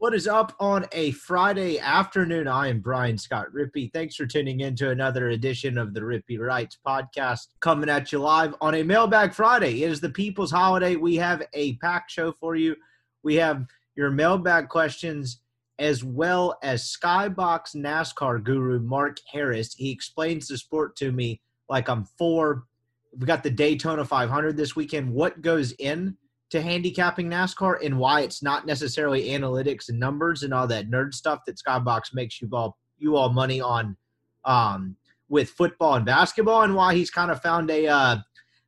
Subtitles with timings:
[0.00, 2.48] What is up on a Friday afternoon?
[2.48, 3.92] I am Brian Scott Rippy.
[3.92, 8.18] Thanks for tuning in to another edition of the Rippy Writes podcast coming at you
[8.18, 9.82] live on a Mailbag Friday.
[9.82, 10.96] It is the people's holiday.
[10.96, 12.76] We have a packed show for you.
[13.22, 15.42] We have your mailbag questions
[15.78, 19.74] as well as Skybox NASCAR guru Mark Harris.
[19.74, 22.64] He explains the sport to me like I'm four.
[23.18, 25.12] We got the Daytona 500 this weekend.
[25.12, 26.16] What goes in
[26.50, 31.14] to handicapping NASCAR and why it's not necessarily analytics and numbers and all that nerd
[31.14, 33.96] stuff that Skybox makes you all you all money on
[34.44, 34.96] um,
[35.28, 38.16] with football and basketball, and why he's kind of found a uh,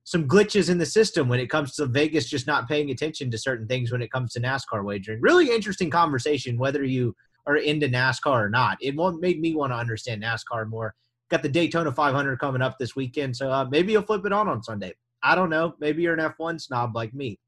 [0.05, 3.39] some glitches in the system when it comes to Vegas just not paying attention to
[3.39, 5.21] certain things when it comes to NASCAR wagering.
[5.21, 7.15] Really interesting conversation, whether you
[7.47, 8.79] are into NASCAR or not.
[8.81, 10.95] It made me want to understand NASCAR more.
[11.31, 14.49] Got the Daytona 500 coming up this weekend, so uh, maybe you'll flip it on
[14.49, 14.93] on Sunday.
[15.23, 15.75] I don't know.
[15.81, 17.39] Maybe you're an F1 snob like me.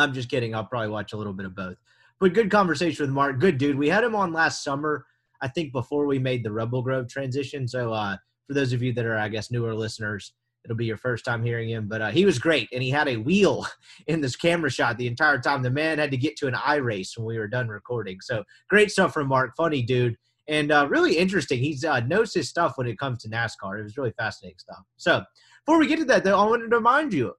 [0.00, 0.54] I'm just kidding.
[0.54, 1.76] I'll probably watch a little bit of both.
[2.18, 3.38] But good conversation with Mark.
[3.38, 3.78] Good dude.
[3.78, 5.06] We had him on last summer,
[5.40, 7.66] I think, before we made the Rebel Grove transition.
[7.66, 8.16] So uh,
[8.46, 10.34] for those of you that are, I guess, newer listeners,
[10.64, 11.88] it'll be your first time hearing him.
[11.88, 13.66] But uh, he was great, and he had a wheel
[14.06, 15.62] in this camera shot the entire time.
[15.62, 18.20] The man had to get to an eye race when we were done recording.
[18.20, 19.52] So great stuff from Mark.
[19.56, 21.58] Funny dude, and uh, really interesting.
[21.58, 23.78] He uh, knows his stuff when it comes to NASCAR.
[23.78, 24.82] It was really fascinating stuff.
[24.96, 25.24] So
[25.64, 27.34] before we get to that, though, I wanted to remind you,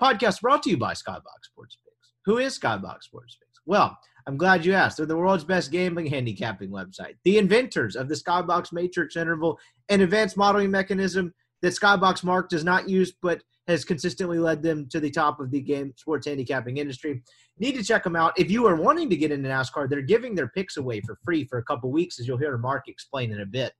[0.00, 1.78] podcast brought to you by Skybox Sports.
[2.24, 3.60] Who is Skybox Sports Picks?
[3.66, 3.98] Well.
[4.26, 4.98] I'm glad you asked.
[4.98, 7.14] They're the world's best gambling handicapping website.
[7.24, 9.58] The inventors of the Skybox Matrix interval,
[9.88, 11.32] an advanced modeling mechanism
[11.62, 15.50] that Skybox Mark does not use, but has consistently led them to the top of
[15.50, 17.22] the game sports handicapping industry.
[17.58, 18.38] Need to check them out.
[18.38, 21.46] If you are wanting to get into NASCAR, they're giving their picks away for free
[21.46, 23.72] for a couple weeks, as you'll hear Mark explain in a bit,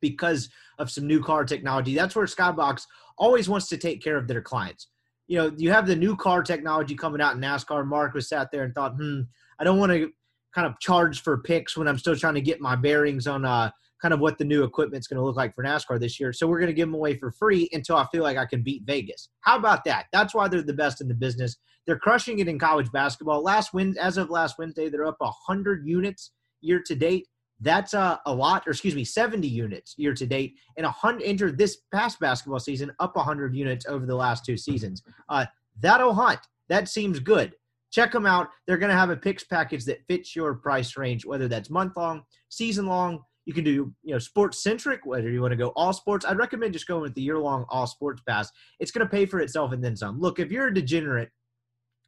[0.00, 0.48] because
[0.80, 1.94] of some new car technology.
[1.94, 2.82] That's where Skybox
[3.16, 4.88] always wants to take care of their clients.
[5.26, 7.86] You know, you have the new car technology coming out in NASCAR.
[7.86, 9.22] Mark was sat there and thought, hmm,
[9.58, 10.10] I don't want to
[10.54, 13.70] kind of charge for picks when I'm still trying to get my bearings on uh,
[14.00, 16.32] kind of what the new equipment's going to look like for NASCAR this year.
[16.32, 18.62] So we're going to give them away for free until I feel like I can
[18.62, 19.30] beat Vegas.
[19.40, 20.06] How about that?
[20.12, 21.56] That's why they're the best in the business.
[21.86, 23.42] They're crushing it in college basketball.
[23.42, 27.26] Last win, as of last Wednesday, they're up 100 units year to date.
[27.60, 31.58] That's uh, a lot, or excuse me, 70 units year to date, and 100 entered
[31.58, 35.02] this past basketball season up 100 units over the last two seasons.
[35.28, 35.46] Uh,
[35.80, 36.40] that'll hunt.
[36.68, 37.54] That seems good.
[37.92, 38.48] Check them out.
[38.66, 41.96] They're going to have a picks package that fits your price range, whether that's month
[41.96, 45.68] long, season long, you can do, you know, sports centric, whether you want to go
[45.76, 46.24] all sports.
[46.24, 48.50] I'd recommend just going with the year long all sports pass.
[48.80, 50.18] It's going to pay for itself and then some.
[50.18, 51.30] Look, if you're a degenerate,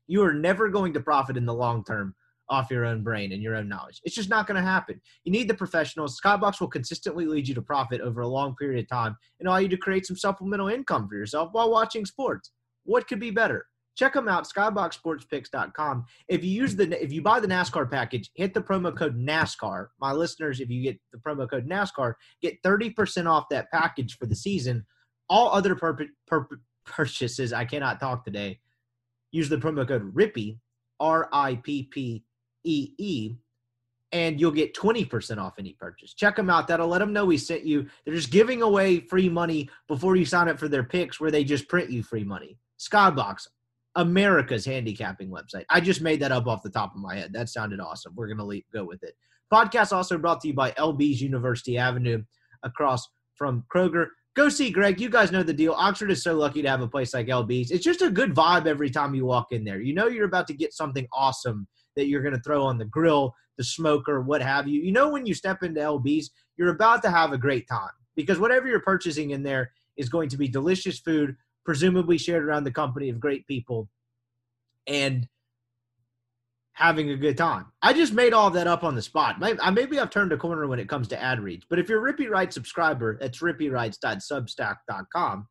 [0.06, 2.14] you are never going to profit in the long term
[2.48, 4.00] off your own brain and your own knowledge.
[4.04, 5.00] It's just not going to happen.
[5.24, 6.20] You need the professionals.
[6.20, 9.58] Skybox will consistently lead you to profit over a long period of time and allow
[9.58, 12.52] you to create some supplemental income for yourself while watching sports.
[12.84, 13.66] What could be better?
[13.96, 18.54] check them out skyboxsportspicks.com if you use the if you buy the nascar package hit
[18.54, 23.26] the promo code nascar my listeners if you get the promo code nascar get 30%
[23.26, 24.84] off that package for the season
[25.28, 28.60] all other pur- pur- purchases i cannot talk today
[29.32, 30.58] use the promo code rippy
[32.66, 33.36] r-i-p-p-e-e
[34.12, 36.14] and you'll get 20% off any purchase.
[36.14, 36.68] Check them out.
[36.68, 37.86] That'll let them know we sent you.
[38.04, 41.44] They're just giving away free money before you sign up for their picks where they
[41.44, 42.56] just print you free money.
[42.78, 43.48] Skybox,
[43.96, 45.64] America's handicapping website.
[45.70, 47.32] I just made that up off the top of my head.
[47.32, 48.14] That sounded awesome.
[48.14, 49.14] We're going to go with it.
[49.52, 52.22] Podcast also brought to you by LB's University Avenue
[52.62, 54.06] across from Kroger.
[54.34, 55.00] go see Greg.
[55.00, 55.72] You guys know the deal.
[55.72, 57.70] Oxford is so lucky to have a place like LB's.
[57.70, 59.80] It's just a good vibe every time you walk in there.
[59.80, 62.84] You know you're about to get something awesome that you're going to throw on the
[62.84, 64.80] grill, the smoker, what have you.
[64.80, 68.38] You know when you step into LB's, you're about to have a great time because
[68.38, 72.70] whatever you're purchasing in there is going to be delicious food, presumably shared around the
[72.70, 73.88] company of great people,
[74.86, 75.26] and
[76.74, 77.66] having a good time.
[77.80, 79.40] I just made all that up on the spot.
[79.40, 82.12] Maybe I've turned a corner when it comes to ad reads, but if you're a
[82.12, 85.48] Rippy Wright subscriber, that's rippywrites.substack.com.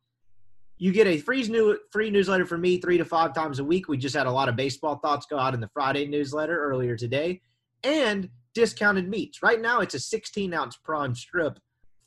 [0.78, 3.88] You get a free new free newsletter from me three to five times a week.
[3.88, 6.96] We just had a lot of baseball thoughts go out in the Friday newsletter earlier
[6.96, 7.40] today,
[7.82, 9.42] and discounted meats.
[9.42, 11.58] Right now, it's a 16 ounce prime strip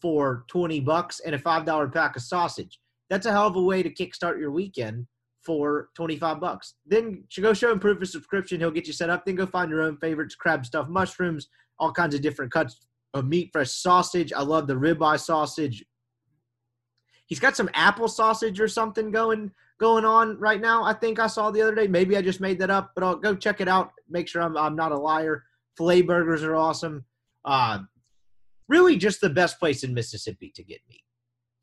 [0.01, 2.79] for 20 bucks and a five dollar pack of sausage.
[3.09, 5.07] That's a hell of a way to kickstart your weekend
[5.41, 6.75] for 25 bucks.
[6.85, 8.59] Then go show him proof of subscription.
[8.59, 9.25] He'll get you set up.
[9.25, 11.47] Then go find your own favorites, crab stuff, mushrooms,
[11.79, 14.31] all kinds of different cuts of meat, fresh sausage.
[14.31, 15.83] I love the ribeye sausage.
[17.29, 20.83] He's got some apple sausage or something going going on right now.
[20.83, 21.87] I think I saw the other day.
[21.87, 23.91] Maybe I just made that up, but I'll go check it out.
[24.09, 25.45] Make sure I'm I'm not a liar.
[25.77, 27.05] Filet burgers are awesome.
[27.45, 27.79] Uh,
[28.67, 31.03] really, just the best place in Mississippi to get meat.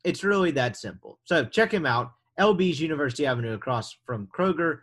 [0.03, 1.19] It's really that simple.
[1.25, 2.11] So check him out.
[2.39, 4.79] LB's University Avenue across from Kroger.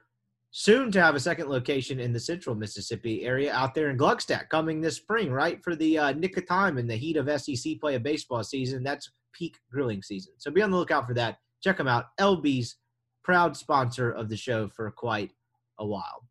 [0.51, 4.49] Soon to have a second location in the central Mississippi area out there in Gluckstadt
[4.51, 5.61] coming this spring, right?
[5.65, 8.85] For the uh, nick of time in the heat of SEC play of baseball season.
[8.85, 10.33] That's peak grilling season.
[10.39, 11.39] So be on the lookout for that.
[11.63, 12.07] Check them out.
[12.19, 12.77] LB's
[13.23, 15.33] proud sponsor of the show for quite
[15.79, 16.27] a while.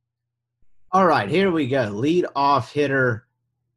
[0.92, 1.86] All right, here we go.
[1.86, 3.26] Lead off hitter,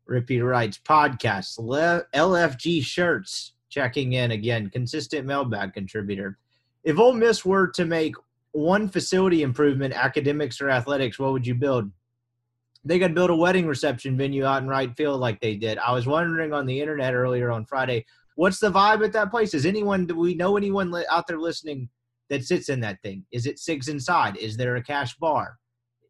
[0.09, 1.59] Rippy Writes podcast.
[2.15, 4.69] LFG shirts checking in again.
[4.71, 6.39] Consistent mailbag contributor.
[6.85, 8.15] If Ole Miss were to make
[8.53, 11.91] one facility improvement, academics or athletics, what would you build?
[12.85, 15.79] They could build a wedding reception venue out in right field like they did.
[15.79, 19.53] I was wondering on the internet earlier on Friday, what's the vibe at that place?
[19.53, 21.89] Is anyone, do we know anyone out there listening
[22.31, 23.25] that sits in that thing?
[23.33, 24.37] Is it Sigs Inside?
[24.37, 25.57] Is there a cash bar?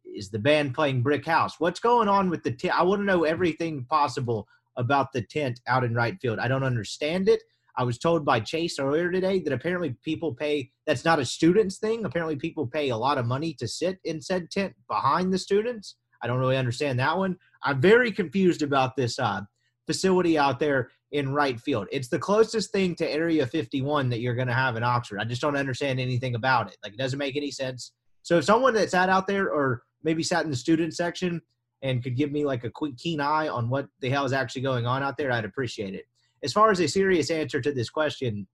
[0.05, 1.59] Is the band playing Brick House?
[1.59, 2.79] What's going on with the tent?
[2.79, 4.47] I want to know everything possible
[4.77, 6.39] about the tent out in right field.
[6.39, 7.41] I don't understand it.
[7.79, 11.77] I was told by Chase earlier today that apparently people pay, that's not a student's
[11.77, 12.05] thing.
[12.05, 15.95] Apparently people pay a lot of money to sit in said tent behind the students.
[16.23, 17.37] I don't really understand that one.
[17.63, 19.41] I'm very confused about this uh,
[19.85, 21.87] facility out there in right field.
[21.91, 25.19] It's the closest thing to Area 51 that you're going to have in Oxford.
[25.19, 26.77] I just don't understand anything about it.
[26.83, 27.93] Like, it doesn't make any sense.
[28.23, 31.41] So, if someone that sat out there or maybe sat in the student section
[31.81, 34.63] and could give me like a quick keen eye on what the hell is actually
[34.63, 36.05] going on out there, I'd appreciate it
[36.43, 38.47] as far as a serious answer to this question,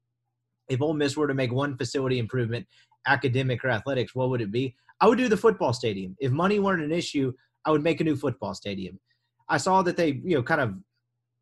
[0.70, 2.66] if Ole Miss were to make one facility improvement,
[3.08, 4.76] academic or athletics, what would it be?
[5.02, 6.16] I would do the football stadium.
[6.20, 7.34] If money weren't an issue,
[7.66, 9.00] I would make a new football stadium.
[9.50, 10.74] I saw that they, you know, kind of,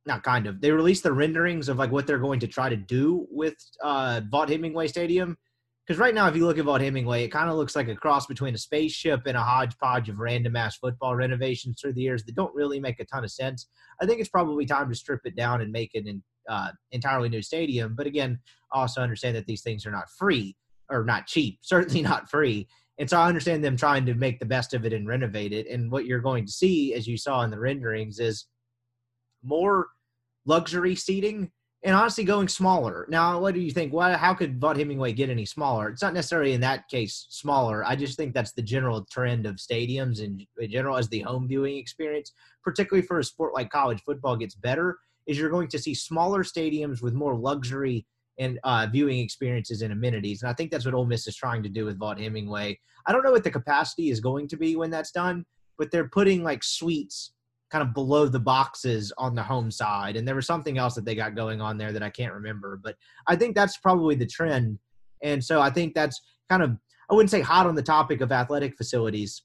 [0.05, 2.75] not kind of, they released the renderings of like what they're going to try to
[2.75, 5.37] do with uh, Vaught Hemingway Stadium.
[5.85, 7.95] Because right now, if you look at Vaught Hemingway, it kind of looks like a
[7.95, 12.23] cross between a spaceship and a hodgepodge of random ass football renovations through the years
[12.23, 13.67] that don't really make a ton of sense.
[14.01, 17.29] I think it's probably time to strip it down and make it an uh, entirely
[17.29, 17.95] new stadium.
[17.95, 18.39] But again,
[18.71, 20.55] also understand that these things are not free
[20.89, 22.67] or not cheap, certainly not free.
[22.97, 25.67] And so I understand them trying to make the best of it and renovate it.
[25.67, 28.45] And what you're going to see, as you saw in the renderings, is
[29.43, 29.87] more
[30.45, 31.51] luxury seating
[31.83, 33.07] and honestly going smaller.
[33.09, 33.91] Now, what do you think?
[33.91, 35.89] Why, how could Vaught Hemingway get any smaller?
[35.89, 37.83] It's not necessarily in that case smaller.
[37.83, 41.47] I just think that's the general trend of stadiums and in general as the home
[41.47, 42.33] viewing experience,
[42.63, 46.43] particularly for a sport like college football gets better is you're going to see smaller
[46.43, 48.05] stadiums with more luxury
[48.39, 50.41] and uh, viewing experiences and amenities.
[50.41, 52.79] And I think that's what Ole Miss is trying to do with Vaught Hemingway.
[53.05, 55.45] I don't know what the capacity is going to be when that's done,
[55.77, 57.33] but they're putting like suites
[57.71, 60.17] kind of below the boxes on the home side.
[60.17, 62.79] And there was something else that they got going on there that I can't remember.
[62.83, 62.95] But
[63.27, 64.77] I think that's probably the trend.
[65.23, 66.71] And so I think that's kind of,
[67.09, 69.43] I wouldn't say hot on the topic of athletic facilities,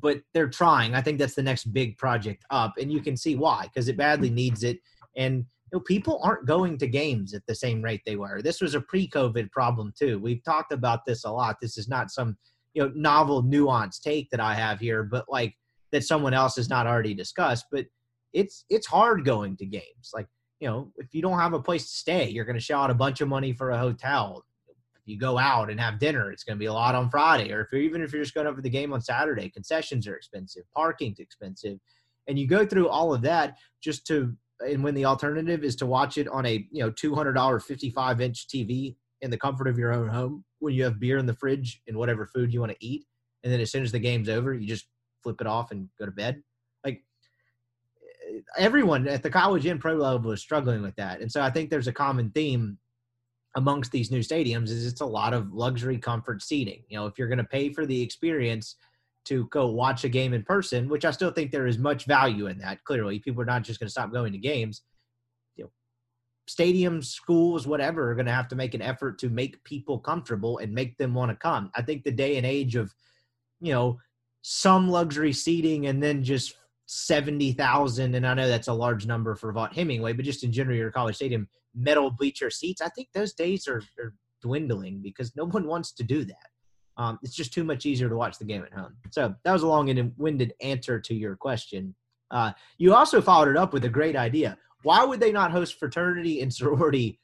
[0.00, 0.94] but they're trying.
[0.94, 3.96] I think that's the next big project up, and you can see why because it
[3.96, 4.78] badly needs it.
[5.16, 8.42] And you know, people aren't going to games at the same rate they were.
[8.42, 10.18] This was a pre-COVID problem too.
[10.18, 11.56] We've talked about this a lot.
[11.60, 12.36] This is not some
[12.74, 15.54] you know novel, nuanced take that I have here, but like
[15.92, 17.66] that someone else has not already discussed.
[17.70, 17.86] But
[18.32, 20.10] it's it's hard going to games.
[20.14, 20.26] Like
[20.60, 22.90] you know, if you don't have a place to stay, you're going to shell out
[22.90, 24.44] a bunch of money for a hotel
[25.06, 27.52] you go out and have dinner, it's going to be a lot on Friday.
[27.52, 30.16] Or if you're even if you're just going over the game on Saturday, concessions are
[30.16, 31.78] expensive, parking's expensive,
[32.26, 35.86] and you go through all of that just to and when the alternative is to
[35.86, 39.38] watch it on a you know two hundred dollar fifty five inch TV in the
[39.38, 42.52] comfort of your own home when you have beer in the fridge and whatever food
[42.52, 43.06] you want to eat,
[43.44, 44.88] and then as soon as the game's over, you just
[45.22, 46.42] flip it off and go to bed.
[46.84, 47.02] Like
[48.28, 51.50] eh, everyone at the college and pro level is struggling with that, and so I
[51.50, 52.78] think there's a common theme
[53.56, 56.82] amongst these new stadiums is it's a lot of luxury comfort seating.
[56.88, 58.76] You know, if you're going to pay for the experience
[59.24, 62.46] to go watch a game in person, which I still think there is much value
[62.46, 62.84] in that.
[62.84, 64.82] Clearly, people are not just going to stop going to games.
[65.56, 65.70] You know,
[66.48, 70.58] stadiums, schools, whatever, are going to have to make an effort to make people comfortable
[70.58, 71.70] and make them want to come.
[71.74, 72.94] I think the day and age of,
[73.60, 73.98] you know,
[74.48, 76.54] some luxury seating and then just
[76.86, 80.76] 70,000, and I know that's a large number for Vaught Hemingway, but just in general,
[80.76, 85.46] your college stadium, metal bleacher seats, I think those days are, are dwindling because no
[85.46, 86.46] one wants to do that.
[86.96, 88.94] Um, it's just too much easier to watch the game at home.
[89.10, 91.96] So that was a long and winded answer to your question.
[92.30, 94.56] Uh, you also followed it up with a great idea.
[94.84, 97.18] Why would they not host fraternity and sorority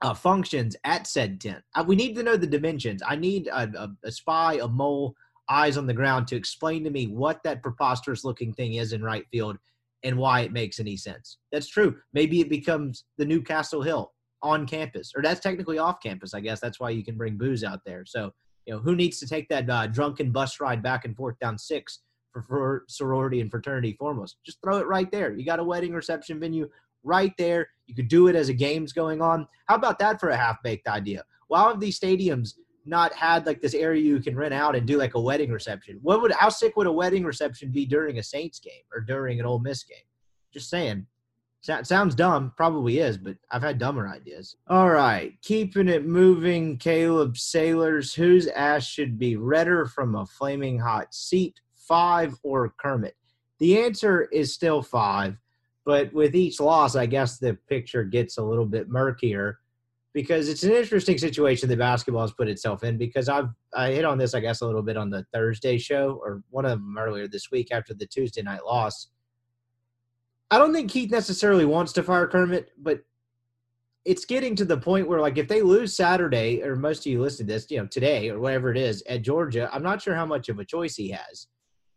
[0.00, 1.62] uh, functions at said tent?
[1.74, 3.02] Uh, we need to know the dimensions.
[3.06, 5.14] I need a, a, a spy, a mole,
[5.48, 9.02] eyes on the ground to explain to me what that preposterous looking thing is in
[9.02, 9.58] right field
[10.04, 11.38] and why it makes any sense.
[11.50, 11.96] That's true.
[12.12, 16.34] Maybe it becomes the new Castle Hill on campus, or that's technically off campus.
[16.34, 18.04] I guess that's why you can bring booze out there.
[18.04, 18.32] So,
[18.66, 21.58] you know, who needs to take that uh, drunken bus ride back and forth down
[21.58, 22.00] six
[22.32, 24.38] for, for sorority and fraternity foremost?
[24.44, 25.32] Just throw it right there.
[25.36, 26.68] You got a wedding reception venue
[27.04, 27.68] right there.
[27.86, 29.46] You could do it as a game's going on.
[29.66, 31.24] How about that for a half baked idea?
[31.48, 34.98] Why have these stadiums not had like this area you can rent out and do
[34.98, 35.98] like a wedding reception.
[36.02, 39.40] What would how sick would a wedding reception be during a Saints game or during
[39.40, 39.98] an Ole Miss game?
[40.52, 41.06] Just saying.
[41.62, 44.56] sounds dumb, probably is, but I've had dumber ideas.
[44.68, 46.76] All right, keeping it moving.
[46.76, 53.14] Caleb Sailors, whose ass should be redder from a flaming hot seat, five or Kermit?
[53.58, 55.36] The answer is still five,
[55.84, 59.58] but with each loss, I guess the picture gets a little bit murkier
[60.14, 64.04] because it's an interesting situation that basketball has put itself in because I've I hit
[64.04, 66.96] on this I guess a little bit on the Thursday show or one of them
[66.98, 69.08] earlier this week after the Tuesday night loss.
[70.50, 73.00] I don't think Keith necessarily wants to fire Kermit, but
[74.04, 77.22] it's getting to the point where like if they lose Saturday or most of you
[77.22, 80.14] listen to this, you know, today or whatever it is at Georgia, I'm not sure
[80.14, 81.46] how much of a choice he has.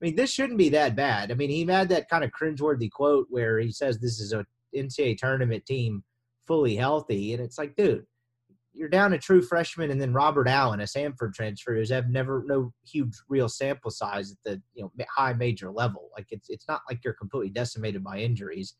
[0.01, 1.31] I mean, this shouldn't be that bad.
[1.31, 4.45] I mean, he had that kind of cringeworthy quote where he says this is a
[4.75, 6.03] NCAA tournament team
[6.45, 7.33] fully healthy.
[7.33, 8.05] And it's like, dude,
[8.73, 12.43] you're down a true freshman and then Robert Allen, a Samford transfer, who's have never
[12.45, 16.09] no huge real sample size at the you know high major level.
[16.15, 18.75] Like it's it's not like you're completely decimated by injuries.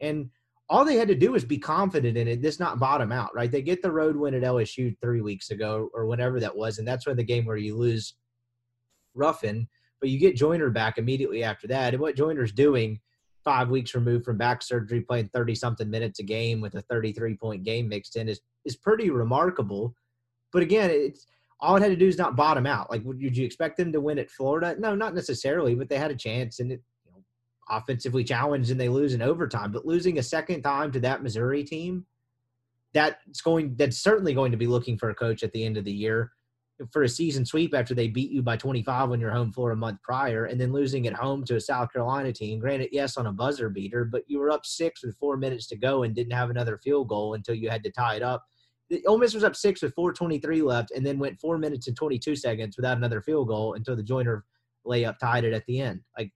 [0.00, 0.30] And
[0.70, 3.52] all they had to do was be confident in it, this not bottom out, right?
[3.52, 6.88] They get the road win at LSU three weeks ago or whenever that was, and
[6.88, 8.14] that's when the game where you lose
[9.14, 9.68] Ruffin,
[10.00, 11.92] but you get Joiner back immediately after that.
[11.92, 13.00] And what Joiner's doing–
[13.44, 17.36] five weeks removed from back surgery, playing 30 something minutes a game with a 33
[17.36, 19.94] point game mixed in is, is pretty remarkable.
[20.52, 21.26] But again, it's
[21.60, 22.90] all it had to do is not bottom out.
[22.90, 24.76] Like, would you expect them to win at Florida?
[24.78, 27.22] No, not necessarily, but they had a chance and it, you know,
[27.68, 29.72] offensively challenged and they lose in overtime.
[29.72, 32.06] But losing a second time to that Missouri team,
[32.92, 35.84] that's going, that's certainly going to be looking for a coach at the end of
[35.84, 36.32] the year
[36.90, 39.76] for a season sweep after they beat you by 25 on your home floor a
[39.76, 42.58] month prior, and then losing at home to a South Carolina team.
[42.58, 45.76] Granted, yes, on a buzzer beater, but you were up six with four minutes to
[45.76, 48.44] go and didn't have another field goal until you had to tie it up.
[48.90, 51.96] The Ole Miss was up six with 4:23 left, and then went four minutes and
[51.96, 54.44] 22 seconds without another field goal until the Joiner
[54.86, 56.00] layup tied it at the end.
[56.18, 56.32] Like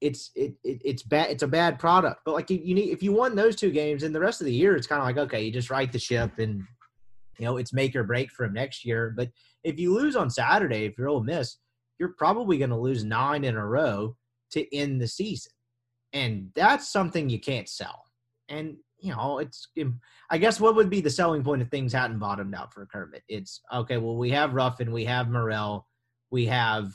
[0.00, 1.30] it's it, it it's bad.
[1.30, 2.20] It's a bad product.
[2.24, 4.44] But like you, you need if you won those two games, and the rest of
[4.44, 6.62] the year, it's kind of like okay, you just right the ship and
[7.38, 9.12] you know, it's make or break for him next year.
[9.16, 9.30] But
[9.64, 11.56] if you lose on Saturday, if you're Ole Miss,
[11.98, 14.16] you're probably going to lose nine in a row
[14.52, 15.52] to end the season,
[16.12, 18.04] and that's something you can't sell.
[18.48, 19.68] And you know, it's
[20.30, 23.22] I guess what would be the selling point if things hadn't bottomed out for Kermit?
[23.28, 23.98] It's okay.
[23.98, 25.86] Well, we have Ruffin, we have Murrell,
[26.30, 26.94] we have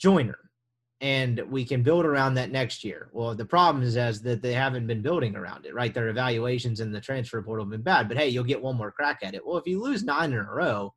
[0.00, 0.39] Joiner
[1.00, 3.08] and we can build around that next year.
[3.12, 5.94] Well, the problem is as that they haven't been building around it, right?
[5.94, 8.90] Their evaluations in the transfer portal have been bad, but hey, you'll get one more
[8.90, 9.46] crack at it.
[9.46, 10.94] Well, if you lose nine in a row,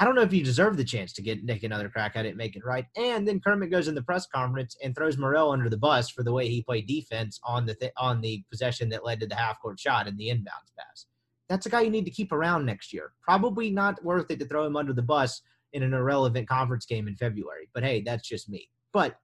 [0.00, 2.36] I don't know if you deserve the chance to get Nick another crack at it,
[2.36, 2.86] make it right.
[2.96, 6.22] And then Kermit goes in the press conference and throws Murrell under the bus for
[6.22, 9.34] the way he played defense on the th- on the possession that led to the
[9.34, 11.06] half court shot and the inbounds pass.
[11.48, 13.12] That's a guy you need to keep around next year.
[13.22, 17.08] Probably not worth it to throw him under the bus in an irrelevant conference game
[17.08, 17.68] in February.
[17.74, 18.68] But hey, that's just me.
[18.92, 19.18] But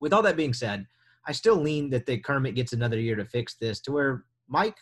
[0.00, 0.86] with all that being said,
[1.26, 4.76] I still lean that the Kermit gets another year to fix this to where Mike.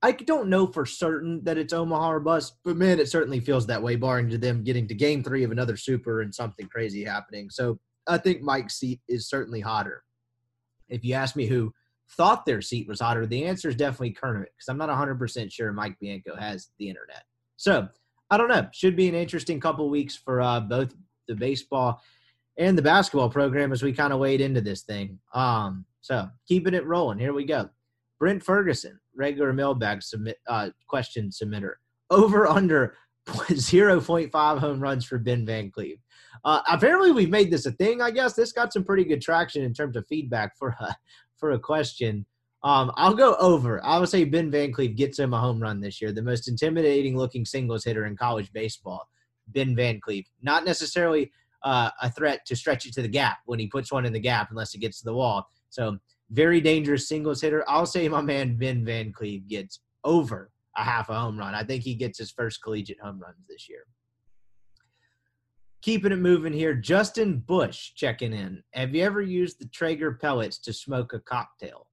[0.00, 3.66] I don't know for certain that it's Omaha or bust, but man, it certainly feels
[3.66, 7.04] that way, barring to them getting to game three of another super and something crazy
[7.04, 7.50] happening.
[7.50, 10.04] So I think Mike's seat is certainly hotter.
[10.88, 11.72] If you ask me who
[12.16, 15.72] thought their seat was hotter, the answer is definitely Kermit, because I'm not 100% sure
[15.72, 17.24] Mike Bianco has the internet.
[17.56, 17.88] So
[18.30, 18.68] I don't know.
[18.72, 20.94] Should be an interesting couple weeks for uh, both
[21.26, 22.00] the baseball
[22.58, 25.18] and the basketball program as we kind of wade into this thing.
[25.32, 27.18] Um, so keeping it rolling.
[27.18, 27.70] Here we go.
[28.18, 31.74] Brent Ferguson regular mailbag submit uh, question submitter.
[32.10, 32.96] Over under
[33.28, 35.98] 0.5 home runs for Ben Van Cleave.
[36.44, 38.00] Uh, apparently, we've made this a thing.
[38.00, 40.96] I guess this got some pretty good traction in terms of feedback for a
[41.36, 42.24] for a question.
[42.64, 43.84] Um, I'll go over.
[43.84, 46.10] I would say Ben Van Cleave gets him a home run this year.
[46.10, 49.08] The most intimidating looking singles hitter in college baseball,
[49.48, 50.26] Ben Van Cleave.
[50.42, 51.30] Not necessarily
[51.62, 54.20] uh, a threat to stretch it to the gap when he puts one in the
[54.20, 55.48] gap unless it gets to the wall.
[55.70, 55.98] So
[56.30, 57.64] very dangerous singles hitter.
[57.68, 61.54] I'll say my man Ben Van Cleave gets over a half a home run.
[61.54, 63.84] I think he gets his first collegiate home runs this year.
[65.80, 68.62] Keeping it moving here, Justin Bush checking in.
[68.72, 71.86] Have you ever used the Traeger pellets to smoke a cocktail?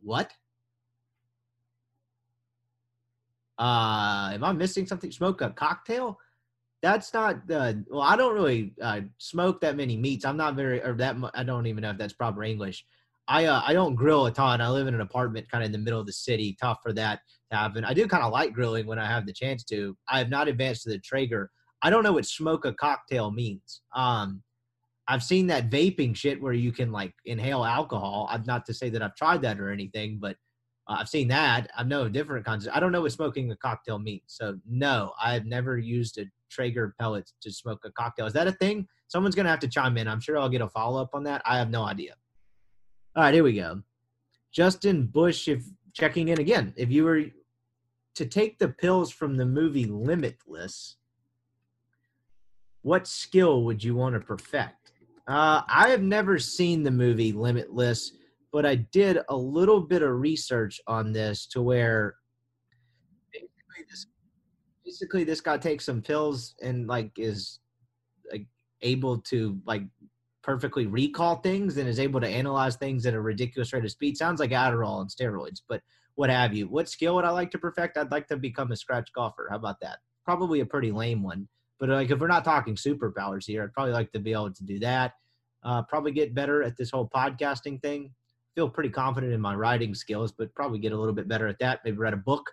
[0.00, 0.32] What?
[3.58, 5.12] Uh, am I missing something?
[5.12, 6.18] Smoke a cocktail?
[6.82, 7.84] That's not the.
[7.88, 10.24] Well, I don't really uh, smoke that many meats.
[10.24, 11.16] I'm not very, or that.
[11.34, 12.84] I don't even know if that's proper English.
[13.28, 14.60] I uh, I don't grill a ton.
[14.60, 16.56] I live in an apartment kind of in the middle of the city.
[16.60, 17.20] Tough for that
[17.50, 17.84] to happen.
[17.84, 19.96] I do kind of like grilling when I have the chance to.
[20.08, 21.50] I have not advanced to the Traeger.
[21.82, 23.82] I don't know what smoke a cocktail means.
[23.94, 24.42] Um,
[25.08, 28.28] I've seen that vaping shit where you can like inhale alcohol.
[28.30, 30.36] I'm not to say that I've tried that or anything, but
[30.88, 31.70] uh, I've seen that.
[31.76, 32.66] I know different kinds.
[32.66, 34.22] Of, I don't know what smoking a cocktail means.
[34.26, 38.26] So no, I've never used a Traeger pellets to smoke a cocktail.
[38.26, 38.86] Is that a thing?
[39.08, 40.06] Someone's gonna have to chime in.
[40.06, 41.42] I'm sure I'll get a follow up on that.
[41.44, 42.14] I have no idea.
[43.16, 43.82] All right, here we go.
[44.52, 47.24] Justin Bush, if checking in again, if you were
[48.14, 50.96] to take the pills from the movie Limitless,
[52.82, 54.92] what skill would you want to perfect?
[55.26, 58.12] Uh, I have never seen the movie Limitless,
[58.52, 62.16] but I did a little bit of research on this to where
[64.92, 67.60] basically this guy takes some pills and like is
[68.30, 68.46] like
[68.82, 69.82] able to like
[70.42, 74.18] perfectly recall things and is able to analyze things at a ridiculous rate of speed.
[74.18, 75.80] Sounds like Adderall and steroids, but
[76.14, 76.66] what have you.
[76.66, 77.96] What skill would I like to perfect?
[77.96, 79.46] I'd like to become a scratch golfer.
[79.48, 80.00] How about that?
[80.26, 81.48] Probably a pretty lame one.
[81.80, 84.64] But like if we're not talking superpowers here, I'd probably like to be able to
[84.64, 85.14] do that.
[85.64, 88.12] Uh, probably get better at this whole podcasting thing.
[88.54, 91.58] Feel pretty confident in my writing skills, but probably get a little bit better at
[91.60, 91.80] that.
[91.82, 92.50] Maybe read a book.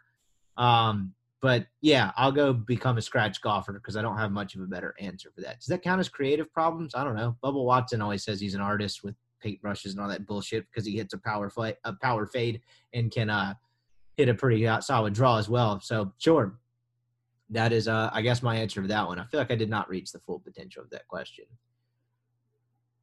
[0.56, 4.62] Um, but yeah, I'll go become a scratch golfer because I don't have much of
[4.62, 5.60] a better answer for that.
[5.60, 6.96] Does that count as creative problems?
[6.96, 7.38] I don't know.
[7.44, 10.98] Bubba Watson always says he's an artist with paintbrushes and all that bullshit because he
[10.98, 11.52] hits a power
[11.86, 12.62] a power fade,
[12.94, 13.54] and can uh,
[14.18, 15.80] hit a pretty uh, solid draw as well.
[15.80, 16.60] So sure,
[17.50, 19.20] that is, uh, I guess, my answer to that one.
[19.20, 21.46] I feel like I did not reach the full potential of that question.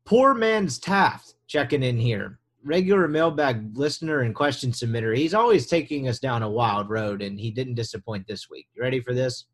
[0.04, 5.16] Poor man's Taft checking in here regular mailbag listener and question submitter.
[5.16, 8.66] He's always taking us down a wild road, and he didn't disappoint this week.
[8.74, 9.46] You ready for this?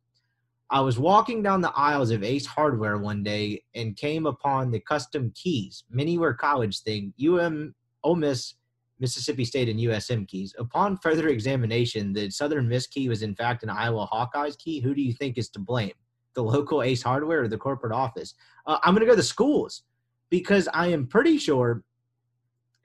[0.70, 4.80] I was walking down the aisles of Ace Hardware one day and came upon the
[4.80, 8.54] custom keys, Miniware College thing, UM, Ole Miss,
[8.98, 10.54] Mississippi State, and USM keys.
[10.58, 14.80] Upon further examination, the Southern Miss key was in fact an Iowa Hawkeyes key.
[14.80, 15.92] Who do you think is to blame?
[16.34, 18.34] The local Ace Hardware or the corporate office?
[18.66, 19.82] Uh, I'm going to go the schools
[20.30, 21.82] because I am pretty sure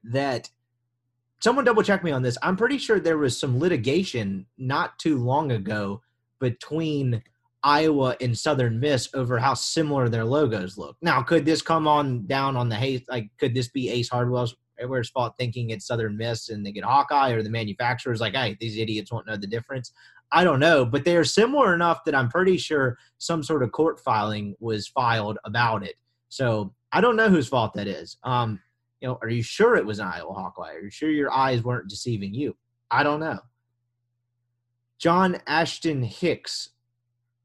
[0.04, 0.50] that
[1.40, 2.38] someone double check me on this.
[2.42, 6.02] I'm pretty sure there was some litigation not too long ago
[6.40, 7.22] between
[7.64, 10.96] Iowa and Southern Miss over how similar their logos look.
[11.02, 13.02] Now, could this come on down on the Hayes?
[13.10, 16.84] Like, could this be Ace Hardware's Hardware's fault thinking it's Southern Miss and they get
[16.84, 19.92] Hawkeye, or the manufacturer's like, hey, these idiots won't know the difference?
[20.32, 23.72] I don't know, but they are similar enough that I'm pretty sure some sort of
[23.72, 25.96] court filing was filed about it.
[26.30, 28.18] So I don't know whose fault that is.
[28.24, 28.60] Um,
[29.02, 30.74] you know, are you sure it was an Iowa Hawkeye?
[30.74, 32.56] Are you sure your eyes weren't deceiving you?
[32.90, 33.40] I don't know.
[34.98, 36.70] John Ashton Hicks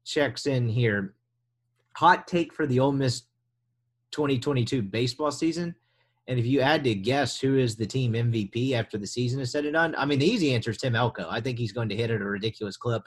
[0.03, 1.13] checks in here.
[1.97, 3.23] Hot take for the Ole Miss
[4.11, 5.75] 2022 baseball season.
[6.27, 9.51] And if you had to guess who is the team MVP after the season is
[9.51, 11.27] said and done, I mean, the easy answer is Tim Elko.
[11.29, 13.03] I think he's going to hit at a ridiculous clip.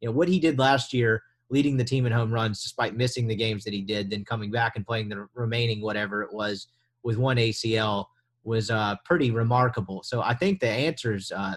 [0.00, 3.26] You know, what he did last year, leading the team in home runs despite missing
[3.26, 6.68] the games that he did, then coming back and playing the remaining whatever it was–
[7.02, 8.06] with one ACL
[8.42, 10.02] was uh, pretty remarkable.
[10.02, 11.56] So I think the answer is uh,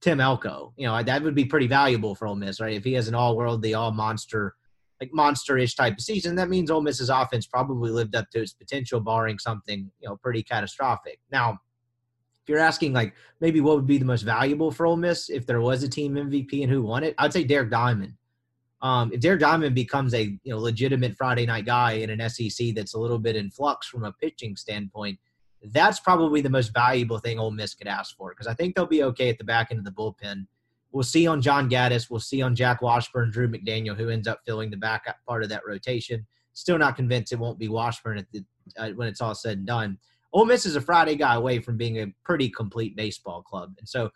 [0.00, 0.74] Tim Elko.
[0.76, 2.74] You know, that would be pretty valuable for Ole Miss, right?
[2.74, 4.54] If he has an all world, the all-monster,
[5.00, 8.52] like monster-ish type of season, that means Ole Miss's offense probably lived up to its
[8.52, 11.18] potential, barring something you know pretty catastrophic.
[11.30, 11.58] Now,
[12.42, 15.46] if you're asking like maybe what would be the most valuable for Ole Miss if
[15.46, 18.14] there was a team MVP and who won it, I'd say Derek Diamond.
[18.82, 22.74] Um, if Derek Diamond becomes a you know legitimate Friday night guy in an SEC
[22.74, 25.18] that's a little bit in flux from a pitching standpoint,
[25.66, 28.86] that's probably the most valuable thing Ole Miss could ask for because I think they'll
[28.86, 30.46] be okay at the back end of the bullpen.
[30.90, 32.10] We'll see on John Gaddis.
[32.10, 35.48] We'll see on Jack Washburn, Drew McDaniel, who ends up filling the back part of
[35.48, 36.26] that rotation.
[36.52, 38.44] Still not convinced it won't be Washburn the,
[38.76, 39.96] uh, when it's all said and done.
[40.34, 43.88] Ole Miss is a Friday guy away from being a pretty complete baseball club, and
[43.88, 44.10] so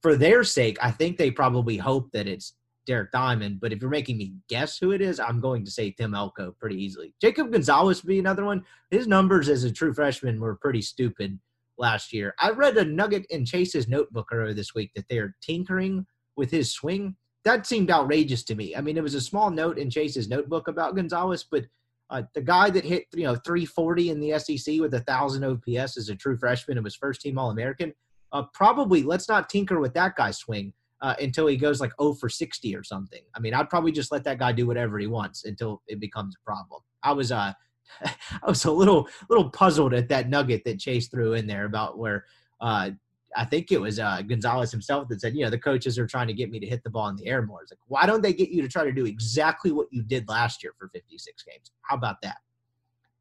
[0.00, 2.54] for their sake, I think they probably hope that it's
[2.86, 3.60] Derek Diamond.
[3.60, 6.54] But if you're making me guess who it is, I'm going to say Tim Elko
[6.58, 7.12] pretty easily.
[7.20, 8.64] Jacob Gonzalez would be another one.
[8.90, 11.38] His numbers as a true freshman were pretty stupid
[11.78, 12.34] last year.
[12.40, 16.72] I read a nugget in Chase's notebook earlier this week that they're tinkering with his
[16.72, 17.16] swing.
[17.44, 18.74] That seemed outrageous to me.
[18.74, 21.64] I mean, it was a small note in Chase's notebook about Gonzalez, but
[22.08, 25.96] uh, the guy that hit you know 340 in the SEC with a thousand OPS
[25.96, 27.92] as a true freshman and was first team All American.
[28.32, 30.72] Uh, probably let's not tinker with that guy's swing
[31.02, 33.22] uh, until he goes like 0 for 60 or something.
[33.34, 36.34] I mean, I'd probably just let that guy do whatever he wants until it becomes
[36.34, 36.82] a problem.
[37.02, 37.52] I was uh
[38.04, 41.98] I was a little little puzzled at that nugget that Chase threw in there about
[41.98, 42.24] where
[42.60, 42.90] uh
[43.36, 46.26] I think it was uh, Gonzalez himself that said, you know, the coaches are trying
[46.28, 47.62] to get me to hit the ball in the air more.
[47.62, 50.26] It's like, why don't they get you to try to do exactly what you did
[50.26, 51.70] last year for 56 games?
[51.82, 52.38] How about that?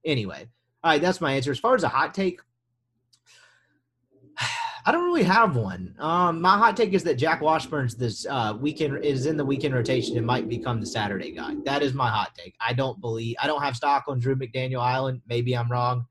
[0.05, 0.47] Anyway,
[0.83, 1.51] all right, that's my answer.
[1.51, 2.39] As far as a hot take,
[4.87, 5.95] I don't really have one.
[5.97, 9.73] Um, my hot take is that Jack Washburn's this uh, weekend is in the weekend
[9.73, 11.55] rotation and might become the Saturday guy.
[11.65, 12.53] That is my hot take.
[12.65, 15.21] I don't believe I don't have stock on Drew McDaniel Island.
[15.27, 16.05] Maybe I'm wrong,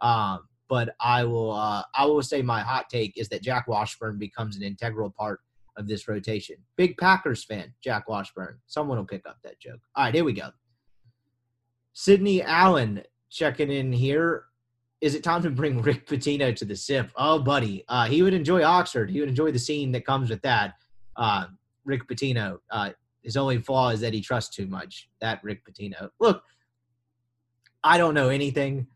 [0.00, 1.50] um, but I will.
[1.50, 5.40] Uh, I will say my hot take is that Jack Washburn becomes an integral part
[5.76, 6.56] of this rotation.
[6.76, 8.60] Big Packers fan, Jack Washburn.
[8.68, 9.80] Someone will pick up that joke.
[9.96, 10.50] All right, here we go.
[11.94, 14.44] Sydney Allen checking in here
[15.00, 17.10] is it time to bring Rick Pitino to the SIP?
[17.16, 19.10] Oh, buddy, uh, he would enjoy Oxford.
[19.10, 20.74] He would enjoy the scene that comes with that.
[21.16, 21.46] Uh,
[21.84, 22.58] Rick Pitino.
[22.70, 22.90] Uh,
[23.22, 25.08] his only flaw is that he trusts too much.
[25.20, 26.10] That Rick Pitino.
[26.20, 26.42] Look,
[27.82, 28.86] I don't know anything.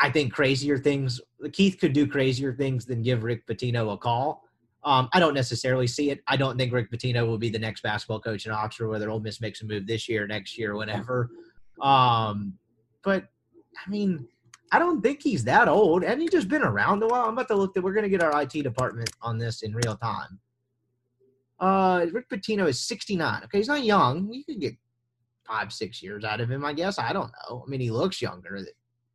[0.00, 1.20] I think crazier things.
[1.52, 4.42] Keith could do crazier things than give Rick Pitino a call.
[4.84, 6.22] Um, I don't necessarily see it.
[6.28, 9.20] I don't think Rick Pitino will be the next basketball coach in Oxford, whether Ole
[9.20, 11.30] Miss makes a move this year, next year, whatever.
[11.80, 12.54] Um,
[13.02, 13.24] but
[13.84, 14.28] I mean,
[14.72, 16.02] I don't think he's that old.
[16.02, 17.24] and he just been around a while?
[17.24, 19.96] I'm about to look that we're gonna get our IT department on this in real
[19.96, 20.40] time.
[21.58, 23.44] Uh Rick Pitino is 69.
[23.44, 24.32] Okay, he's not young.
[24.32, 24.76] You could get
[25.46, 26.98] five, six years out of him, I guess.
[26.98, 27.64] I don't know.
[27.66, 28.60] I mean, he looks younger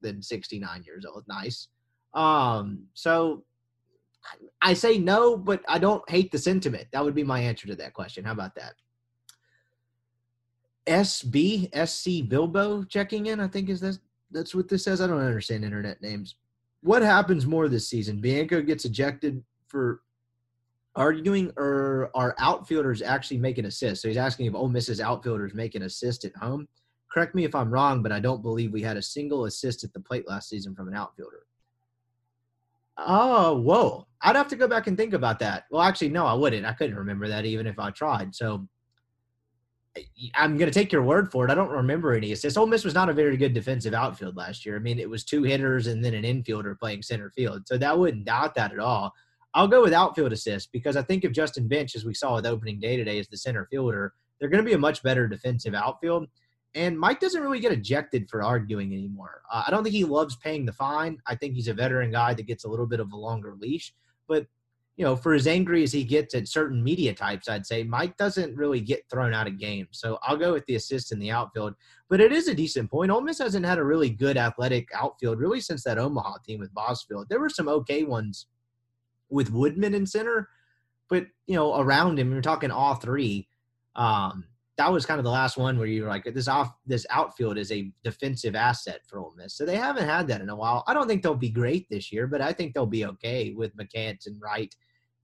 [0.01, 1.23] than 69 years old.
[1.27, 1.67] Nice.
[2.13, 3.43] Um, so
[4.61, 6.87] I say no, but I don't hate the sentiment.
[6.91, 8.23] That would be my answer to that question.
[8.23, 8.73] How about that?
[10.87, 13.39] SB SC Bilbo checking in.
[13.39, 13.99] I think is this
[14.31, 15.01] that's what this says.
[15.01, 16.35] I don't understand internet names.
[16.81, 18.21] What happens more this season?
[18.21, 20.01] Bianco gets ejected for
[20.95, 24.01] arguing, or are outfielders actually making assists?
[24.01, 26.67] So he's asking if Ole Miss's outfielders make an assist at home.
[27.11, 29.93] Correct me if I'm wrong, but I don't believe we had a single assist at
[29.93, 31.45] the plate last season from an outfielder.
[32.97, 34.07] Oh, whoa.
[34.21, 35.63] I'd have to go back and think about that.
[35.71, 36.65] Well, actually, no, I wouldn't.
[36.65, 38.35] I couldn't remember that even if I tried.
[38.35, 38.67] So
[40.35, 41.51] I'm going to take your word for it.
[41.51, 42.57] I don't remember any assists.
[42.57, 44.77] Ole Miss was not a very good defensive outfield last year.
[44.77, 47.67] I mean, it was two hitters and then an infielder playing center field.
[47.67, 49.13] So that wouldn't doubt that at all.
[49.53, 52.45] I'll go with outfield assists because I think if Justin Bench, as we saw with
[52.45, 55.73] opening day today, is the center fielder, they're going to be a much better defensive
[55.73, 56.27] outfield.
[56.73, 59.41] And Mike doesn't really get ejected for arguing anymore.
[59.51, 61.17] Uh, I don't think he loves paying the fine.
[61.27, 63.93] I think he's a veteran guy that gets a little bit of a longer leash.
[64.29, 64.47] But
[65.01, 68.15] you know, for as angry as he gets at certain media types, I'd say Mike
[68.17, 69.87] doesn't really get thrown out of games.
[69.93, 71.73] So I'll go with the assist in the outfield.
[72.07, 73.09] But it is a decent point.
[73.09, 76.71] Ole Miss hasn't had a really good athletic outfield really since that Omaha team with
[76.75, 77.29] Bousfield.
[77.29, 78.45] There were some okay ones
[79.31, 80.49] with Woodman in center,
[81.09, 83.47] but you know, around him, we're talking all three.
[83.95, 84.45] Um,
[84.77, 87.71] that was kind of the last one where you're like, this off this outfield is
[87.71, 89.55] a defensive asset for Ole Miss.
[89.55, 90.83] So they haven't had that in a while.
[90.85, 93.75] I don't think they'll be great this year, but I think they'll be okay with
[93.75, 94.71] McCants and Wright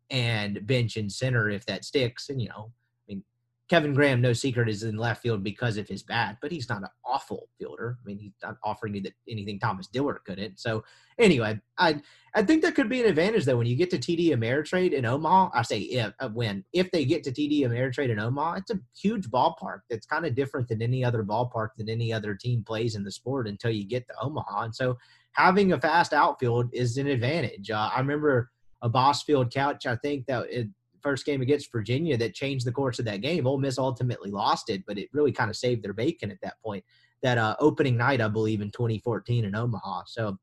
[0.09, 2.29] and Bench and center if that sticks.
[2.29, 3.23] And you know, I mean,
[3.69, 6.81] Kevin Graham, no secret, is in left field because of his bat, but he's not
[6.81, 7.97] an awful fielder.
[8.01, 10.59] I mean, he's not offering you that anything Thomas Dillard couldn't.
[10.59, 10.83] So
[11.19, 12.01] anyway, I
[12.33, 15.05] I think that could be an advantage though when you get to TD Ameritrade in
[15.05, 15.49] Omaha.
[15.53, 18.79] I say if uh, when if they get to TD Ameritrade in Omaha, it's a
[18.97, 22.95] huge ballpark that's kind of different than any other ballpark that any other team plays
[22.95, 24.63] in the sport until you get to Omaha.
[24.63, 24.97] And so
[25.33, 27.69] having a fast outfield is an advantage.
[27.69, 28.49] Uh, I remember
[28.81, 29.85] a Bousfield couch.
[29.85, 30.67] I think that it,
[31.01, 33.47] first game against Virginia that changed the course of that game.
[33.47, 36.61] Ole Miss ultimately lost it, but it really kind of saved their bacon at that
[36.63, 36.83] point.
[37.23, 40.03] That uh, opening night, I believe, in 2014 in Omaha.
[40.05, 40.37] So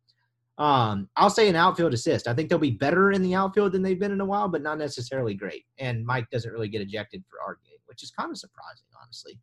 [0.59, 2.29] um, I'll say an outfield assist.
[2.29, 4.63] I think they'll be better in the outfield than they've been in a while, but
[4.63, 5.65] not necessarily great.
[5.79, 9.39] And Mike doesn't really get ejected for arguing, which is kind of surprising, honestly.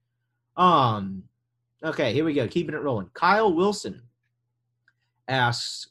[0.58, 1.23] Um,
[1.84, 2.47] okay, here we go.
[2.47, 3.10] Keeping it rolling.
[3.13, 4.01] Kyle Wilson
[5.27, 5.89] asks,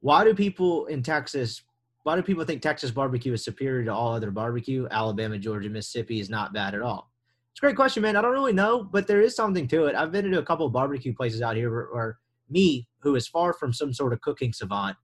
[0.00, 1.62] why do people in Texas
[2.08, 4.88] why do people think Texas barbecue is superior to all other barbecue?
[4.90, 7.12] Alabama, Georgia, Mississippi is not bad at all.
[7.52, 8.16] It's a great question, man.
[8.16, 9.94] I don't really know, but there is something to it.
[9.94, 12.18] I've been to a couple of barbecue places out here where, where
[12.48, 14.96] me, who is far from some sort of cooking savant,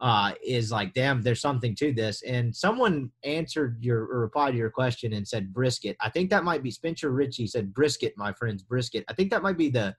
[0.00, 2.20] uh, is like, damn, there's something to this.
[2.20, 5.96] And someone answered your or replied to your question and said brisket.
[6.02, 9.06] I think that might be Spencer Ritchie said brisket, my friends, brisket.
[9.08, 9.96] I think that might be the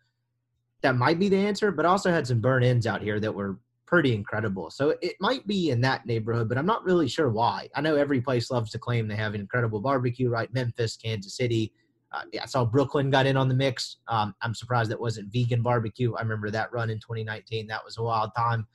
[0.83, 3.57] that might be the answer, but also had some burn ins out here that were
[3.85, 4.69] pretty incredible.
[4.69, 7.69] So it might be in that neighborhood, but I'm not really sure why.
[7.75, 10.53] I know every place loves to claim they have an incredible barbecue, right?
[10.53, 11.73] Memphis, Kansas City.
[12.11, 13.97] Uh, yeah, I saw Brooklyn got in on the mix.
[14.07, 16.13] Um, I'm surprised that wasn't vegan barbecue.
[16.15, 17.67] I remember that run in 2019.
[17.67, 18.67] That was a wild time.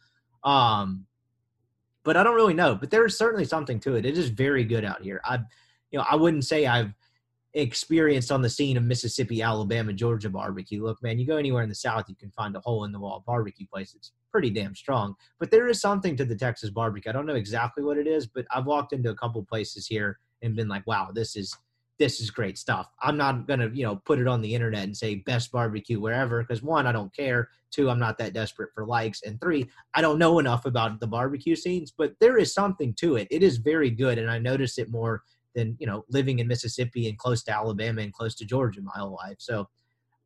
[0.44, 1.06] Um,
[2.04, 2.74] but I don't really know.
[2.74, 4.06] But there is certainly something to it.
[4.06, 5.20] It is very good out here.
[5.24, 5.38] I,
[5.90, 6.92] you know, I wouldn't say I've
[7.58, 10.82] experienced on the scene of Mississippi, Alabama, Georgia barbecue.
[10.82, 13.00] Look, man, you go anywhere in the South, you can find a hole in the
[13.00, 13.94] wall barbecue place.
[13.94, 15.14] It's pretty damn strong.
[15.38, 17.10] But there is something to the Texas barbecue.
[17.10, 20.18] I don't know exactly what it is, but I've walked into a couple places here
[20.42, 21.56] and been like, wow, this is
[21.98, 22.88] this is great stuff.
[23.02, 26.40] I'm not gonna, you know, put it on the internet and say best barbecue wherever
[26.40, 27.48] because one, I don't care.
[27.72, 31.06] Two, I'm not that desperate for likes, and three, I don't know enough about the
[31.08, 31.92] barbecue scenes.
[31.96, 33.26] But there is something to it.
[33.30, 35.22] It is very good, and I notice it more
[35.58, 38.92] than you know living in Mississippi and close to Alabama and close to Georgia my
[38.94, 39.36] whole life.
[39.38, 39.68] So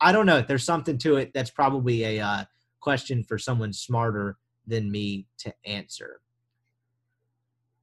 [0.00, 0.42] I don't know.
[0.42, 1.30] There's something to it.
[1.32, 2.44] That's probably a uh,
[2.80, 6.20] question for someone smarter than me to answer.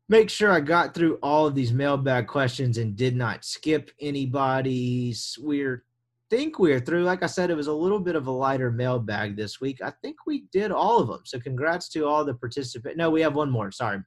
[0.08, 5.38] Make sure I got through all of these mailbag questions and did not skip anybody's.
[5.42, 5.84] We're
[6.30, 7.04] think we're through.
[7.04, 9.82] Like I said, it was a little bit of a lighter mailbag this week.
[9.84, 11.22] I think we did all of them.
[11.26, 12.98] So congrats to all the participants.
[12.98, 13.72] No, we have one more.
[13.72, 14.00] Sorry.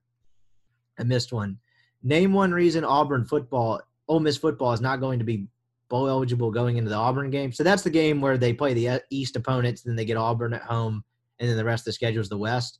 [0.98, 1.58] I missed one.
[2.02, 5.46] Name one reason Auburn football, Ole Miss football, is not going to be
[5.88, 7.52] bowl eligible going into the Auburn game.
[7.52, 10.62] So that's the game where they play the East opponents, then they get Auburn at
[10.62, 11.04] home,
[11.38, 12.78] and then the rest of the schedule is the West.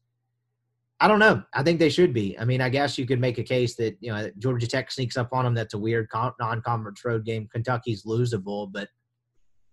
[0.99, 1.43] I don't know.
[1.53, 2.39] I think they should be.
[2.39, 5.17] I mean, I guess you could make a case that you know Georgia Tech sneaks
[5.17, 5.55] up on them.
[5.55, 7.49] That's a weird non-conference road game.
[7.53, 8.89] Kentucky's losable, but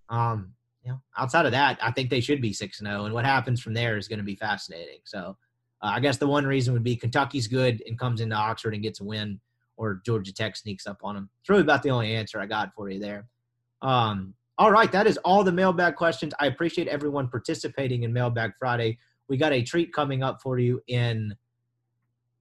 [0.09, 3.01] um, you know, outside of that, I think they should be six and zero.
[3.01, 4.99] Oh, and what happens from there is going to be fascinating.
[5.03, 5.37] So
[5.81, 8.83] uh, I guess the one reason would be Kentucky's good and comes into Oxford and
[8.83, 9.39] gets a win,
[9.77, 11.29] or Georgia Tech sneaks up on them.
[11.41, 13.27] It's really about the only answer I got for you there.
[13.81, 16.33] Um, all right, that is all the mailbag questions.
[16.39, 18.97] I appreciate everyone participating in Mailbag Friday.
[19.29, 21.33] We got a treat coming up for you in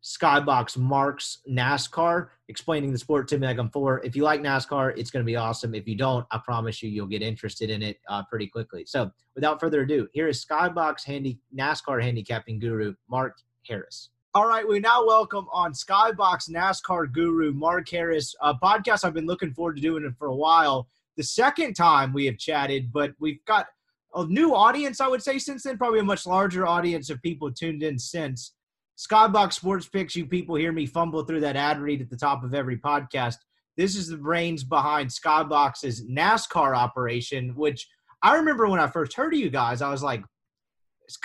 [0.02, 4.00] Skybox Marks NASCAR, explaining the sport to me like I'm four.
[4.04, 5.74] If you like NASCAR, it's going to be awesome.
[5.74, 8.84] If you don't, I promise you, you'll get interested in it uh, pretty quickly.
[8.86, 14.10] So, without further ado, here is Skybox handy NASCAR handicapping guru Mark Harris.
[14.34, 19.26] All right, we now welcome on Skybox NASCAR guru Mark Harris, a podcast I've been
[19.26, 20.86] looking forward to doing it for a while.
[21.16, 23.66] The second time we have chatted, but we've got
[24.14, 27.50] a new audience, I would say, since then, probably a much larger audience of people
[27.50, 28.52] tuned in since.
[28.98, 32.42] Skybox Sports Picks, you people hear me fumble through that ad read at the top
[32.42, 33.36] of every podcast.
[33.76, 37.88] This is the brains behind Skybox's NASCAR operation, which
[38.22, 40.24] I remember when I first heard of you guys, I was like,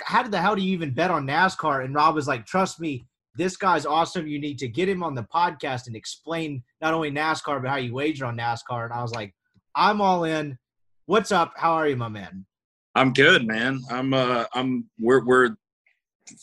[0.04, 1.84] how the hell do you even bet on NASCAR?
[1.84, 4.28] And Rob was like, trust me, this guy's awesome.
[4.28, 7.76] You need to get him on the podcast and explain not only NASCAR, but how
[7.76, 8.84] you wager on NASCAR.
[8.84, 9.34] And I was like,
[9.74, 10.56] I'm all in.
[11.06, 11.54] What's up?
[11.56, 12.46] How are you, my man?
[12.94, 13.80] I'm good, man.
[13.90, 15.56] I'm uh I'm we're we're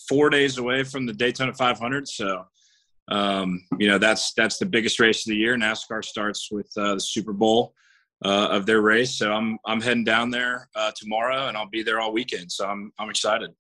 [0.08, 2.08] four days away from the Daytona 500.
[2.08, 2.46] So,
[3.10, 5.56] um, you know, that's that's the biggest race of the year.
[5.56, 7.74] NASCAR starts with uh, the Super Bowl
[8.24, 9.18] uh, of their race.
[9.18, 12.52] So I'm I'm heading down there uh, tomorrow, and I'll be there all weekend.
[12.52, 13.52] So I'm I'm excited.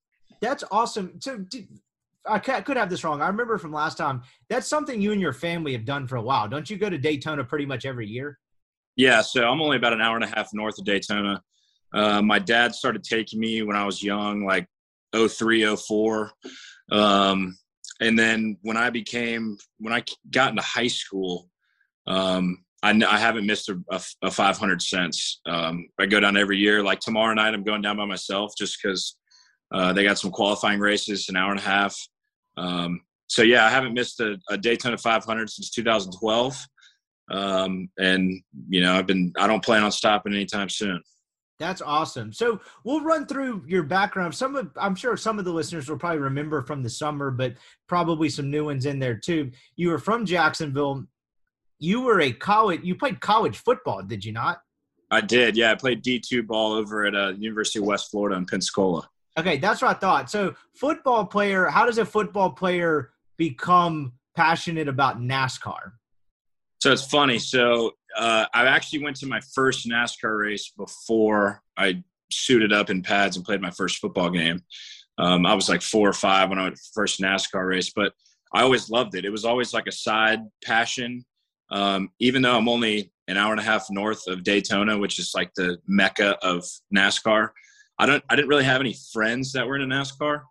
[0.41, 1.19] That's awesome.
[1.19, 1.37] So.
[1.37, 1.67] Did,
[2.25, 3.19] I could have this wrong.
[3.21, 4.21] I remember from last time.
[4.47, 6.47] That's something you and your family have done for a while.
[6.47, 8.37] Don't you go to Daytona pretty much every year?
[8.95, 11.41] Yeah, so I'm only about an hour and a half north of Daytona.
[11.93, 14.67] Uh, my dad started taking me when I was young, like
[15.15, 16.31] 03, 04.
[16.91, 17.57] Um,
[17.99, 21.49] and then when I became, when I got into high school,
[22.07, 25.39] um, I, I haven't missed a, a, a 500 since.
[25.45, 26.83] Um, I go down every year.
[26.83, 29.15] Like tomorrow night, I'm going down by myself just because
[29.71, 31.95] uh, they got some qualifying races, an hour and a half.
[32.57, 36.67] Um, so yeah, I haven't missed a, a Daytona 500 since 2012.
[37.29, 41.01] Um, and you know, I've been, I don't plan on stopping anytime soon.
[41.61, 42.33] That's awesome.
[42.33, 44.33] So we'll run through your background.
[44.33, 47.53] Some of I'm sure some of the listeners will probably remember from the summer, but
[47.87, 49.51] probably some new ones in there too.
[49.75, 51.05] You were from Jacksonville.
[51.77, 52.81] You were a college.
[52.83, 54.61] You played college football, did you not?
[55.11, 55.55] I did.
[55.55, 59.07] Yeah, I played D two ball over at uh, University of West Florida in Pensacola.
[59.37, 60.31] Okay, that's what I thought.
[60.31, 61.67] So, football player.
[61.67, 65.91] How does a football player become passionate about NASCAR?
[66.81, 67.37] So it's funny.
[67.37, 73.03] So uh, I actually went to my first NASCAR race before I suited up in
[73.03, 74.63] pads and played my first football game.
[75.19, 78.13] Um, I was like four or five when I went first NASCAR race, but
[78.51, 79.25] I always loved it.
[79.25, 81.23] It was always like a side passion.
[81.69, 85.33] Um, even though I'm only an hour and a half north of Daytona, which is
[85.35, 87.49] like the mecca of NASCAR,
[87.99, 88.23] I don't.
[88.27, 90.41] I didn't really have any friends that were in NASCAR.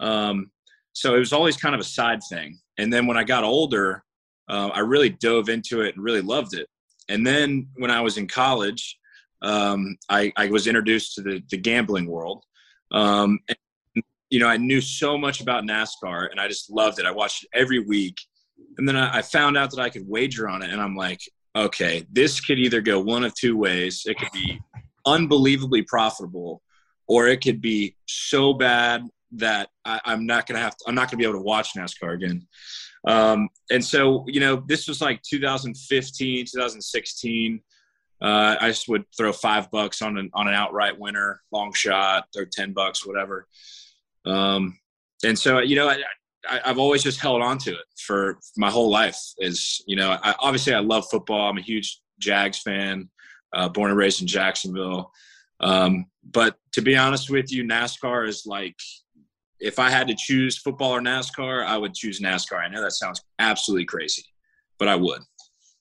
[0.00, 0.50] Um,
[0.94, 2.58] so it was always kind of a side thing.
[2.78, 4.02] And then when I got older,
[4.48, 6.68] uh, I really dove into it and really loved it.
[7.08, 8.98] And then when I was in college,
[9.42, 12.42] um, I, I, was introduced to the, the gambling world.
[12.90, 17.06] Um, and, you know, I knew so much about NASCAR and I just loved it.
[17.06, 18.16] I watched it every week.
[18.78, 20.70] And then I, I found out that I could wager on it.
[20.70, 21.20] And I'm like,
[21.54, 24.02] okay, this could either go one of two ways.
[24.06, 24.60] It could be
[25.06, 26.62] unbelievably profitable,
[27.06, 31.18] or it could be so bad that I, am not gonna have I'm not gonna
[31.18, 32.46] be able to watch NASCAR again.
[33.06, 37.60] Um, and so, you know, this was like 2015, 2016.
[38.20, 42.24] Uh, I just would throw five bucks on an on an outright winner, long shot,
[42.36, 43.46] or ten bucks, whatever.
[44.24, 44.78] Um,
[45.22, 45.98] and so, you know, I,
[46.48, 49.18] I, have always just held on to it for my whole life.
[49.38, 51.50] Is you know, I, obviously I love football.
[51.50, 53.10] I'm a huge Jags fan,
[53.52, 55.12] uh, born and raised in Jacksonville.
[55.60, 58.76] Um, but to be honest with you, NASCAR is like
[59.60, 62.58] if I had to choose football or NASCAR, I would choose NASCAR.
[62.58, 64.24] I know that sounds absolutely crazy,
[64.78, 65.22] but I would.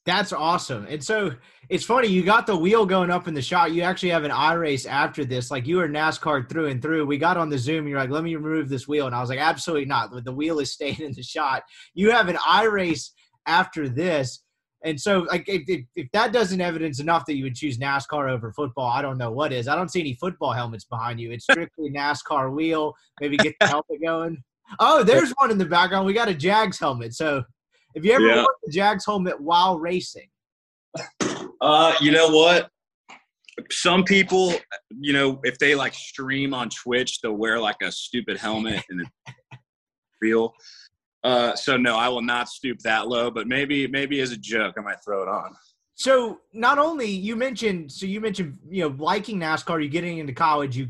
[0.05, 0.85] That's awesome.
[0.87, 1.31] And so
[1.67, 3.71] it's funny, you got the wheel going up in the shot.
[3.71, 5.49] You actually have an iRace after this.
[5.49, 7.07] Like you were NASCAR through and through.
[7.07, 9.07] We got on the Zoom, you're like, let me remove this wheel.
[9.07, 10.11] And I was like, absolutely not.
[10.23, 11.63] The wheel is staying in the shot.
[11.95, 13.09] You have an iRace
[13.47, 14.41] after this.
[14.83, 18.29] And so, like, if, if, if, that doesn't evidence enough that you would choose NASCAR
[18.29, 19.67] over football, I don't know what is.
[19.67, 21.31] I don't see any football helmets behind you.
[21.31, 22.93] It's strictly NASCAR wheel.
[23.19, 24.43] Maybe get the helmet going.
[24.79, 26.05] Oh, there's one in the background.
[26.05, 27.15] We got a Jags helmet.
[27.15, 27.43] So,
[27.95, 28.45] if you ever yeah.
[28.63, 30.27] the Jags helmet while racing?
[31.61, 32.69] Uh, you know what?
[33.71, 34.53] Some people,
[34.91, 39.01] you know, if they like stream on Twitch, they'll wear like a stupid helmet and
[39.01, 39.09] it's
[40.21, 40.53] real.
[41.25, 44.75] Uh, so no, I will not stoop that low, but maybe maybe as a joke,
[44.77, 45.55] I might throw it on.
[45.95, 50.33] So not only you mentioned, so you mentioned, you know, liking NASCAR, you getting into
[50.33, 50.87] college, you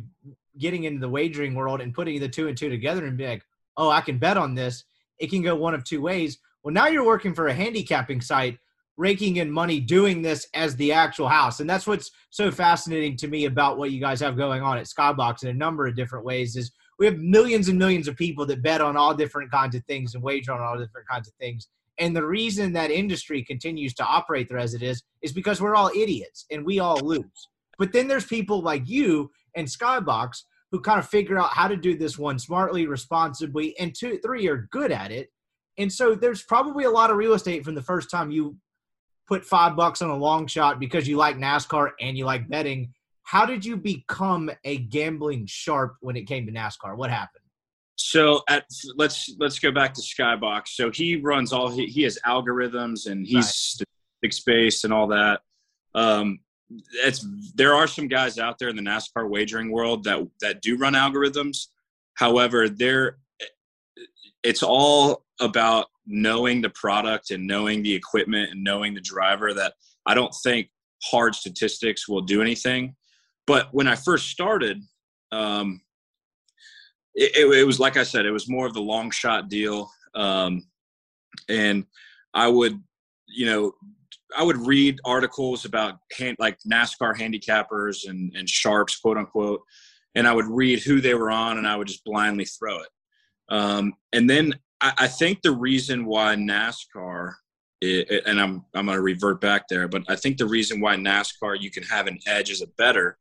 [0.57, 3.43] getting into the wagering world and putting the two and two together and be like,
[3.77, 4.83] oh, I can bet on this.
[5.19, 6.37] It can go one of two ways.
[6.63, 8.57] Well, now you're working for a handicapping site,
[8.97, 13.29] raking in money, doing this as the actual house, and that's what's so fascinating to
[13.29, 16.25] me about what you guys have going on at Skybox in a number of different
[16.25, 16.57] ways.
[16.57, 19.83] Is we have millions and millions of people that bet on all different kinds of
[19.85, 21.67] things and wager on all different kinds of things.
[21.97, 25.75] And the reason that industry continues to operate there as it is is because we're
[25.75, 27.49] all idiots and we all lose.
[27.77, 31.77] But then there's people like you and Skybox who kind of figure out how to
[31.77, 35.31] do this one smartly, responsibly, and two, three are good at it.
[35.77, 38.57] And so there's probably a lot of real estate from the first time you
[39.27, 42.93] put five bucks on a long shot because you like NASCAR and you like betting
[43.25, 46.95] how did you become a gambling sharp when it came to NASCAR?
[46.95, 47.41] What happened?
[47.95, 50.69] So at let's let's go back to Skybox.
[50.69, 53.45] So he runs all he, he has algorithms and he's right.
[53.45, 55.41] statistics based and all that.
[55.95, 56.39] Um,
[57.03, 60.77] it's there are some guys out there in the NASCAR wagering world that that do
[60.77, 61.67] run algorithms.
[62.13, 63.17] However, they're
[64.43, 69.73] it's all about knowing the product and knowing the equipment and knowing the driver that
[70.05, 70.69] I don't think
[71.03, 72.95] hard statistics will do anything.
[73.47, 74.81] But when I first started,
[75.31, 75.81] um,
[77.13, 79.89] it, it, it, was like I said, it was more of the long shot deal.
[80.15, 80.67] Um,
[81.49, 81.85] and
[82.33, 82.81] I would,
[83.27, 83.73] you know,
[84.35, 89.61] I would read articles about hand, like NASCAR handicappers and, and sharps, quote unquote,
[90.15, 92.89] and I would read who they were on, and I would just blindly throw it.
[93.49, 97.33] Um, and then I, I, think the reason why NASCAR,
[97.79, 100.95] it, and I'm I'm going to revert back there, but I think the reason why
[100.95, 103.17] NASCAR you can have an edge as a better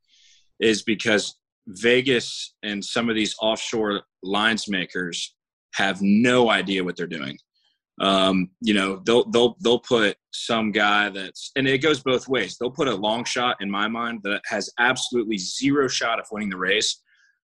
[0.61, 5.35] is because Vegas and some of these offshore lines makers
[5.75, 7.37] have no idea what they're doing.
[8.01, 12.57] Um, you know, they'll they'll they'll put some guy that's and it goes both ways.
[12.59, 16.51] They'll put a long shot in my mind that has absolutely zero shot of winning
[16.51, 17.01] the race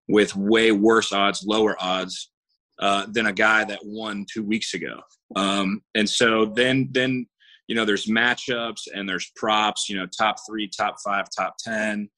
[0.08, 2.32] with way worse odds, lower odds
[2.80, 5.00] uh, than a guy that won two weeks ago.
[5.36, 7.26] Um, and so then then
[7.68, 9.88] you know there's matchups and there's props.
[9.88, 12.08] You know, top three, top five, top ten.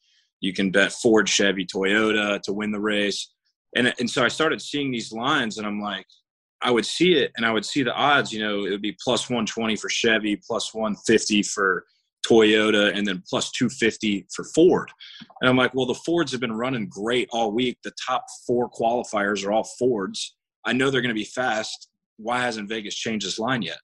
[0.43, 3.33] You can bet Ford, Chevy, Toyota to win the race.
[3.75, 6.05] And, and so I started seeing these lines and I'm like,
[6.61, 8.97] I would see it and I would see the odds, you know, it would be
[9.03, 11.85] plus 120 for Chevy, plus 150 for
[12.27, 14.91] Toyota, and then plus 250 for Ford.
[15.41, 17.79] And I'm like, well, the Fords have been running great all week.
[17.83, 20.37] The top four qualifiers are all Fords.
[20.65, 21.89] I know they're going to be fast
[22.23, 23.79] why hasn't Vegas changed this line yet?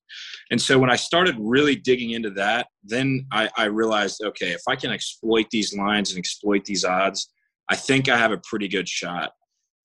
[0.51, 4.63] And so when I started really digging into that, then I, I, realized, okay, if
[4.69, 7.31] I can exploit these lines and exploit these odds,
[7.69, 9.33] I think I have a pretty good shot.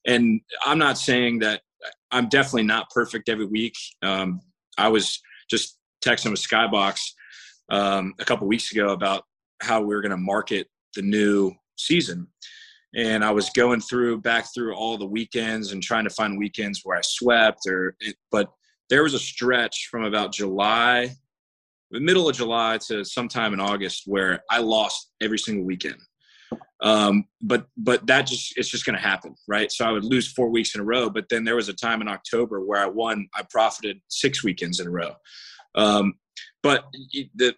[0.06, 1.62] And I'm not saying that
[2.12, 3.74] I'm definitely not perfect every week.
[4.02, 4.40] Um,
[4.78, 7.00] I was just texting with Skybox
[7.70, 9.24] um, a couple weeks ago about
[9.62, 12.28] how we were going to market the new season.
[12.96, 16.82] And I was going through back through all the weekends and trying to find weekends
[16.84, 17.96] where I swept or
[18.32, 18.52] but
[18.90, 21.16] there was a stretch from about July
[21.94, 25.98] the middle of July to sometime in August where I lost every single weekend.
[26.82, 29.72] Um, but but that just it's just going to happen, right?
[29.72, 32.02] So I would lose four weeks in a row, but then there was a time
[32.02, 33.28] in October where I won.
[33.36, 35.14] I profited six weekends in a row.
[35.76, 36.16] Um,
[36.62, 36.86] but
[37.36, 37.56] the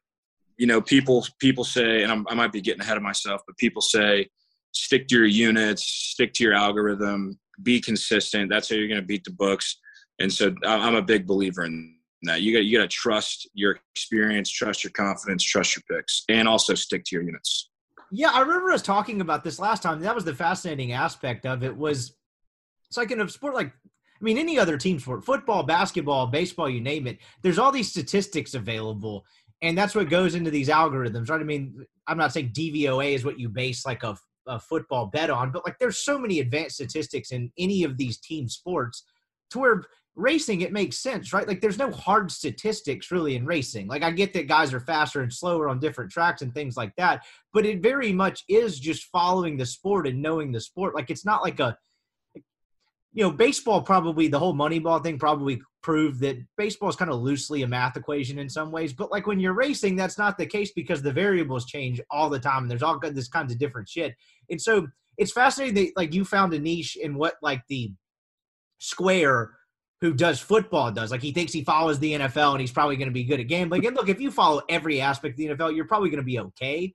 [0.57, 3.57] you know people people say, and I'm, I might be getting ahead of myself, but
[3.57, 4.29] people say
[4.75, 8.49] stick to your units, stick to your algorithm, be consistent.
[8.49, 9.77] That's how you're going to beat the books.
[10.19, 12.41] And so I'm a big believer in that.
[12.41, 16.47] You got you got to trust your experience, trust your confidence, trust your picks, and
[16.47, 17.69] also stick to your units.
[18.11, 19.99] Yeah, I remember us talking about this last time.
[19.99, 21.75] That was the fascinating aspect of it.
[21.75, 22.15] Was
[22.87, 26.69] it's like in a sport like I mean any other team sport, football, basketball, baseball,
[26.69, 27.17] you name it.
[27.43, 29.25] There's all these statistics available,
[29.61, 31.41] and that's what goes into these algorithms, right?
[31.41, 34.17] I mean, I'm not saying DVOA is what you base like a,
[34.47, 38.17] a football bet on, but like there's so many advanced statistics in any of these
[38.19, 39.03] team sports
[39.51, 39.83] to where
[40.15, 41.47] racing it makes sense right?
[41.47, 43.87] Like there's no hard statistics really in racing.
[43.87, 46.95] Like i get that guys are faster and slower on different tracks and things like
[46.95, 47.23] that
[47.55, 50.93] but it very much is just following the sport and knowing the sport.
[50.93, 51.77] Like it's not like a
[53.13, 57.21] you know baseball probably the whole moneyball thing probably proved that baseball is kind of
[57.21, 60.45] loosely a math equation in some ways but like when you're racing that's not the
[60.45, 63.87] case because the variables change all the time and there's all this kinds of different
[63.87, 64.15] shit
[64.49, 64.87] and so
[65.19, 67.93] it's fascinating that like you found a niche in what like the
[68.79, 69.51] square
[70.01, 71.11] who does football does.
[71.11, 73.47] Like he thinks he follows the NFL and he's probably going to be good at
[73.47, 73.85] gambling.
[73.85, 76.39] And look, if you follow every aspect of the NFL, you're probably going to be
[76.39, 76.93] okay.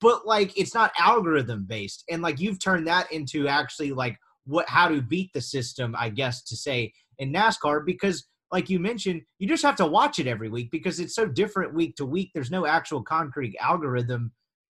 [0.00, 2.04] But like it's not algorithm based.
[2.10, 6.08] And like you've turned that into actually like what how to beat the system, I
[6.08, 10.26] guess to say in NASCAR because like you mentioned, you just have to watch it
[10.26, 12.30] every week because it's so different week to week.
[12.34, 14.32] There's no actual concrete algorithm.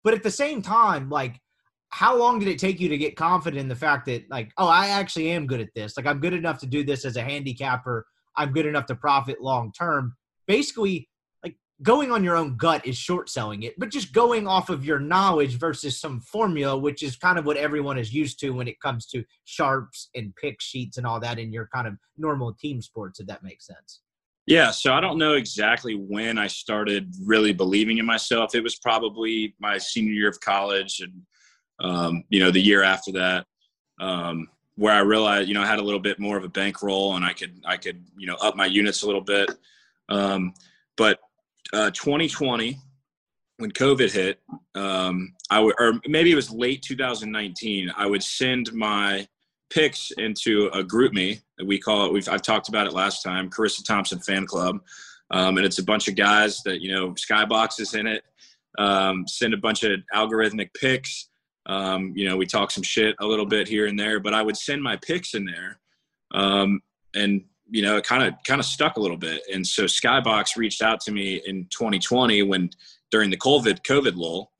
[0.05, 1.41] But at the same time, like
[1.95, 4.67] how long did it take you to get confident in the fact that like oh
[4.67, 7.23] i actually am good at this like i'm good enough to do this as a
[7.23, 8.05] handicapper
[8.37, 10.13] i'm good enough to profit long term
[10.49, 11.09] basically
[11.83, 15.01] going on your own gut is short selling it but just going off of your
[15.01, 18.81] knowledge versus some formula which is kind of what everyone is used to when it
[18.81, 22.81] comes to sharps and pick sheets and all that in your kind of normal team
[22.81, 24.01] sports if that makes sense
[24.47, 28.55] yeah, so I don't know exactly when I started really believing in myself.
[28.55, 31.23] It was probably my senior year of college and
[31.81, 33.47] um, you know, the year after that,
[34.01, 37.17] um, where I realized, you know, I had a little bit more of a bankroll
[37.17, 39.51] and I could, I could, you know, up my units a little bit.
[40.09, 40.55] Um,
[40.97, 41.21] but
[41.75, 42.79] uh, 2020,
[43.59, 44.41] when COVID hit,
[44.75, 49.27] um, I would, or maybe it was late 2019, I would send my
[49.71, 51.41] picks into a GroupMe.
[51.65, 52.13] We call it.
[52.13, 53.51] We've I've talked about it last time.
[53.51, 54.81] Charissa Thompson Fan Club,
[55.31, 58.25] um, and it's a bunch of guys that you know Skybox is in it.
[58.79, 61.29] Um, send a bunch of algorithmic picks.
[61.67, 64.43] Um, you know, we talk some shit a little bit here and there, but I
[64.43, 65.79] would send my picks in there,
[66.33, 66.81] um,
[67.15, 69.43] and you know, it kind of kind of stuck a little bit.
[69.53, 72.71] And so Skybox reached out to me in 2020 when
[73.11, 74.53] during the COVID COVID lull,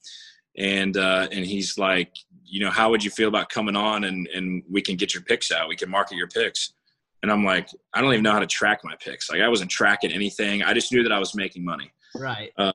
[0.57, 2.13] and uh, and he's like,
[2.45, 5.23] you know, how would you feel about coming on and and we can get your
[5.23, 6.73] picks out, we can market your picks.
[7.23, 9.31] And I'm like, I don't even know how to track my picks.
[9.31, 10.63] Like I wasn't tracking anything.
[10.63, 11.91] I just knew that I was making money.
[12.15, 12.53] Right.
[12.59, 12.73] Uh,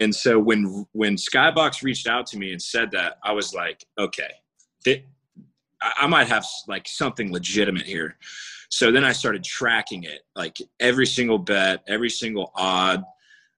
[0.00, 3.84] and so when when Skybox reached out to me and said that, I was like,
[3.98, 4.30] okay,
[4.84, 5.04] th-
[5.82, 8.16] I might have like something legitimate here.
[8.68, 13.02] So then I started tracking it, like every single bet, every single odd,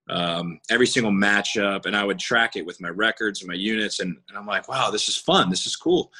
[0.08, 4.00] um, every single matchup, and I would track it with my records and my units,
[4.00, 6.10] and, and I'm like, wow, this is fun, this is cool.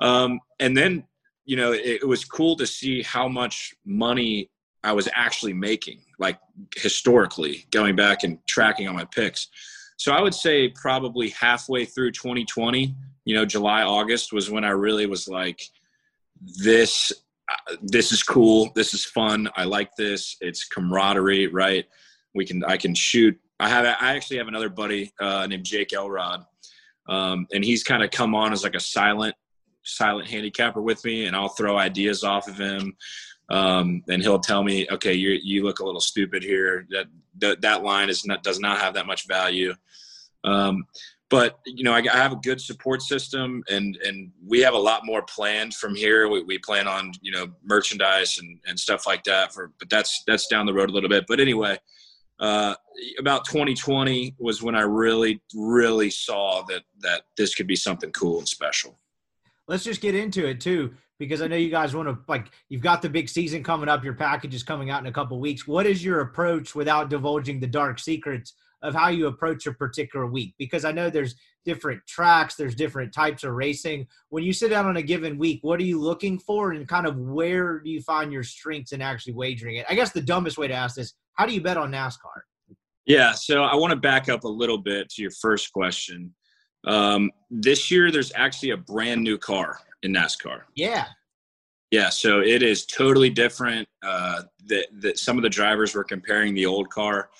[0.00, 1.04] Um, and then
[1.44, 4.50] you know, it, it was cool to see how much money
[4.82, 6.38] I was actually making, like
[6.76, 9.48] historically, going back and tracking on my picks.
[9.96, 14.70] So I would say probably halfway through 2020, you know, July, August was when I
[14.70, 15.62] really was like,
[16.42, 17.12] this,
[17.48, 18.70] uh, this is cool.
[18.74, 19.48] This is fun.
[19.56, 20.36] I like this.
[20.40, 21.86] It's camaraderie, right?
[22.34, 23.38] We can, I can shoot.
[23.60, 26.44] I have, I actually have another buddy uh, named Jake Elrod,
[27.08, 29.36] um, and he's kind of come on as like a silent,
[29.84, 32.96] silent handicapper with me, and I'll throw ideas off of him
[33.50, 36.86] um, and he'll tell me, okay, you you look a little stupid here.
[36.90, 37.06] That
[37.38, 39.74] that, that line is not does not have that much value.
[40.44, 40.84] Um,
[41.30, 44.78] but you know, I, I, have a good support system, and and we have a
[44.78, 46.28] lot more planned from here.
[46.28, 49.52] We, we plan on you know merchandise and and stuff like that.
[49.52, 51.24] For but that's that's down the road a little bit.
[51.26, 51.78] But anyway,
[52.40, 52.74] uh,
[53.18, 58.38] about 2020 was when I really really saw that that this could be something cool
[58.38, 58.98] and special.
[59.66, 62.82] Let's just get into it too because I know you guys want to like you've
[62.82, 64.04] got the big season coming up.
[64.04, 65.66] Your package is coming out in a couple weeks.
[65.66, 68.54] What is your approach without divulging the dark secrets
[68.84, 71.34] of how you approach a particular week because I know there's
[71.64, 74.06] different tracks, there's different types of racing.
[74.28, 77.06] When you sit down on a given week, what are you looking for and kind
[77.06, 79.86] of where do you find your strengths in actually wagering it?
[79.88, 82.42] I guess the dumbest way to ask this, how do you bet on NASCAR?
[83.06, 86.34] Yeah, so I want to back up a little bit to your first question.
[86.86, 90.62] Um, this year, there's actually a brand new car in NASCAR.
[90.74, 91.06] Yeah.
[91.90, 93.88] Yeah, so it is totally different.
[94.02, 97.30] Uh, that that some of the drivers were comparing the old car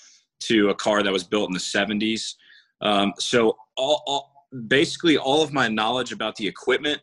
[0.41, 2.35] to a car that was built in the 70s.
[2.81, 7.01] Um, so all, all, basically all of my knowledge about the equipment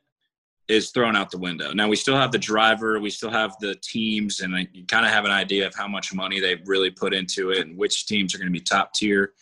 [0.69, 1.73] is thrown out the window.
[1.73, 5.13] Now we still have the driver, we still have the teams, and I kind of
[5.13, 8.35] have an idea of how much money they've really put into it, and which teams
[8.35, 9.33] are going to be top tier,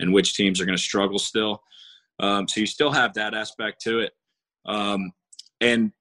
[0.00, 1.62] and which teams are going to struggle still.
[2.18, 4.12] Um, so you still have that aspect to it.
[4.66, 5.12] Um,
[5.60, 5.92] and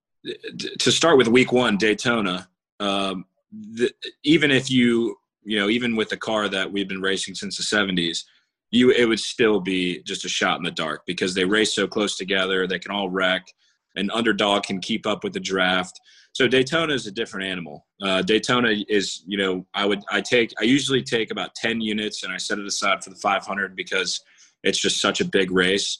[0.79, 2.49] to start with week one, Daytona,
[2.79, 3.91] um, the,
[4.23, 7.63] even if you you know even with the car that we've been racing since the
[7.63, 8.23] 70s
[8.71, 11.87] you it would still be just a shot in the dark because they race so
[11.87, 13.47] close together they can all wreck
[13.95, 15.99] an underdog can keep up with the draft.
[16.33, 17.85] So daytona is a different animal.
[18.01, 22.23] Uh, daytona is you know i would i take i usually take about 10 units
[22.23, 24.21] and i set it aside for the 500 because
[24.63, 25.99] it's just such a big race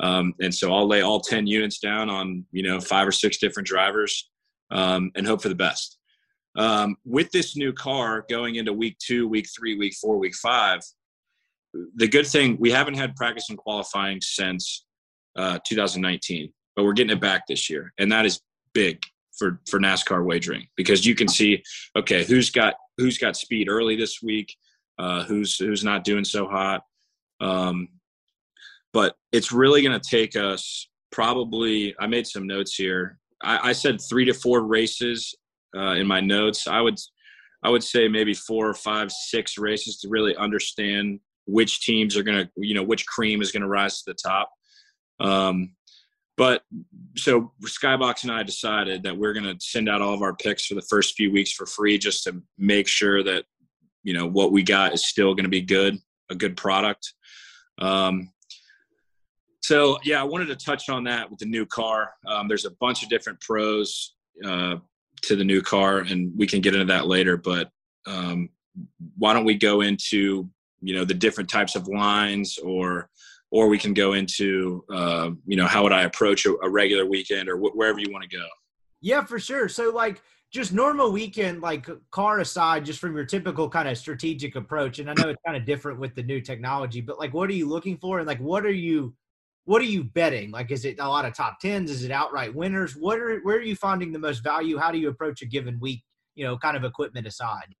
[0.00, 3.38] um, and so i'll lay all 10 units down on you know five or six
[3.38, 4.30] different drivers
[4.70, 5.96] um, and hope for the best.
[6.56, 10.80] Um, with this new car going into week two week three week four week five
[11.96, 14.84] the good thing we haven't had practice and qualifying since
[15.36, 18.40] uh, 2019, but we're getting it back this year, and that is
[18.72, 19.00] big
[19.36, 21.62] for for NASCAR wagering because you can see
[21.96, 24.54] okay who's got who's got speed early this week,
[24.98, 26.82] uh, who's who's not doing so hot.
[27.40, 27.88] Um,
[28.92, 31.94] but it's really going to take us probably.
[32.00, 33.18] I made some notes here.
[33.42, 35.34] I, I said three to four races
[35.76, 36.66] uh, in my notes.
[36.66, 36.98] I would
[37.62, 42.22] I would say maybe four or five, six races to really understand which teams are
[42.22, 44.50] going to, you know, which cream is going to rise to the top.
[45.18, 45.74] Um,
[46.36, 46.62] but
[47.16, 50.66] so Skybox and I decided that we're going to send out all of our picks
[50.66, 53.44] for the first few weeks for free just to make sure that,
[54.04, 55.98] you know, what we got is still going to be good,
[56.30, 57.12] a good product.
[57.80, 58.30] Um,
[59.68, 62.14] so yeah, I wanted to touch on that with the new car.
[62.26, 64.76] Um, there's a bunch of different pros uh,
[65.24, 67.36] to the new car, and we can get into that later.
[67.36, 67.70] But
[68.06, 68.48] um,
[69.18, 70.48] why don't we go into
[70.80, 73.10] you know the different types of lines or
[73.50, 77.04] or we can go into uh, you know how would i approach a, a regular
[77.04, 78.46] weekend or wh- wherever you want to go
[79.02, 83.68] yeah for sure so like just normal weekend like car aside just from your typical
[83.68, 87.00] kind of strategic approach and i know it's kind of different with the new technology
[87.00, 89.12] but like what are you looking for and like what are you
[89.68, 92.54] what are you betting like is it a lot of top tens is it outright
[92.54, 95.46] winners what are where are you finding the most value how do you approach a
[95.46, 96.02] given week
[96.34, 97.74] you know kind of equipment aside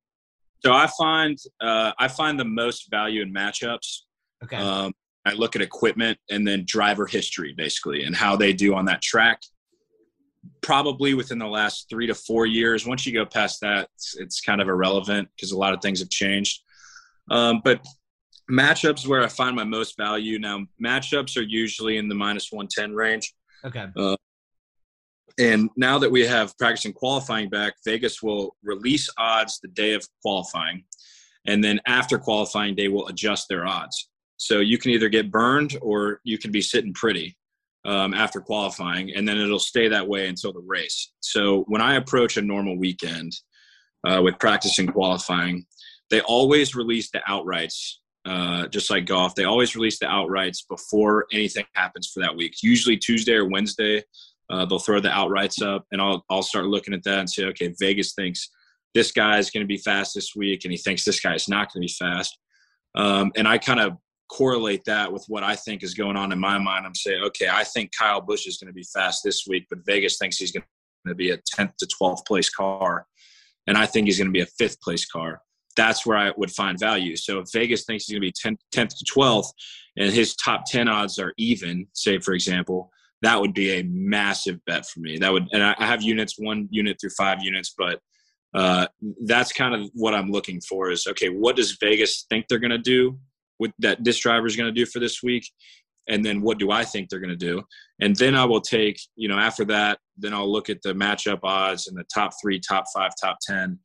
[0.64, 4.00] so I find uh, I find the most value in matchups.
[4.42, 4.56] Okay.
[4.56, 4.92] Um,
[5.24, 9.02] I look at equipment and then driver history basically and how they do on that
[9.02, 9.40] track.
[10.62, 12.86] Probably within the last three to four years.
[12.86, 16.00] Once you go past that, it's, it's kind of irrelevant because a lot of things
[16.00, 16.62] have changed.
[17.30, 17.84] Um, but
[18.50, 20.66] matchups where I find my most value now.
[20.82, 23.32] Matchups are usually in the minus one ten range.
[23.64, 23.86] Okay.
[23.96, 24.16] Uh,
[25.38, 29.94] and now that we have practice and qualifying back, Vegas will release odds the day
[29.94, 30.84] of qualifying.
[31.46, 34.08] And then after qualifying, they will adjust their odds.
[34.36, 37.36] So you can either get burned or you can be sitting pretty
[37.84, 41.12] um, after qualifying, and then it'll stay that way until the race.
[41.20, 43.32] So when I approach a normal weekend
[44.06, 45.64] uh, with practice and qualifying,
[46.10, 47.94] they always release the outrights,
[48.28, 49.34] uh, just like golf.
[49.34, 52.56] They always release the outrights before anything happens for that week.
[52.62, 54.02] Usually Tuesday or Wednesday,
[54.50, 57.44] uh, they'll throw the outrights up, and I'll I'll start looking at that and say,
[57.46, 58.50] okay, Vegas thinks
[58.94, 61.48] this guy is going to be fast this week, and he thinks this guy is
[61.48, 62.38] not going to be fast.
[62.94, 63.96] Um, and I kind of
[64.30, 66.84] correlate that with what I think is going on in my mind.
[66.84, 69.78] I'm saying, okay, I think Kyle Busch is going to be fast this week, but
[69.86, 70.64] Vegas thinks he's going
[71.06, 73.06] to be a 10th to 12th place car,
[73.66, 75.40] and I think he's going to be a fifth place car.
[75.78, 77.14] That's where I would find value.
[77.14, 79.46] So if Vegas thinks he's going to be 10th, 10th to 12th,
[79.96, 82.90] and his top 10 odds are even, say for example,
[83.22, 85.18] that would be a massive bet for me.
[85.18, 88.00] That would, and I have units, one unit through five units, but
[88.54, 88.88] uh,
[89.24, 92.70] that's kind of what I'm looking for is okay, what does Vegas think they're going
[92.70, 93.16] to do
[93.60, 95.48] with that this driver is going to do for this week?
[96.08, 97.62] And then what do I think they're going to do?
[98.00, 101.40] And then I will take, you know, after that, then I'll look at the matchup
[101.44, 103.78] odds and the top three, top five, top 10.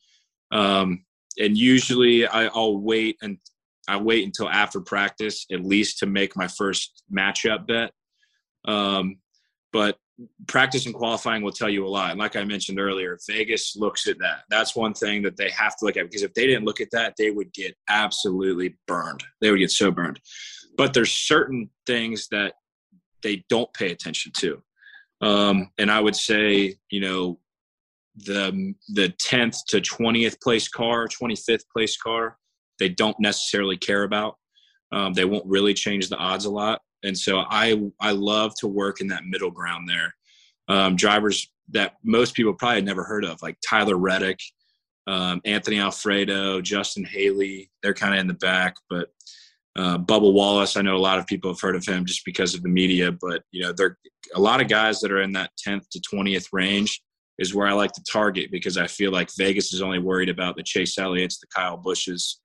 [0.52, 1.04] Um,
[1.38, 3.38] and usually I, I'll wait and
[3.88, 7.92] I wait until after practice at least to make my first matchup bet.
[8.66, 9.18] Um,
[9.74, 9.98] but
[10.48, 12.12] practice and qualifying will tell you a lot.
[12.12, 14.44] And like I mentioned earlier, Vegas looks at that.
[14.50, 16.92] That's one thing that they have to look at because if they didn't look at
[16.92, 19.24] that, they would get absolutely burned.
[19.42, 20.20] They would get so burned.
[20.78, 22.54] But there's certain things that
[23.22, 24.62] they don't pay attention to.
[25.22, 27.40] Um, and I would say, you know,
[28.16, 32.38] the the 10th to 20th place car, 25th place car,
[32.80, 34.36] they don't necessarily care about.
[34.92, 36.82] Um, they won't really change the odds a lot.
[37.04, 40.14] And so I I love to work in that middle ground there.
[40.68, 44.40] Um, drivers that most people probably never heard of, like Tyler Reddick,
[45.08, 47.70] um, Anthony Alfredo, Justin Haley.
[47.82, 49.10] They're kind of in the back, but
[49.76, 50.78] uh, Bubba Wallace.
[50.78, 53.12] I know a lot of people have heard of him just because of the media,
[53.12, 53.98] but you know, there are
[54.36, 57.02] a lot of guys that are in that 10th to 20th range
[57.40, 60.56] is where I like to target because I feel like Vegas is only worried about
[60.56, 62.42] the Chase Elliott's, the Kyle Busches,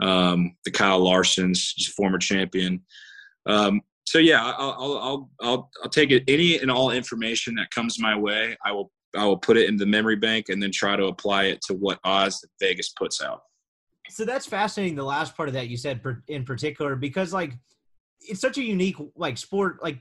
[0.00, 2.82] um, the Kyle Larsons, former champion.
[3.46, 6.24] Um, so yeah, I'll, I'll, I'll, I'll, take it.
[6.26, 9.76] Any and all information that comes my way, I will, I will put it in
[9.76, 13.22] the memory bank and then try to apply it to what odds that Vegas puts
[13.22, 13.42] out.
[14.08, 14.96] So that's fascinating.
[14.96, 17.52] The last part of that you said in particular, because like
[18.20, 19.82] it's such a unique like sport.
[19.82, 19.98] Like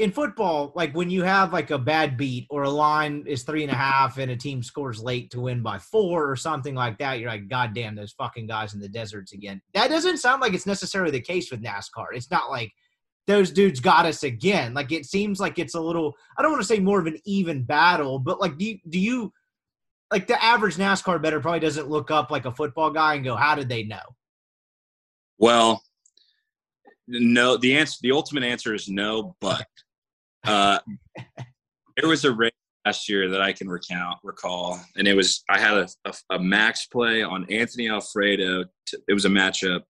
[0.00, 3.62] in football, like when you have like a bad beat or a line is three
[3.62, 6.96] and a half and a team scores late to win by four or something like
[6.98, 9.60] that, you're like, God damn, those fucking guys in the deserts again.
[9.74, 12.06] That doesn't sound like it's necessarily the case with NASCAR.
[12.14, 12.72] It's not like
[13.26, 14.72] those dudes got us again.
[14.72, 17.18] Like it seems like it's a little I don't want to say more of an
[17.26, 19.32] even battle, but like do you, do you
[20.10, 23.36] like the average NASCAR better probably doesn't look up like a football guy and go,
[23.36, 24.00] "How did they know?"
[25.38, 25.82] Well,
[27.06, 27.56] no.
[27.58, 29.36] The answer, the ultimate answer is no.
[29.40, 29.66] But
[30.44, 30.78] uh,
[31.96, 32.52] there was a race
[32.86, 36.38] last year that I can recount, recall, and it was I had a, a, a
[36.38, 38.64] max play on Anthony Alfredo.
[38.86, 39.82] To, it was a matchup.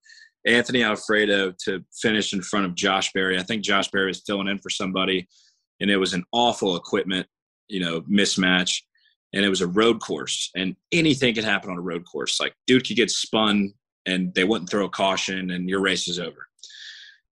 [0.46, 3.38] Anthony Alfredo to finish in front of Josh Berry.
[3.38, 5.28] I think Josh Berry was filling in for somebody,
[5.80, 7.26] and it was an awful equipment,
[7.68, 8.80] you know, mismatch
[9.32, 12.54] and it was a road course and anything could happen on a road course like
[12.66, 13.72] dude could get spun
[14.06, 16.48] and they wouldn't throw a caution and your race is over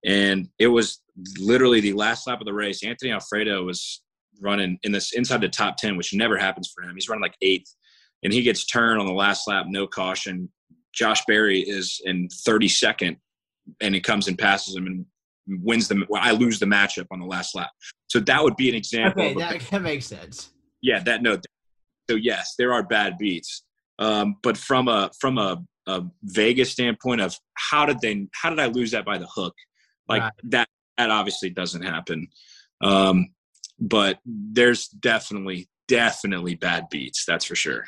[0.04, 1.00] and it was
[1.38, 2.84] literally the last lap of the race.
[2.84, 4.02] Anthony alfredo was
[4.40, 6.94] running in this inside the top 10 which never happens for him.
[6.94, 7.74] He's running like eighth
[8.22, 10.50] and he gets turned on the last lap no caution.
[10.94, 13.16] Josh berry is in 32nd
[13.80, 15.04] and he comes and passes him and
[15.62, 17.70] wins the well, i lose the matchup on the last lap.
[18.08, 20.50] So that would be an example okay that, that makes sense.
[20.80, 21.38] Yeah that no
[22.10, 23.64] so yes, there are bad beats.
[23.98, 28.60] Um, but from a from a, a, Vegas standpoint of how did they how did
[28.60, 29.54] I lose that by the hook?
[30.08, 30.32] Like right.
[30.44, 32.28] that that obviously doesn't happen.
[32.80, 33.28] Um,
[33.78, 37.24] but there's definitely definitely bad beats.
[37.24, 37.84] That's for sure.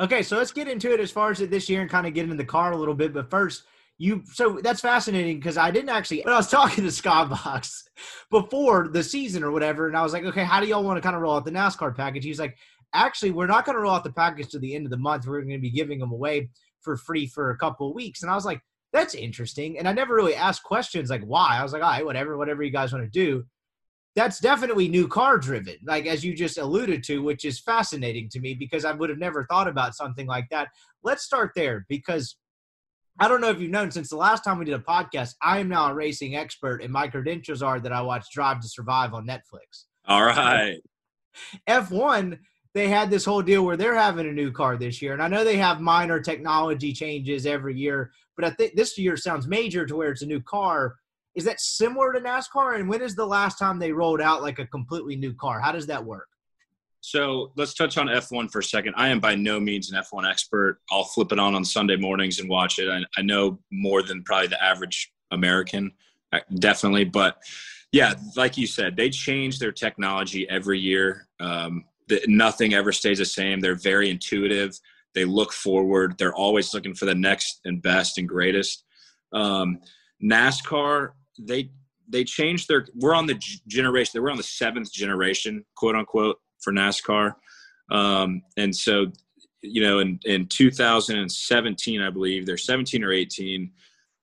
[0.00, 2.14] Okay, so let's get into it as far as it this year and kind of
[2.14, 3.12] get in the car a little bit.
[3.12, 3.64] But first,
[3.98, 7.82] you so that's fascinating because I didn't actually when I was talking to Skybox
[8.30, 11.02] before the season or whatever, and I was like, okay, how do y'all want to
[11.02, 12.24] kind of roll out the NASCAR package?
[12.24, 12.56] He's like,
[12.94, 15.26] actually, we're not going to roll out the package to the end of the month.
[15.26, 16.50] We're going to be giving them away
[16.80, 18.22] for free for a couple of weeks.
[18.22, 18.60] And I was like,
[18.98, 19.78] that's interesting.
[19.78, 21.58] And I never really asked questions like why.
[21.58, 23.44] I was like, all right, whatever, whatever you guys want to do.
[24.16, 28.40] That's definitely new car driven, like as you just alluded to, which is fascinating to
[28.40, 30.68] me because I would have never thought about something like that.
[31.04, 32.36] Let's start there because
[33.20, 35.58] I don't know if you've known since the last time we did a podcast, I
[35.60, 39.14] am now a racing expert, and my credentials are that I watch Drive to Survive
[39.14, 39.84] on Netflix.
[40.06, 40.80] All right.
[41.68, 42.38] F1
[42.74, 45.12] they had this whole deal where they're having a new car this year.
[45.12, 49.16] And I know they have minor technology changes every year, but I think this year
[49.16, 50.94] sounds major to where it's a new car.
[51.34, 52.78] Is that similar to NASCAR?
[52.78, 55.58] And when is the last time they rolled out like a completely new car?
[55.58, 56.28] How does that work?
[57.00, 58.94] So let's touch on F1 for a second.
[58.96, 60.78] I am by no means an F1 expert.
[60.88, 62.88] I'll flip it on on Sunday mornings and watch it.
[62.88, 65.90] I, I know more than probably the average American,
[66.32, 67.04] uh, definitely.
[67.04, 67.38] But
[67.90, 71.26] yeah, like you said, they change their technology every year.
[71.40, 73.58] Um, the, nothing ever stays the same.
[73.58, 74.78] They're very intuitive.
[75.14, 76.16] They look forward.
[76.18, 78.84] They're always looking for the next and best and greatest.
[79.32, 79.78] Um,
[80.22, 81.70] NASCAR, they
[82.08, 82.86] they changed their.
[82.94, 84.22] We're on the generation.
[84.22, 87.34] We're on the seventh generation, quote unquote, for NASCAR.
[87.90, 89.06] Um, and so,
[89.62, 93.70] you know, in in 2017, I believe they're 17 or 18.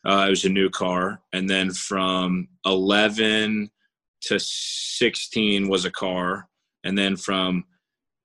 [0.05, 3.71] Uh, it was a new car, and then from 11
[4.21, 6.47] to 16 was a car,
[6.83, 7.63] and then from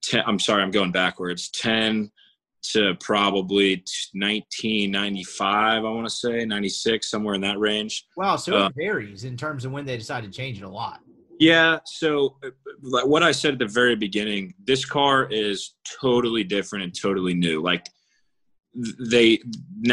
[0.03, 1.49] 10, I'm sorry, I'm going backwards.
[1.51, 2.11] 10
[2.63, 3.77] to probably
[4.13, 8.07] 1995, I want to say 96, somewhere in that range.
[8.17, 10.69] Wow, so it uh, varies in terms of when they decide to change it a
[10.69, 11.01] lot.
[11.39, 12.37] Yeah, so
[12.83, 17.33] like what I said at the very beginning, this car is totally different and totally
[17.33, 17.63] new.
[17.63, 17.87] Like
[19.11, 19.39] they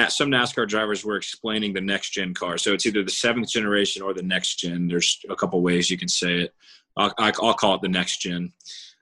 [0.09, 2.57] some NASCAR drivers were explaining the next gen car.
[2.57, 4.87] So it's either the seventh generation or the next gen.
[4.87, 6.53] There's a couple ways you can say it.
[6.97, 8.51] I'll, I'll call it the next gen.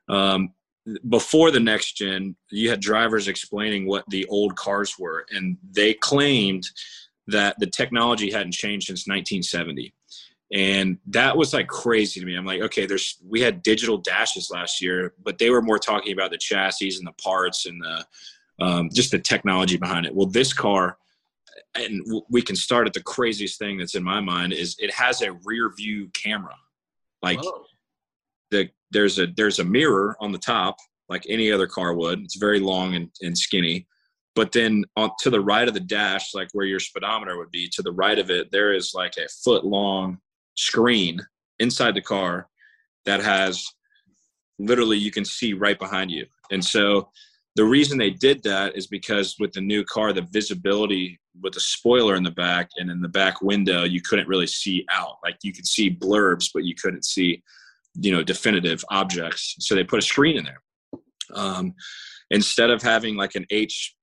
[0.07, 0.53] Um,
[1.09, 5.93] before the next gen, you had drivers explaining what the old cars were, and they
[5.93, 6.67] claimed
[7.27, 9.93] that the technology hadn't changed since 1970
[10.53, 12.35] and that was like crazy to me.
[12.35, 16.13] I'm like okay there's we had digital dashes last year but they were more talking
[16.13, 18.05] about the chassis and the parts and the
[18.57, 20.15] um, just the technology behind it.
[20.15, 20.97] Well this car
[21.75, 25.21] and we can start at the craziest thing that's in my mind is it has
[25.21, 26.55] a rear view camera.
[27.21, 27.65] Like Whoa.
[28.51, 30.77] the there's a there's a mirror on the top
[31.09, 33.85] like any other car would it's very long and, and skinny
[34.35, 37.67] but then on to the right of the dash like where your speedometer would be
[37.67, 40.17] to the right of it there is like a foot long
[40.55, 41.19] screen
[41.59, 42.47] inside the car
[43.05, 43.65] that has
[44.59, 46.25] literally you can see right behind you.
[46.51, 47.09] And so
[47.55, 51.59] the reason they did that is because with the new car, the visibility with the
[51.59, 55.17] spoiler in the back and in the back window, you couldn't really see out.
[55.23, 57.43] Like you could see blurbs, but you couldn't see,
[57.99, 59.55] you know, definitive objects.
[59.59, 60.61] So they put a screen in there.
[61.33, 61.73] Um,
[62.29, 63.95] instead of having like an H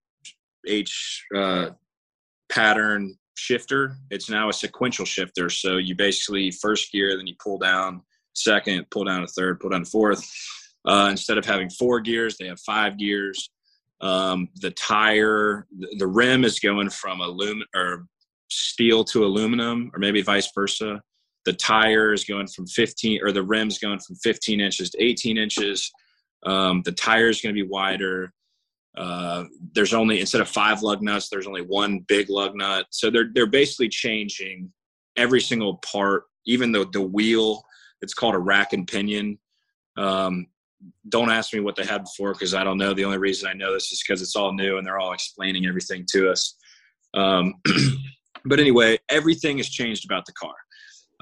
[0.67, 1.71] H uh,
[2.49, 3.97] pattern shifter.
[4.11, 5.51] It's now a sequential shifter.
[5.51, 8.03] So you basically first gear, then you pull down
[8.35, 10.29] second, pull down a third, pull down a fourth.
[10.85, 13.51] Uh, instead of having four gears, they have five gears.
[14.01, 18.07] Um, the tire, the, the rim is going from aluminum or
[18.51, 21.01] steel to aluminum, or maybe vice versa.
[21.45, 25.91] The tires going from 15, or the rim's going from 15 inches to 18 inches.
[26.45, 28.33] Um, the tire is going to be wider.
[28.97, 32.87] Uh, there's only instead of five lug nuts, there's only one big lug nut.
[32.91, 34.71] So they're they're basically changing
[35.17, 37.63] every single part, even though the wheel.
[38.03, 39.39] It's called a rack and pinion.
[39.97, 40.49] Um,
[41.09, 42.95] don't ask me what they had before because I don't know.
[42.95, 45.67] The only reason I know this is because it's all new and they're all explaining
[45.67, 46.57] everything to us.
[47.15, 47.55] Um,
[48.45, 50.55] but anyway, everything has changed about the car.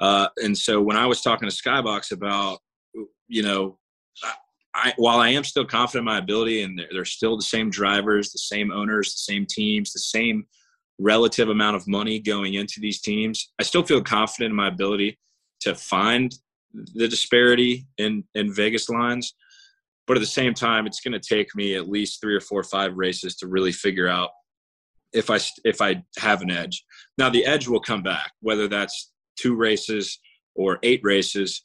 [0.01, 2.59] Uh, and so when I was talking to Skybox about,
[3.27, 3.77] you know,
[4.73, 7.69] I, while I am still confident in my ability, and they're, they're still the same
[7.69, 10.45] drivers, the same owners, the same teams, the same
[11.01, 15.19] relative amount of money going into these teams, I still feel confident in my ability
[15.61, 16.33] to find
[16.73, 19.33] the disparity in in Vegas lines.
[20.07, 22.59] But at the same time, it's going to take me at least three or four
[22.59, 24.29] or five races to really figure out
[25.13, 26.83] if I if I have an edge.
[27.17, 29.10] Now the edge will come back, whether that's
[29.41, 30.19] two races
[30.55, 31.63] or eight races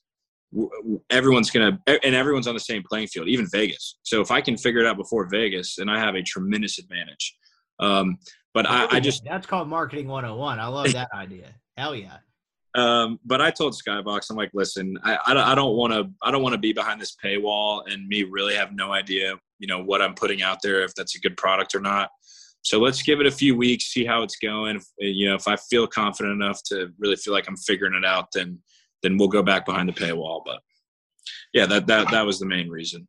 [1.10, 3.98] everyone's gonna and everyone's on the same playing field even vegas.
[4.02, 7.36] So if i can figure it out before vegas then i have a tremendous advantage.
[7.78, 8.16] Um,
[8.54, 11.48] but I, I, just that's called marketing 101 i love that idea.
[11.76, 12.18] Hell yeah.
[12.74, 16.42] Um, but i told skybox i'm like listen i, I don't want to i don't
[16.42, 20.00] want to be behind this paywall and me really have no idea you know what
[20.00, 22.10] i'm putting out there if that's a good product or not
[22.66, 25.46] so let's give it a few weeks see how it's going if, you know if
[25.46, 28.58] i feel confident enough to really feel like i'm figuring it out then
[29.06, 30.42] then we'll go back behind the paywall.
[30.44, 30.60] But
[31.52, 33.06] yeah, that that that was the main reason.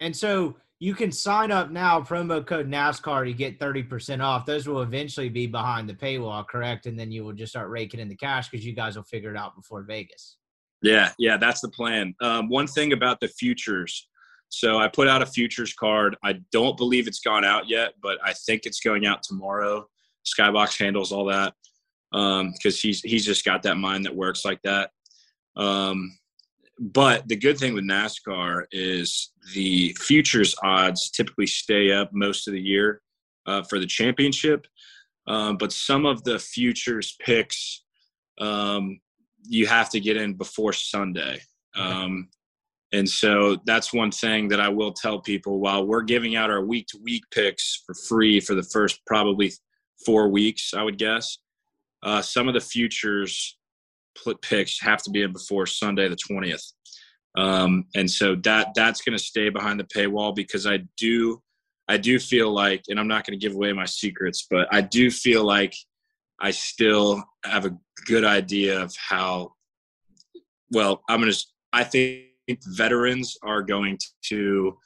[0.00, 4.44] And so you can sign up now, promo code NASCAR to get 30% off.
[4.44, 6.86] Those will eventually be behind the paywall, correct?
[6.86, 9.30] And then you will just start raking in the cash because you guys will figure
[9.30, 10.36] it out before Vegas.
[10.82, 12.14] Yeah, yeah, that's the plan.
[12.20, 14.08] Um, one thing about the futures.
[14.60, 16.16] So I put out a futures card.
[16.24, 19.86] I don't believe it's gone out yet, but I think it's going out tomorrow.
[20.24, 21.54] Skybox handles all that
[22.12, 24.90] because um, he's he's just got that mind that works like that.
[25.56, 26.16] Um,
[26.78, 32.54] but the good thing with NASCAR is the futures odds typically stay up most of
[32.54, 33.00] the year
[33.46, 34.66] uh, for the championship.
[35.26, 37.82] Um, but some of the futures picks
[38.40, 39.00] um,
[39.46, 41.40] you have to get in before Sunday.
[41.76, 42.28] Um,
[42.94, 46.64] and so that's one thing that I will tell people while we're giving out our
[46.64, 49.52] week to week picks for free for the first probably
[50.06, 51.38] four weeks, I would guess.
[52.04, 53.58] Uh, some of the futures
[54.42, 56.64] picks have to be in before Sunday the twentieth,
[57.36, 61.42] um, and so that that's going to stay behind the paywall because I do
[61.88, 64.80] I do feel like, and I'm not going to give away my secrets, but I
[64.82, 65.74] do feel like
[66.40, 67.76] I still have a
[68.06, 69.52] good idea of how.
[70.70, 71.44] Well, I'm going to.
[71.72, 72.26] I think
[72.76, 74.76] veterans are going to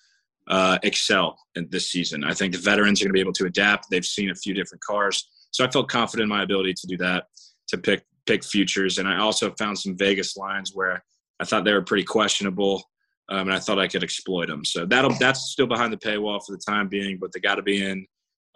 [0.49, 2.25] uh, excel in this season.
[2.25, 3.91] I think the veterans are going to be able to adapt.
[3.91, 5.29] They've seen a few different cars.
[5.51, 7.25] So I felt confident in my ability to do that,
[7.69, 8.99] to pick pick futures.
[8.99, 11.03] And I also found some Vegas lines where
[11.41, 12.83] I thought they were pretty questionable,
[13.31, 14.65] um, and I thought I could exploit them.
[14.65, 17.63] So that'll that's still behind the paywall for the time being, but they got to
[17.63, 18.07] be in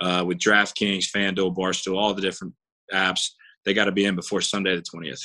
[0.00, 2.54] uh, with DraftKings, FanDuel, Barstool, all the different
[2.92, 3.30] apps.
[3.64, 5.22] They got to be in before Sunday the twentieth.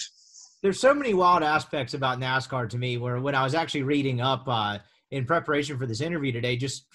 [0.68, 2.98] There's so many wild aspects about NASCAR to me.
[2.98, 4.80] Where when I was actually reading up uh,
[5.12, 6.88] in preparation for this interview today, just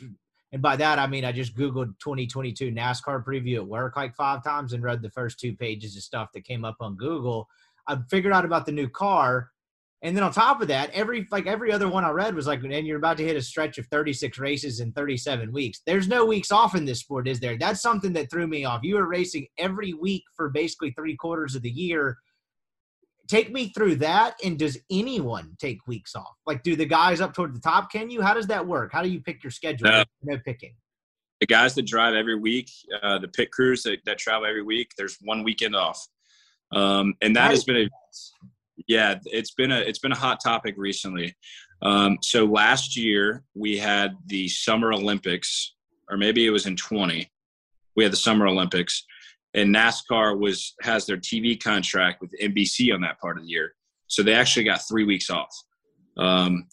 [0.52, 4.44] and by that, I mean, I just Googled 2022 NASCAR preview at work like five
[4.44, 7.48] times and read the first two pages of stuff that came up on Google.
[7.88, 9.48] I figured out about the new car.
[10.02, 12.62] And then on top of that, every like every other one I read was like,
[12.62, 15.80] and you're about to hit a stretch of 36 races in 37 weeks.
[15.86, 17.56] There's no weeks off in this sport, is there?
[17.56, 18.80] That's something that threw me off.
[18.82, 22.18] You were racing every week for basically three quarters of the year.
[23.32, 24.34] Take me through that.
[24.44, 26.34] And does anyone take weeks off?
[26.46, 27.90] Like, do the guys up toward the top?
[27.90, 28.20] Can you?
[28.20, 28.92] How does that work?
[28.92, 29.88] How do you pick your schedule?
[29.88, 30.74] No, no picking.
[31.40, 32.68] The guys that drive every week,
[33.02, 36.06] uh, the pit crews that, that travel every week, there's one weekend off,
[36.72, 37.88] um, and that has been a
[38.86, 41.34] yeah, it's been a it's been a hot topic recently.
[41.80, 45.74] Um, so last year we had the Summer Olympics,
[46.10, 47.32] or maybe it was in 20.
[47.96, 49.06] We had the Summer Olympics,
[49.54, 53.74] and NASCAR was has their TV contract with NBC on that part of the year,
[54.06, 55.54] so they actually got three weeks off.
[56.16, 56.66] Um,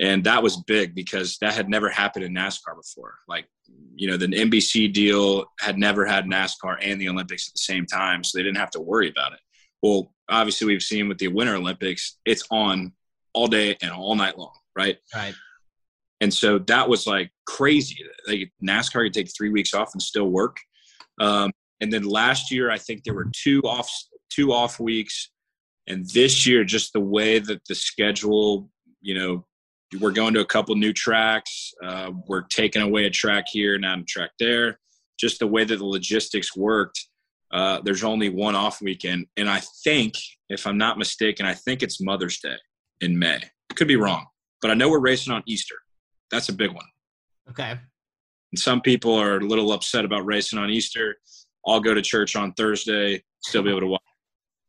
[0.00, 3.14] and that was big because that had never happened in NASCAR before.
[3.28, 3.46] Like,
[3.94, 7.86] you know, the NBC deal had never had NASCAR and the Olympics at the same
[7.86, 9.38] time, so they didn't have to worry about it.
[9.82, 12.92] Well, obviously we've seen with the Winter Olympics, it's on
[13.34, 14.98] all day and all night long, right?
[15.14, 15.34] Right.
[16.20, 17.98] And so that was like crazy.
[18.26, 20.56] Like NASCAR could take three weeks off and still work.
[21.20, 21.52] Um,
[21.84, 23.90] and then last year, I think there were two off
[24.30, 25.30] two off weeks,
[25.86, 28.68] and this year, just the way that the schedule,
[29.00, 29.46] you know,
[30.00, 31.72] we're going to a couple new tracks.
[31.82, 34.80] Uh, we're taking away a track here, not a track there.
[35.20, 37.06] Just the way that the logistics worked
[37.54, 39.26] uh, there's only one off weekend.
[39.36, 40.14] And I think,
[40.48, 42.56] if I'm not mistaken, I think it's Mother's Day
[43.00, 43.40] in May.
[43.76, 44.26] Could be wrong,
[44.60, 45.76] but I know we're racing on Easter.
[46.30, 46.86] That's a big one.
[47.50, 47.70] Okay.
[47.70, 51.16] And some people are a little upset about racing on Easter.
[51.66, 54.02] I'll go to church on Thursday, still be able to watch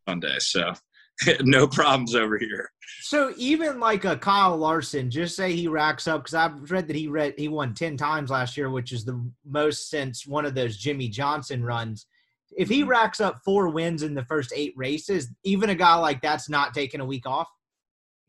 [0.08, 0.38] Sunday.
[0.39, 0.74] So
[1.41, 2.70] no problems over here.
[3.02, 6.96] So even like a Kyle Larson, just say he racks up because I've read that
[6.96, 10.56] he read he won ten times last year, which is the most since one of
[10.56, 12.08] those Jimmie Johnson runs
[12.56, 16.22] if he racks up four wins in the first eight races, even a guy like
[16.22, 17.50] that's not taking a week off.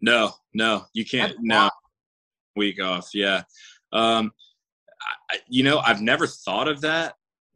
[0.01, 1.33] No, no, you can't.
[1.33, 1.73] That's no, wild.
[2.57, 3.11] week off.
[3.14, 3.43] Yeah.
[3.93, 4.33] Um,
[5.31, 7.14] I, you know, I've never thought of that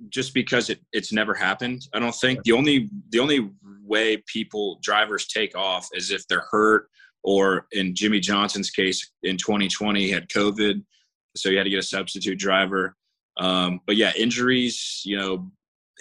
[0.09, 1.87] just because it, it's never happened.
[1.95, 3.51] I don't think the only the only
[3.85, 6.89] way people drivers take off is if they're hurt
[7.23, 10.83] or in Jimmie Johnson's case in 2020 he had COVID,
[11.37, 12.97] so he had to get a substitute driver.
[13.39, 15.51] Um, but yeah, injuries, you know,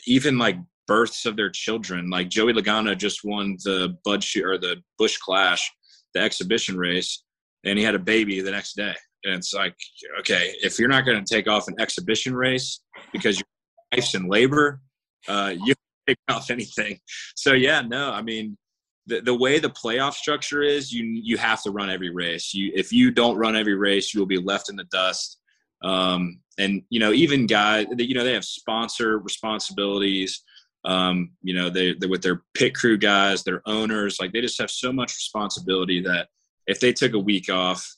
[0.07, 0.57] even like
[0.89, 2.09] births of their children.
[2.09, 5.71] Like Joey Logano just won the Bud or the Busch Clash,
[6.15, 7.23] the exhibition race,
[7.63, 8.95] and he had a baby the next day.
[9.23, 9.75] And it's like,
[10.19, 12.81] okay, if you're not going to take off an exhibition race
[13.13, 13.45] because your
[13.93, 14.81] wife's in labor,
[15.27, 15.73] uh, you
[16.07, 16.99] take off anything.
[17.35, 18.57] So yeah, no, I mean,
[19.05, 22.53] the, the way the playoff structure is, you you have to run every race.
[22.53, 25.39] You if you don't run every race, you will be left in the dust.
[25.83, 30.43] Um, and you know, even guys, you know, they have sponsor responsibilities.
[30.85, 34.59] Um, you know, they they with their pit crew guys, their owners, like they just
[34.59, 36.27] have so much responsibility that
[36.67, 37.95] if they took a week off,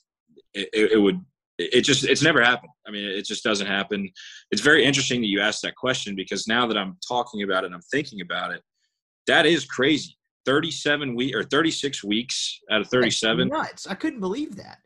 [0.53, 1.19] it, it would
[1.73, 2.71] it just it's never happened.
[2.87, 4.09] I mean it just doesn't happen.
[4.51, 7.71] It's very interesting that you asked that question because now that i'm talking about it
[7.73, 8.61] i'm thinking about it
[9.27, 10.17] that is crazy.
[10.47, 13.87] 37 week or 36 weeks out of 37 That's nuts.
[13.87, 14.79] I couldn't believe that.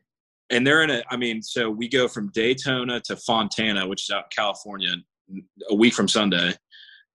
[0.50, 4.10] And they're in a i mean so we go from daytona to fontana which is
[4.14, 4.96] out in california
[5.70, 6.54] a week from sunday.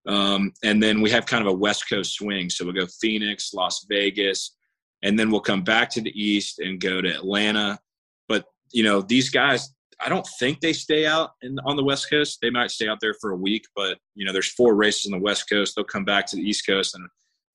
[0.06, 2.48] Um, and then we have kind of a west coast swing.
[2.48, 4.56] So we'll go phoenix las vegas
[5.02, 7.78] and then we'll come back to the east and go to atlanta
[8.72, 12.38] you know these guys i don't think they stay out in, on the west coast
[12.40, 15.18] they might stay out there for a week but you know there's four races on
[15.18, 17.06] the west coast they'll come back to the east coast and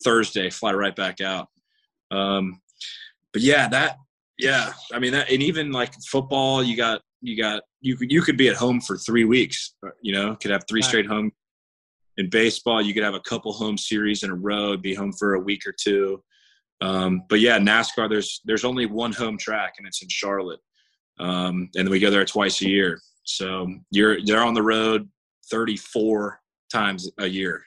[0.03, 1.47] thursday fly right back out
[2.11, 2.61] um,
[3.34, 3.97] but yeah that
[4.38, 8.22] yeah, I mean that, and even like football, you got you got you could you
[8.22, 9.76] could be at home for three weeks.
[9.86, 11.32] Uh, you know, could have three straight home.
[12.18, 15.36] In baseball, you could have a couple home series in a row, be home for
[15.36, 16.24] a week or two.
[16.82, 20.59] Um, but yeah, NASCAR, there's there's only one home track, and it's in Charlotte,
[21.20, 22.99] um, and then we go there twice a year.
[23.24, 25.09] So you're they're on the road
[25.49, 26.39] 34
[26.72, 27.63] times a year,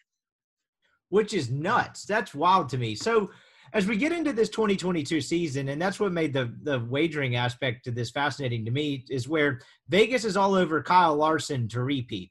[1.09, 2.05] which is nuts.
[2.05, 2.95] That's wild to me.
[2.95, 3.31] So
[3.73, 7.87] as we get into this 2022 season, and that's what made the the wagering aspect
[7.87, 12.31] of this fascinating to me, is where Vegas is all over Kyle Larson to repeat,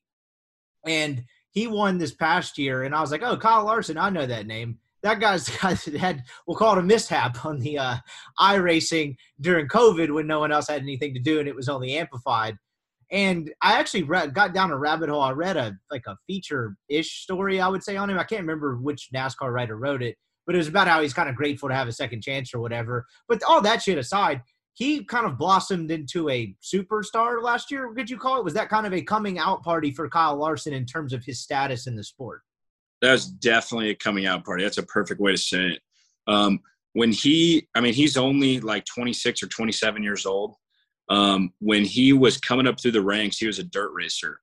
[0.85, 4.25] and he won this past year, and I was like, oh, Kyle Larson, I know
[4.25, 4.79] that name.
[5.03, 5.47] That guy's
[5.97, 7.95] had we'll call it a mishap on the uh,
[8.39, 11.97] iRacing during COVID when no one else had anything to do and it was only
[11.97, 12.57] amplified.
[13.09, 15.21] And I actually read, got down a rabbit hole.
[15.21, 18.19] I read a like a feature ish story, I would say, on him.
[18.19, 21.29] I can't remember which NASCAR writer wrote it, but it was about how he's kind
[21.29, 23.05] of grateful to have a second chance or whatever.
[23.29, 24.41] But all that shit aside,
[24.73, 27.91] he kind of blossomed into a superstar last year.
[27.95, 28.43] Could you call it?
[28.43, 31.41] Was that kind of a coming out party for Kyle Larson in terms of his
[31.41, 32.41] status in the sport?
[33.01, 34.63] That was definitely a coming out party.
[34.63, 35.81] That's a perfect way to say it.
[36.27, 36.59] Um,
[36.93, 40.55] when he, I mean, he's only like 26 or 27 years old.
[41.09, 44.39] Um, when he was coming up through the ranks, he was a dirt racer.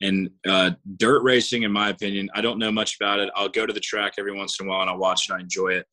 [0.00, 3.30] And uh, dirt racing, in my opinion, I don't know much about it.
[3.34, 5.40] I'll go to the track every once in a while and I'll watch and I
[5.40, 5.86] enjoy it.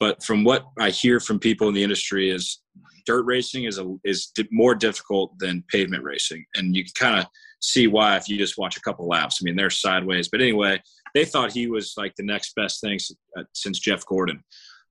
[0.00, 2.60] But from what I hear from people in the industry, is
[3.06, 7.26] dirt racing is a, is more difficult than pavement racing, and you can kind of
[7.60, 9.38] see why if you just watch a couple laps.
[9.40, 10.82] I mean, they're sideways, but anyway,
[11.14, 12.98] they thought he was like the next best thing
[13.38, 14.42] uh, since Jeff Gordon.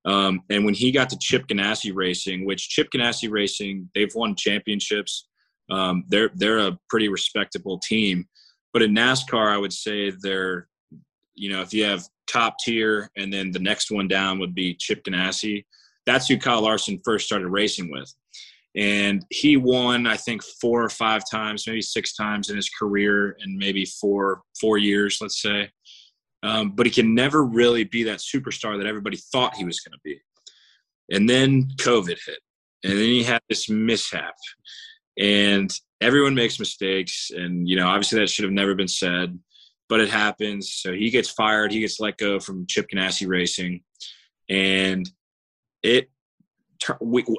[0.06, 4.36] Um, and when he got to Chip Ganassi Racing, which Chip Ganassi Racing, they've won
[4.36, 5.28] championships.
[5.70, 8.28] Um, they're they're a pretty respectable team.
[8.74, 10.68] But in NASCAR, I would say they're,
[11.36, 14.76] you know, if you have top tier and then the next one down would be
[14.76, 15.66] Chip Ganassi.
[16.06, 18.14] That's who Kyle Larson first started racing with.
[18.76, 23.38] And he won, I think, four or five times, maybe six times in his career,
[23.40, 25.70] and maybe four four years, let's say.
[26.44, 29.94] Um, but he can never really be that superstar that everybody thought he was going
[29.94, 30.20] to be.
[31.10, 32.40] And then COVID hit,
[32.84, 34.36] and then he had this mishap,
[35.18, 39.40] and everyone makes mistakes, and you know, obviously that should have never been said,
[39.88, 40.74] but it happens.
[40.74, 43.82] So he gets fired, he gets let go from Chip Ganassi Racing,
[44.50, 45.10] and
[45.82, 46.10] it.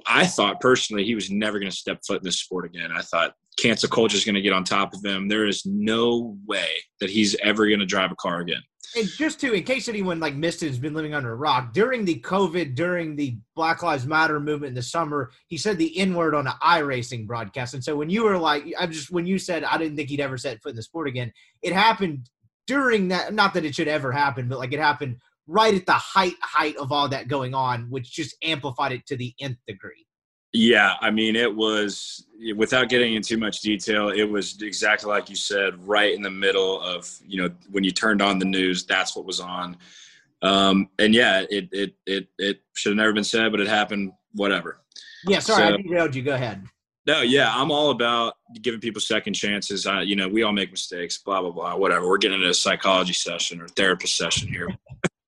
[0.07, 2.91] I thought personally he was never going to step foot in this sport again.
[2.91, 5.29] I thought cancel culture is going to get on top of him.
[5.29, 6.69] There is no way
[7.01, 8.63] that he's ever going to drive a car again
[8.97, 11.73] and just to, in case anyone like missed it, has been living under a rock
[11.73, 15.97] during the COVID, during the Black Lives Matter movement in the summer, he said the
[15.99, 17.75] N word on an iRacing broadcast.
[17.75, 20.21] And so when you were like, I'm just when you said I didn't think he'd
[20.21, 21.33] ever set foot in the sport again,
[21.63, 22.29] it happened
[22.67, 23.35] during that.
[23.35, 25.17] Not that it should ever happen, but like it happened
[25.47, 29.17] right at the height height of all that going on, which just amplified it to
[29.17, 30.07] the nth degree.
[30.57, 34.11] Yeah, I mean, it was without getting into too much detail.
[34.11, 37.91] It was exactly like you said, right in the middle of you know when you
[37.91, 39.77] turned on the news, that's what was on.
[40.43, 44.13] Um, and yeah, it it it it should have never been said, but it happened.
[44.35, 44.81] Whatever.
[45.27, 46.23] Yeah, sorry, so, I derailed you.
[46.23, 46.65] Go ahead.
[47.05, 49.87] No, yeah, I'm all about giving people second chances.
[49.87, 51.19] I, you know, we all make mistakes.
[51.19, 51.77] Blah blah blah.
[51.77, 52.09] Whatever.
[52.09, 54.69] We're getting into a psychology session or therapist session here.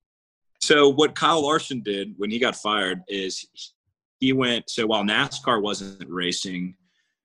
[0.60, 3.44] so what Kyle Larson did when he got fired is
[4.20, 6.74] he went so while NASCAR wasn't racing,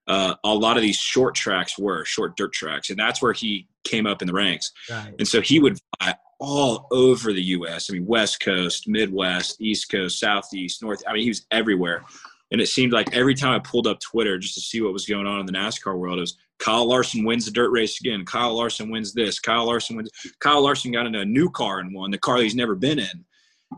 [0.08, 3.68] uh, a lot of these short tracks were short dirt tracks, and that's where he
[3.84, 4.72] came up in the ranks.
[4.90, 5.14] Right.
[5.20, 7.90] And so he would fly all over the U.S.
[7.90, 11.02] I mean, West Coast, Midwest, East Coast, Southeast, North.
[11.08, 12.04] I mean, he was everywhere.
[12.52, 15.06] And it seemed like every time I pulled up Twitter just to see what was
[15.06, 18.26] going on in the NASCAR world, it was Kyle Larson wins the dirt race again.
[18.26, 19.40] Kyle Larson wins this.
[19.40, 20.12] Kyle Larson wins.
[20.40, 23.26] Kyle Larson got into a new car and won the car he's never been in.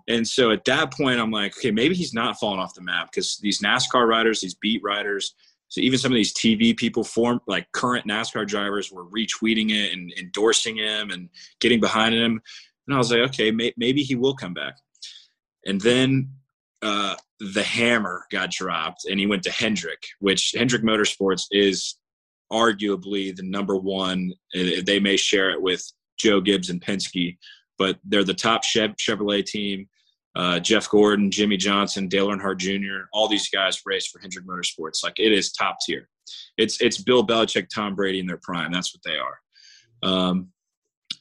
[0.07, 3.11] And so at that point, I'm like, okay, maybe he's not falling off the map
[3.11, 5.35] because these NASCAR riders, these beat riders,
[5.73, 9.91] so even some of these TV people, form like current NASCAR drivers, were retweeting it
[9.91, 11.29] and endorsing him and
[11.59, 12.39] getting behind him.
[12.85, 14.75] And I was like, okay, may- maybe he will come back.
[15.65, 16.29] And then
[16.83, 21.95] uh, the hammer got dropped, and he went to Hendrick, which Hendrick Motorsports is
[22.51, 24.31] arguably the number one.
[24.53, 25.83] They may share it with
[26.19, 27.37] Joe Gibbs and Penske
[27.77, 29.87] but they're the top Chevrolet team.
[30.35, 33.05] Uh, Jeff Gordon, Jimmie Johnson, Dale Earnhardt Jr.
[33.13, 35.03] All these guys race for Hendrick Motorsports.
[35.03, 36.09] Like it is top tier.
[36.57, 38.71] It's it's Bill Belichick, Tom Brady in their prime.
[38.71, 39.37] That's what they are.
[40.01, 40.49] Um,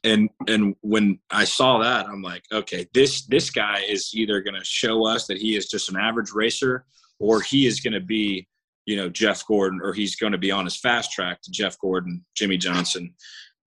[0.05, 4.59] and and when I saw that, I'm like, okay, this this guy is either going
[4.59, 6.84] to show us that he is just an average racer,
[7.18, 8.48] or he is going to be,
[8.86, 11.78] you know, Jeff Gordon, or he's going to be on his fast track to Jeff
[11.78, 13.14] Gordon, Jimmie Johnson.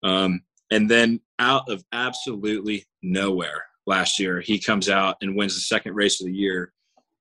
[0.02, 0.40] Um,
[0.70, 5.94] and then out of absolutely nowhere last year, he comes out and wins the second
[5.94, 6.72] race of the year.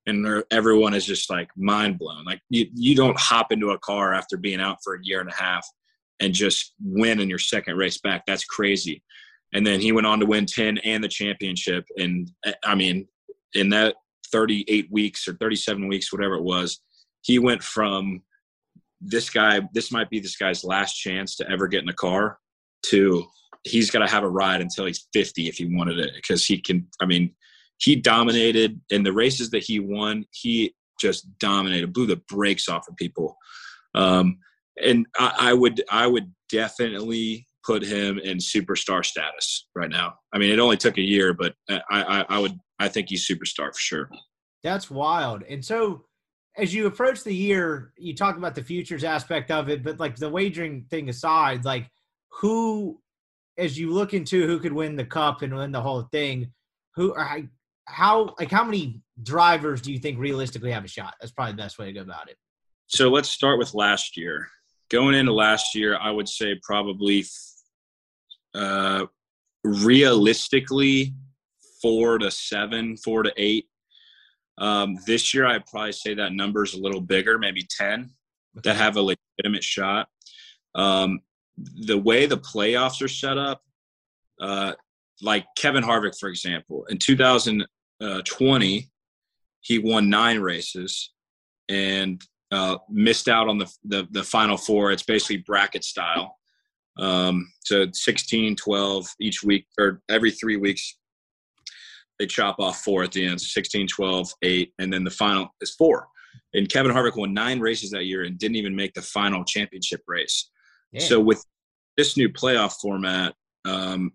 [0.06, 2.24] And everyone is just like mind blown.
[2.24, 5.30] Like you, you don't hop into a car after being out for a year and
[5.30, 5.66] a half
[6.20, 8.24] and just win in your second race back.
[8.26, 9.02] That's crazy.
[9.54, 11.86] And then he went on to win 10 and the championship.
[11.96, 13.08] And eh, I mean,
[13.54, 13.94] in that
[14.30, 16.80] 38 weeks or 37 weeks, whatever it was,
[17.22, 18.22] he went from
[19.00, 22.38] this guy, this might be this guy's last chance to ever get in a car
[22.90, 23.24] to
[23.64, 26.60] he's got to have a ride until he's 50 if he wanted it because he
[26.60, 27.34] can i mean
[27.78, 32.88] he dominated in the races that he won he just dominated blew the brakes off
[32.88, 33.36] of people.
[33.94, 34.38] Um,
[34.82, 40.14] and I, I, would i would definitely put him in superstar status right now.
[40.32, 43.28] I mean it only took a year but i i, I would i think he's
[43.28, 44.10] superstar for sure.
[44.62, 45.42] That's wild.
[45.48, 46.06] And so
[46.56, 50.16] as you approach the year you talk about the futures aspect of it but like
[50.16, 51.88] the wagering thing aside like
[52.40, 53.00] who
[53.56, 56.52] as you look into who could win the cup and win the whole thing,
[56.96, 57.40] who are
[57.86, 61.14] how like how many drivers do you think realistically have a shot?
[61.20, 62.36] That's probably the best way to go about it.
[62.86, 64.48] So let's start with last year.
[64.90, 67.24] Going into last year, I would say probably
[68.54, 69.06] uh,
[69.64, 71.14] realistically
[71.80, 73.66] four to seven, four to eight.
[74.58, 78.10] Um, this year, I'd probably say that number is a little bigger, maybe 10
[78.62, 80.08] that have a legitimate shot.
[80.74, 81.20] Um,
[81.56, 83.62] the way the playoffs are set up,
[84.40, 84.72] uh,
[85.22, 88.90] like Kevin Harvick, for example, in 2020,
[89.60, 91.12] he won nine races
[91.68, 94.92] and uh, missed out on the, the, the final four.
[94.92, 96.36] It's basically bracket style.
[96.98, 100.98] Um, so 16, 12 each week or every three weeks,
[102.18, 103.40] they chop off four at the end.
[103.40, 106.06] So 16, 12, eight, and then the final is four.
[106.52, 110.02] And Kevin Harvick won nine races that year and didn't even make the final championship
[110.06, 110.50] race.
[111.00, 111.44] So with
[111.96, 113.34] this new playoff format,
[113.64, 114.12] um,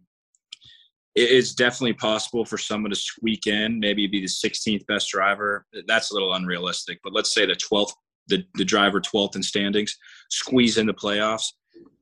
[1.16, 5.66] it's definitely possible for someone to squeak in, maybe be the 16th best driver.
[5.88, 7.92] That's a little unrealistic, but let's say the 12th,
[8.28, 9.98] the, the driver 12th in standings,
[10.30, 11.48] squeeze in the playoffs,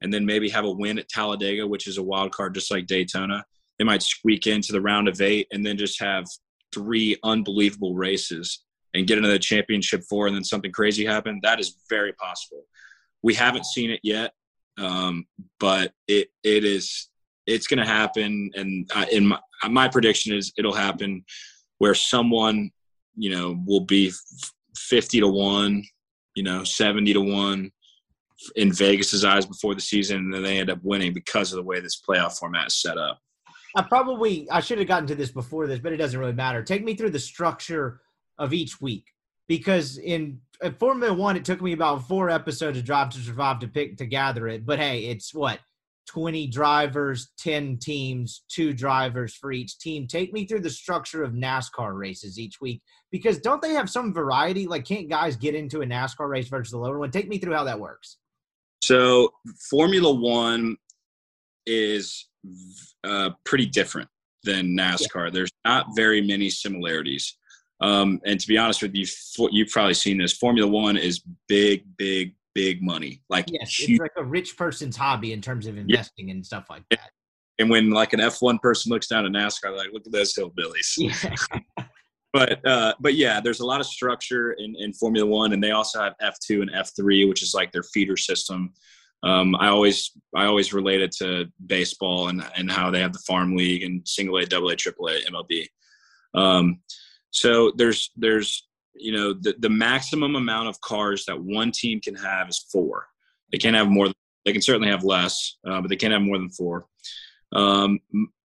[0.02, 2.86] and then maybe have a win at Talladega, which is a wild card just like
[2.86, 3.44] Daytona.
[3.80, 6.26] They might squeak into the round of eight and then just have
[6.74, 8.64] three unbelievable races
[8.94, 11.40] and get into the championship four, and then something crazy happen.
[11.44, 12.64] That is very possible.
[13.22, 14.34] We haven't seen it yet,
[14.78, 15.26] um,
[15.60, 17.10] but it it is
[17.46, 21.24] it's going to happen, and I, in my, my prediction is it'll happen
[21.80, 22.72] where someone
[23.16, 24.12] you know will be
[24.76, 25.84] 50 to 1
[26.36, 27.72] you know 70 to 1
[28.56, 31.64] in vegas's eyes before the season and then they end up winning because of the
[31.64, 33.20] way this playoff format is set up.
[33.76, 36.64] I probably i should have gotten to this before this but it doesn't really matter.
[36.64, 38.02] Take me through the structure
[38.38, 39.06] of each week
[39.48, 43.60] because in, in formula one it took me about four episodes of drive to survive
[43.60, 45.60] to pick to gather it but hey it's what
[46.08, 50.08] 20 drivers, 10 teams, two drivers for each team.
[50.08, 52.82] Take me through the structure of NASCAR races each week
[53.12, 54.68] because don't they have some variety?
[54.68, 57.12] Like, can't guys get into a NASCAR race versus the lower one?
[57.12, 58.18] Take me through how that works.
[58.82, 59.34] So,
[59.70, 60.78] Formula One
[61.66, 62.28] is
[63.04, 64.10] uh, pretty different
[64.44, 65.26] than NASCAR.
[65.26, 65.30] Yeah.
[65.32, 67.38] There's not very many similarities.
[67.82, 69.06] Um, and to be honest with you,
[69.52, 70.34] you've probably seen this.
[70.34, 73.22] Formula One is big, big, big money.
[73.30, 73.92] Like yes, huge.
[73.92, 76.36] it's like a rich person's hobby in terms of investing yeah.
[76.36, 77.12] and stuff like that.
[77.60, 80.94] And when like an F1 person looks down at NASCAR, like, look at those hillbillies.
[80.98, 81.86] Yeah.
[82.34, 85.72] but uh, but yeah, there's a lot of structure in, in Formula One, and they
[85.72, 88.74] also have F2 and F3, which is like their feeder system.
[89.24, 93.20] Um, I always I always relate it to baseball and and how they have the
[93.20, 95.68] farm league and single A, double A, triple A, MLB.
[96.36, 96.80] Um,
[97.38, 102.16] so there's there's you know the, the maximum amount of cars that one team can
[102.16, 103.08] have is four.
[103.52, 104.08] They can't have more
[104.44, 106.88] they can certainly have less uh, but they can't have more than four.
[107.54, 108.00] Um,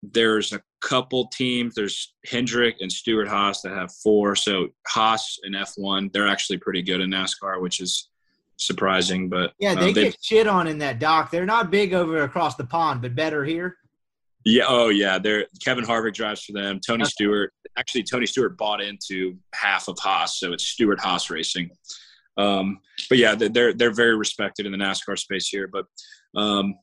[0.03, 4.35] there's a couple teams there's hendrick and stewart haas that have four.
[4.35, 8.09] So haas and f1 they're actually pretty good in nascar which is
[8.57, 11.31] surprising but yeah uh, they uh, get shit on in that doc.
[11.31, 13.77] They're not big over across the pond but better here
[14.45, 14.65] yeah.
[14.67, 15.17] Oh, yeah.
[15.19, 16.79] They're Kevin Harvick drives for them.
[16.85, 17.09] Tony okay.
[17.09, 17.51] Stewart.
[17.77, 21.69] Actually, Tony Stewart bought into half of Haas, so it's Stewart Haas Racing.
[22.37, 22.79] Um,
[23.09, 25.67] but yeah, they're they're very respected in the NASCAR space here.
[25.67, 25.85] But
[26.39, 26.75] um,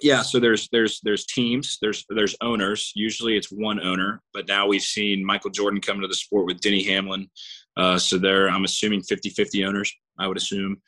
[0.00, 2.92] yeah, so there's there's there's teams, there's there's owners.
[2.94, 6.60] Usually it's one owner, but now we've seen Michael Jordan come into the sport with
[6.60, 7.28] Denny Hamlin.
[7.76, 9.92] Uh, so they're I'm assuming 50-50 owners.
[10.18, 10.80] I would assume.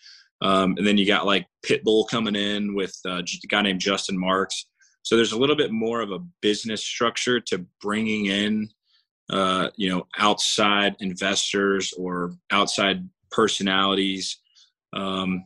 [0.43, 4.19] Um, and then you got like Pitbull coming in with uh, a guy named Justin
[4.19, 4.67] Marks.
[5.07, 8.69] So there's a little bit more of a business structure to bringing in,
[9.31, 14.41] uh, you know, outside investors or outside personalities.
[14.93, 15.45] Um,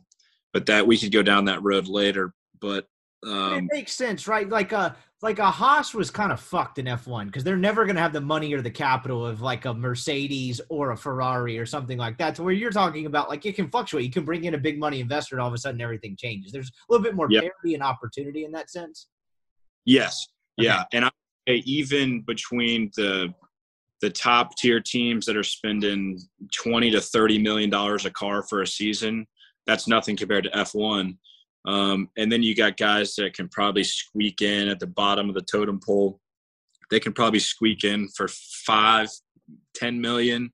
[0.51, 2.33] but that we could go down that road later.
[2.59, 2.87] But
[3.23, 4.49] um, it makes sense, right?
[4.49, 7.85] Like a uh, like a Haas was kind of fucked in F1 because they're never
[7.85, 11.59] going to have the money or the capital of like a Mercedes or a Ferrari
[11.59, 12.33] or something like that.
[12.33, 14.05] To where you're talking about, like it can fluctuate.
[14.05, 16.51] You can bring in a big money investor, and all of a sudden everything changes.
[16.51, 17.43] There's a little bit more yep.
[17.43, 19.05] parity and opportunity in that sense.
[19.85, 20.27] Yes.
[20.59, 20.67] Okay.
[20.67, 20.83] Yeah.
[20.93, 21.11] And I
[21.47, 23.33] say even between the
[24.01, 26.19] the top tier teams that are spending
[26.55, 29.27] 20 to 30 million dollars a car for a season,
[29.67, 31.17] that's nothing compared to F1.
[31.65, 35.35] Um, and then you got guys that can probably squeak in at the bottom of
[35.35, 36.19] the totem pole.
[36.89, 39.09] They can probably squeak in for five,
[39.75, 40.51] 10 million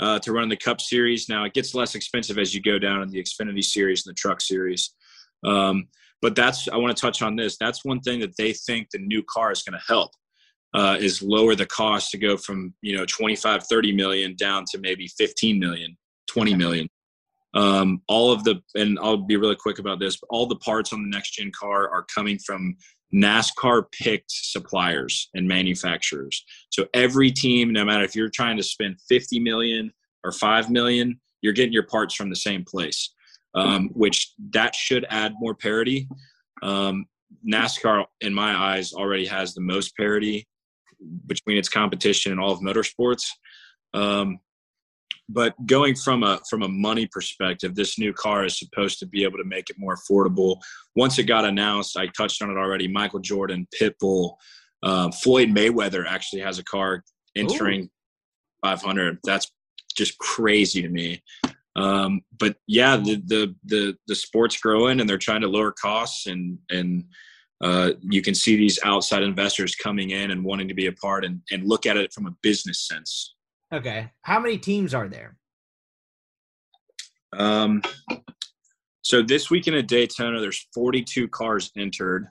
[0.00, 1.28] uh, to run the Cup Series.
[1.28, 4.18] Now it gets less expensive as you go down in the Xfinity Series and the
[4.18, 4.94] Truck Series.
[5.44, 5.88] Um,
[6.22, 7.58] but that's I want to touch on this.
[7.58, 10.12] That's one thing that they think the new car is going to help
[10.72, 14.78] uh, is lower the cost to go from you know 25, 30 million down to
[14.78, 15.98] maybe 15 million,
[16.30, 16.88] 20 million.
[17.54, 20.18] Um, all of the and I'll be really quick about this.
[20.30, 22.76] all the parts on the next gen car are coming from
[23.12, 26.42] NASCAR picked suppliers and manufacturers.
[26.70, 29.92] So every team, no matter if you're trying to spend 50 million
[30.24, 33.10] or 5 million, you're getting your parts from the same place
[33.54, 36.08] um, which that should add more parity.
[36.62, 37.06] Um,
[37.46, 40.46] NASCAR, in my eyes, already has the most parity
[41.26, 43.24] between its competition and all of motorsports.
[43.94, 44.38] Um,
[45.28, 49.24] but going from a from a money perspective, this new car is supposed to be
[49.24, 50.56] able to make it more affordable.
[50.94, 52.88] Once it got announced, I touched on it already.
[52.88, 54.34] Michael Jordan, Pitbull,
[54.82, 57.02] uh, Floyd Mayweather actually has a car
[57.36, 57.88] entering Ooh.
[58.62, 59.18] 500.
[59.24, 59.50] That's
[59.96, 61.22] just crazy to me.
[61.74, 66.26] Um, but yeah, the, the the the sport's growing, and they're trying to lower costs,
[66.26, 67.04] and and
[67.62, 71.24] uh, you can see these outside investors coming in and wanting to be a part
[71.24, 73.36] and, and look at it from a business sense.
[73.72, 74.10] Okay.
[74.22, 75.36] How many teams are there?
[77.32, 77.82] Um,
[79.02, 82.26] so this weekend at Daytona, there's 42 cars entered.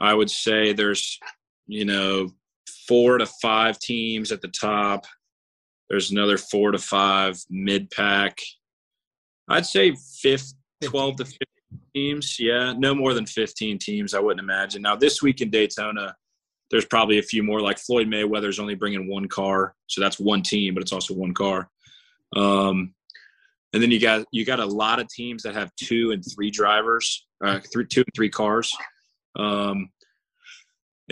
[0.00, 1.18] I would say there's,
[1.66, 2.30] you know,
[2.88, 5.04] four to five teams at the top.
[5.88, 8.38] There's another four to five mid pack.
[9.48, 11.38] I'd say fifth, 12 to 15
[11.94, 12.36] teams.
[12.40, 14.82] Yeah, no more than 15 teams, I wouldn't imagine.
[14.82, 16.14] Now, this week in Daytona,
[16.70, 17.60] there's probably a few more.
[17.60, 21.34] Like Floyd Mayweather's only bringing one car, so that's one team, but it's also one
[21.34, 21.70] car.
[22.34, 22.94] Um,
[23.74, 26.50] and then you got you got a lot of teams that have two and three
[26.50, 28.72] drivers, uh, three, two and three cars.
[29.36, 29.90] Um,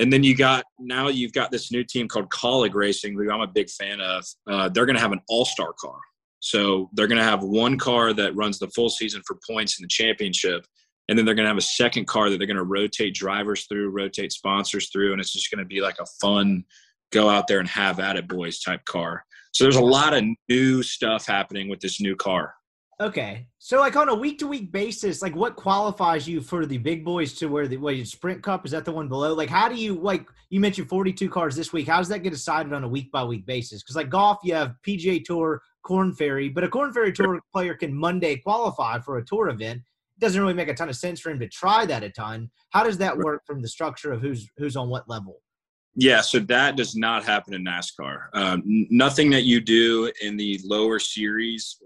[0.00, 3.40] and then you got now you've got this new team called Kaulig Racing, who I'm
[3.40, 4.24] a big fan of.
[4.48, 5.98] Uh, they're going to have an all star car.
[6.40, 9.84] So they're going to have one car that runs the full season for points in
[9.84, 10.64] the championship,
[11.08, 13.66] and then they're going to have a second car that they're going to rotate drivers
[13.66, 16.64] through, rotate sponsors through, and it's just going to be like a fun
[17.12, 19.24] go out there and have at it boys type car.
[19.52, 22.54] So there's a lot of new stuff happening with this new car.
[23.00, 23.46] Okay.
[23.58, 27.02] So like on a week to week basis, like what qualifies you for the big
[27.02, 29.32] boys to where the what, sprint cup is that the one below?
[29.32, 31.88] Like how do you like you mentioned 42 cars this week.
[31.88, 33.82] How does that get decided on a week by week basis?
[33.82, 37.74] Because like golf, you have PGA Tour, Korn Ferry, but a Korn Ferry Tour player
[37.74, 41.20] can Monday qualify for a tour event It doesn't really make a ton of sense
[41.20, 42.50] for him to try that a ton.
[42.68, 45.40] How does that work from the structure of who's who's on what level?
[45.96, 48.28] Yeah, so that does not happen in NASCAR.
[48.32, 51.78] Um, nothing that you do in the lower series,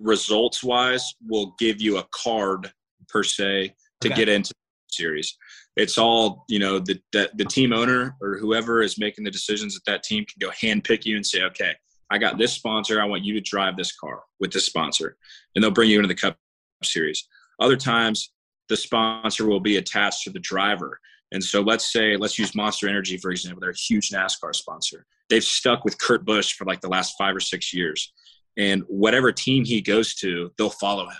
[0.00, 2.72] results wise, will give you a card
[3.08, 4.16] per se to okay.
[4.16, 5.36] get into the series.
[5.76, 6.78] It's all you know.
[6.78, 10.38] The, the the team owner or whoever is making the decisions at that team can
[10.38, 11.74] go hand pick you and say, okay,
[12.10, 13.00] I got this sponsor.
[13.00, 15.16] I want you to drive this car with this sponsor,
[15.54, 16.36] and they'll bring you into the Cup
[16.84, 17.26] Series.
[17.60, 18.32] Other times,
[18.68, 21.00] the sponsor will be attached to the driver.
[21.32, 23.60] And so let's say, let's use Monster Energy, for example.
[23.60, 25.06] They're a huge NASCAR sponsor.
[25.28, 28.12] They've stuck with Kurt Busch for like the last five or six years.
[28.56, 31.16] And whatever team he goes to, they'll follow him.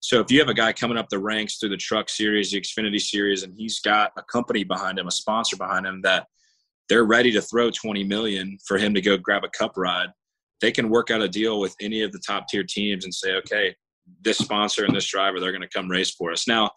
[0.00, 2.60] So if you have a guy coming up the ranks through the truck series, the
[2.60, 6.26] Xfinity series, and he's got a company behind him, a sponsor behind him that
[6.88, 10.08] they're ready to throw 20 million for him to go grab a cup ride,
[10.60, 13.34] they can work out a deal with any of the top tier teams and say,
[13.34, 13.74] okay,
[14.22, 16.48] this sponsor and this driver, they're going to come race for us.
[16.48, 16.70] Now,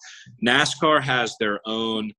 [0.46, 2.12] NASCAR has their own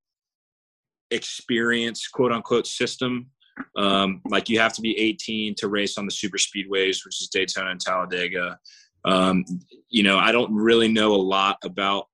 [1.17, 3.31] experience, quote unquote, system.
[3.77, 7.29] Um, like you have to be 18 to race on the super speedways, which is
[7.33, 8.59] Daytona and Talladega.
[9.05, 9.45] Um,
[9.89, 12.07] you know, I don't really know a lot about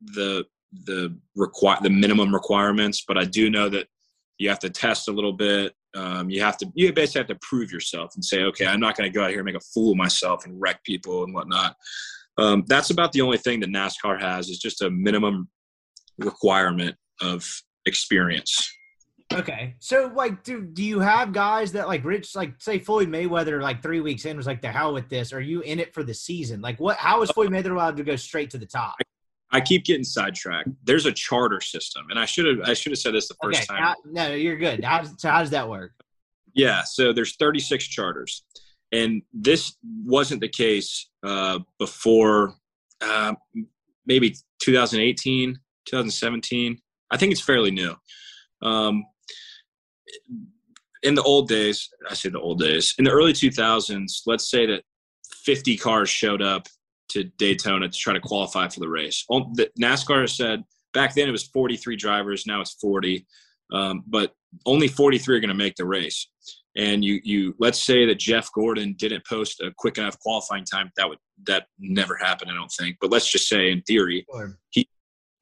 [0.00, 0.44] the
[0.86, 3.86] the require the minimum requirements, but I do know that
[4.38, 5.74] you have to test a little bit.
[5.94, 8.96] Um, you have to you basically have to prove yourself and say, okay, I'm not
[8.96, 11.34] going to go out here and make a fool of myself and wreck people and
[11.34, 11.76] whatnot.
[12.38, 15.48] Um, that's about the only thing that NASCAR has is just a minimum
[16.18, 17.46] requirement of
[17.86, 18.72] experience.
[19.32, 23.62] Okay, so like, do do you have guys that like Rich, like say Floyd Mayweather,
[23.62, 25.32] like three weeks in was like the hell with this?
[25.32, 26.60] Are you in it for the season?
[26.60, 26.96] Like, what?
[26.96, 28.96] How is Floyd Mayweather allowed to go straight to the top?
[29.50, 30.70] I keep getting sidetracked.
[30.84, 33.70] There's a charter system, and I should have I should have said this the first
[33.70, 33.94] okay, time.
[34.04, 34.82] no, you're good.
[34.84, 35.92] How, so how does that work?
[36.54, 38.44] Yeah, so there's 36 charters,
[38.92, 42.54] and this wasn't the case uh, before
[43.00, 43.34] uh,
[44.06, 45.54] maybe 2018,
[45.86, 46.81] 2017.
[47.12, 47.94] I think it's fairly new.
[48.62, 49.04] Um,
[51.02, 54.66] in the old days, I say the old days, in the early 2000s, let's say
[54.66, 54.82] that
[55.44, 56.66] 50 cars showed up
[57.10, 59.24] to Daytona to try to qualify for the race.
[59.30, 60.62] NASCAR said
[60.94, 63.26] back then it was 43 drivers, now it's 40,
[63.72, 64.32] um, but
[64.66, 66.28] only 43 are going to make the race
[66.76, 70.90] and you you let's say that Jeff Gordon didn't post a quick enough qualifying time,
[70.96, 72.96] that would that never happened, I don't think.
[73.00, 74.24] But let's just say in theory,
[74.70, 74.88] he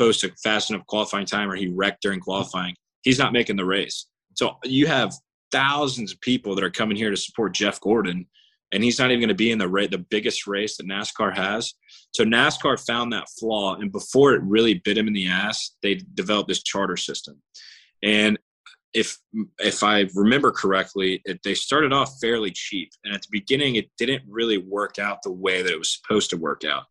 [0.00, 3.64] posted a fast enough qualifying time or he wrecked during qualifying, he's not making the
[3.64, 4.06] race.
[4.34, 5.12] So you have
[5.52, 8.26] thousands of people that are coming here to support Jeff Gordon,
[8.72, 11.36] and he's not even going to be in the ra- the biggest race that NASCAR
[11.36, 11.74] has.
[12.12, 16.00] So NASCAR found that flaw, and before it really bit him in the ass, they
[16.14, 17.42] developed this charter system.
[18.02, 18.38] And
[18.94, 19.18] if
[19.58, 23.90] if I remember correctly, it, they started off fairly cheap, and at the beginning, it
[23.98, 26.84] didn't really work out the way that it was supposed to work out.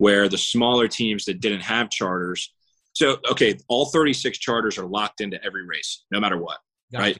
[0.00, 2.54] Where the smaller teams that didn't have charters,
[2.94, 6.56] so okay, all 36 charters are locked into every race, no matter what,
[6.94, 7.18] right?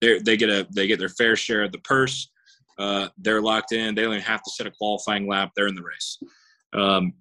[0.00, 2.30] They they get a they get their fair share of the purse.
[2.78, 3.94] Uh, they're locked in.
[3.94, 5.52] They only have to set a qualifying lap.
[5.54, 6.18] They're in the race.
[6.72, 7.12] Um,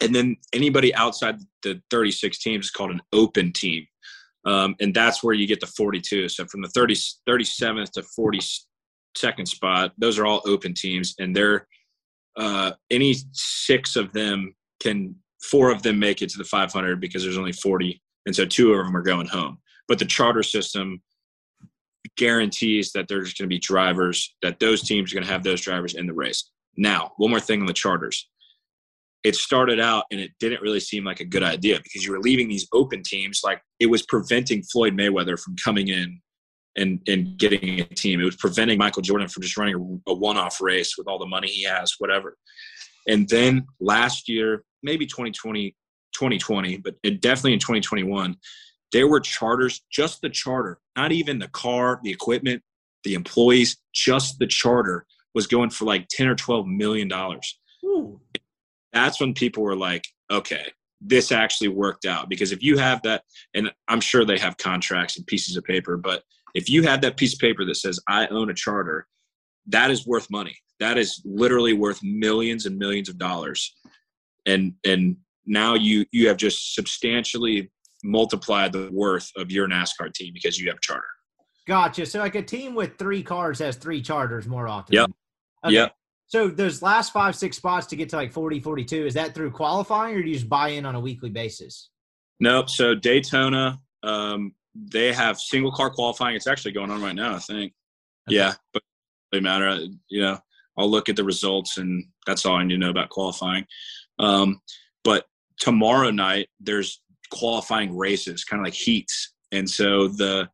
[0.00, 3.86] and then anybody outside the 36 teams is called an open team.
[4.46, 6.28] Um, and that's where you get the 42.
[6.30, 6.94] So from the 30,
[7.28, 11.14] 37th to 42nd spot, those are all open teams.
[11.18, 11.66] And they're
[12.36, 17.22] uh, any six of them can, four of them make it to the 500 because
[17.22, 18.00] there's only 40.
[18.26, 19.58] And so two of them are going home.
[19.88, 21.02] But the charter system
[22.16, 25.60] guarantees that there's going to be drivers, that those teams are going to have those
[25.60, 26.50] drivers in the race.
[26.76, 28.28] Now, one more thing on the charters.
[29.24, 32.20] It started out and it didn't really seem like a good idea because you were
[32.20, 36.20] leaving these open teams like it was preventing Floyd Mayweather from coming in
[36.76, 38.20] and and getting a team.
[38.20, 41.26] It was preventing Michael Jordan from just running a, a one-off race with all the
[41.26, 42.36] money he has, whatever.
[43.08, 45.74] And then last year, maybe 2020,
[46.14, 48.36] 2020, but definitely in 2021,
[48.92, 52.62] there were charters, just the charter, not even the car, the equipment,
[53.04, 57.58] the employees, just the charter was going for like 10 or 12 million dollars.
[58.92, 60.70] That's when people were like, okay,
[61.00, 62.28] this actually worked out.
[62.28, 63.24] Because if you have that,
[63.54, 66.22] and I'm sure they have contracts and pieces of paper, but
[66.54, 69.06] if you have that piece of paper that says, I own a charter,
[69.66, 70.56] that is worth money.
[70.80, 73.74] That is literally worth millions and millions of dollars.
[74.46, 75.16] And and
[75.46, 77.70] now you you have just substantially
[78.02, 81.06] multiplied the worth of your NASCAR team because you have charter.
[81.66, 82.06] Gotcha.
[82.06, 84.94] So like a team with three cars has three charters more often.
[84.94, 85.10] Yep.
[85.64, 85.74] Okay.
[85.74, 85.94] Yep.
[86.26, 89.50] So those last five, six spots to get to like 40, 42, is that through
[89.50, 91.90] qualifying or do you just buy in on a weekly basis?
[92.40, 92.70] Nope.
[92.70, 96.36] So Daytona, um, they have single car qualifying.
[96.36, 97.72] It's actually going on right now, I think.
[98.28, 98.36] Okay.
[98.36, 98.54] Yeah.
[98.72, 99.86] But it doesn't matter.
[100.08, 100.38] You know,
[100.76, 103.66] I'll look at the results and that's all I need to know about qualifying.
[104.18, 104.60] Um,
[105.04, 105.26] but
[105.58, 109.32] tomorrow night, there's qualifying races, kind of like heats.
[109.52, 110.48] And so the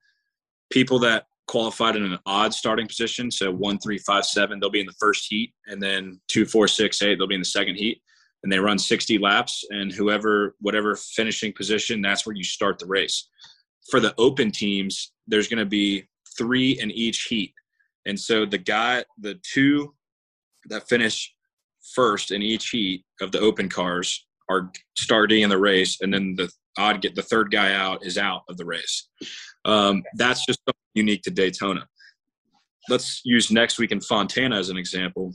[0.70, 4.81] people that qualified in an odd starting position, so one, three, five, seven, they'll be
[4.81, 7.77] in the first heat, and then two, four, six, eight, they'll be in the second
[7.77, 8.01] heat.
[8.45, 12.86] And they run 60 laps, and whoever, whatever finishing position, that's where you start the
[12.86, 13.28] race.
[13.90, 17.52] For the open teams, there's going to be three in each heat.
[18.06, 19.94] And so the guy, the two
[20.69, 21.35] that finish
[21.94, 26.35] first in each heat of the open cars are starting in the race, and then
[26.36, 29.09] the odd get the third guy out is out of the race.
[29.65, 30.60] Um, that's just
[30.94, 31.86] unique to Daytona.
[32.89, 35.35] Let's use next week in Fontana as an example.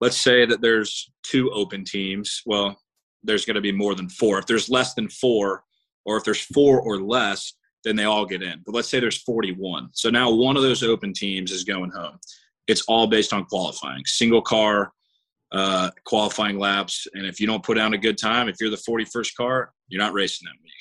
[0.00, 2.42] Let's say that there's two open teams.
[2.46, 2.78] Well,
[3.22, 4.38] there's going to be more than four.
[4.38, 5.64] If there's less than four,
[6.10, 7.54] or if there's four or less,
[7.84, 8.60] then they all get in.
[8.66, 9.90] But let's say there's 41.
[9.92, 12.18] So now one of those open teams is going home.
[12.66, 14.04] It's all based on qualifying.
[14.06, 14.92] Single car,
[15.52, 17.06] uh, qualifying laps.
[17.14, 20.02] And if you don't put down a good time, if you're the 41st car, you're
[20.02, 20.72] not racing that week.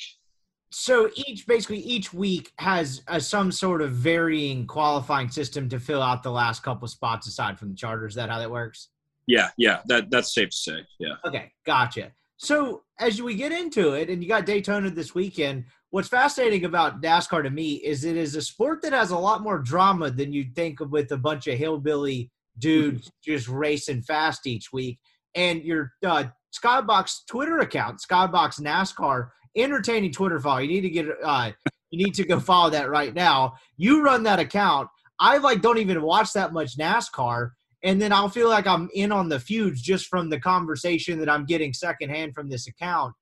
[0.71, 6.01] So each basically each week has a, some sort of varying qualifying system to fill
[6.01, 8.13] out the last couple spots aside from the charters.
[8.13, 8.89] Is that how that works?
[9.25, 10.85] Yeah, yeah, that that's safe to say.
[10.99, 11.13] Yeah.
[11.25, 12.11] Okay, gotcha.
[12.39, 17.01] So as we get into it, and you got Daytona this weekend, what's fascinating about
[17.01, 20.31] NASCAR to me is it is a sport that has a lot more drama than
[20.31, 24.99] you'd think of with a bunch of hillbilly dudes just racing fast each week.
[25.35, 26.25] And your uh,
[26.57, 30.59] Skybox Twitter account, Skybox NASCAR, entertaining Twitter follow.
[30.59, 31.51] You need to get uh,
[31.91, 33.55] you need to go follow that right now.
[33.75, 34.87] You run that account.
[35.19, 37.51] I like don't even watch that much NASCAR,
[37.83, 41.29] and then I'll feel like I'm in on the feuds just from the conversation that
[41.29, 43.13] I'm getting secondhand from this account.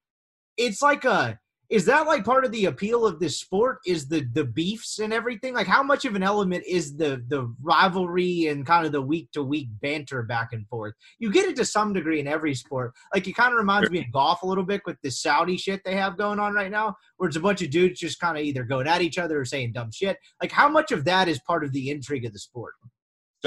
[0.57, 1.39] It's like a
[1.69, 5.11] is that like part of the appeal of this sport is the the beefs and
[5.11, 5.53] everything?
[5.53, 9.29] Like how much of an element is the the rivalry and kind of the week
[9.33, 10.93] to week banter back and forth?
[11.19, 12.93] You get it to some degree in every sport.
[13.13, 15.81] Like it kind of reminds me of golf a little bit with the saudi shit
[15.83, 18.43] they have going on right now where it's a bunch of dudes just kind of
[18.43, 20.17] either going at each other or saying dumb shit.
[20.41, 22.75] Like how much of that is part of the intrigue of the sport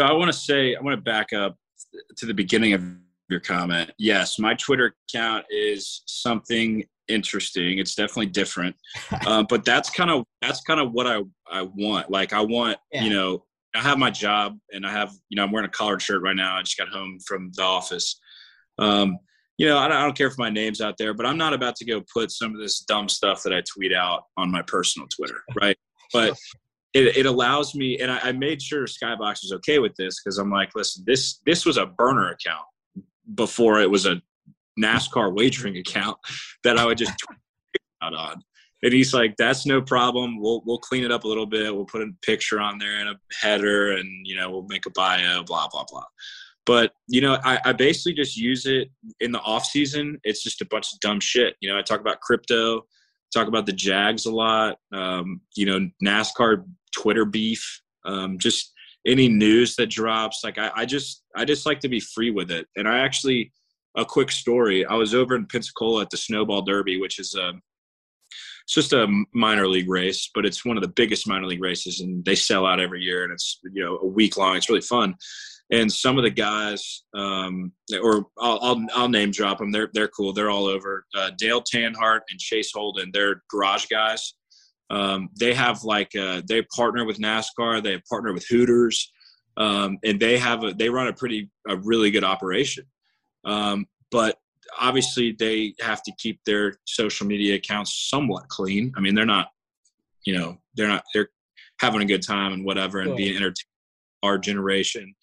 [0.01, 1.57] so i want to say i want to back up
[2.17, 2.83] to the beginning of
[3.29, 7.79] your comment yes my twitter account is something interesting.
[7.79, 8.77] It's definitely different,
[9.27, 11.21] uh, but that's kind of that's kind of what I
[11.51, 12.11] I want.
[12.11, 13.05] Like I want yeah.
[13.05, 13.45] you know
[13.75, 16.37] I have my job and I have you know I'm wearing a collared shirt right
[16.37, 16.57] now.
[16.57, 18.19] I just got home from the office.
[18.79, 19.19] Um,
[19.59, 21.53] you know I don't, I don't care if my name's out there, but I'm not
[21.53, 24.63] about to go put some of this dumb stuff that I tweet out on my
[24.63, 25.77] personal Twitter, right?
[26.13, 26.37] But
[26.93, 30.39] it, it allows me, and I, I made sure Skybox was okay with this because
[30.39, 32.65] I'm like, listen, this this was a burner account
[33.35, 34.21] before it was a
[34.79, 36.19] NASCAR wagering account
[36.65, 37.15] that I would just
[38.03, 38.43] out on.
[38.83, 40.41] And he's like, "That's no problem.
[40.41, 41.75] We'll we'll clean it up a little bit.
[41.75, 44.91] We'll put a picture on there and a header, and you know, we'll make a
[44.91, 46.05] bio, blah blah blah."
[46.65, 48.89] But you know, I, I basically just use it
[49.21, 50.19] in the off season.
[50.25, 51.57] It's just a bunch of dumb shit.
[51.61, 52.87] You know, I talk about crypto,
[53.35, 54.79] talk about the Jags a lot.
[54.93, 57.81] Um, you know, NASCAR Twitter beef.
[58.05, 58.73] Um, just
[59.07, 60.41] any news that drops.
[60.45, 62.67] Like I, I just I just like to be free with it.
[62.77, 63.53] And I actually
[63.97, 64.85] a quick story.
[64.85, 67.63] I was over in Pensacola at the Snowball Derby, which is a um,
[68.65, 72.01] it's just a minor league race, but it's one of the biggest minor league races,
[72.01, 74.57] and they sell out every year, and it's you know a week long.
[74.57, 75.17] It's really fun,
[75.73, 79.73] and some of the guys, um, or I'll, I'll, I'll name drop them.
[79.73, 80.33] They're they're cool.
[80.33, 81.05] They're all over.
[81.17, 83.11] Uh, Dale Tanhart and Chase Holden.
[83.13, 84.35] They're garage guys.
[84.91, 87.83] Um, they have like uh, they partner with NASCAR.
[87.83, 89.13] They partner with Hooters,
[89.57, 92.85] um, and they have a, they run a pretty a really good operation.
[93.45, 94.37] Um, but
[94.79, 98.93] obviously, they have to keep their social media accounts somewhat clean.
[98.97, 99.49] I mean, they're not,
[100.27, 101.29] you know, they're not they're
[101.79, 103.67] having a good time and whatever and being entertained.
[104.23, 105.15] Our generation,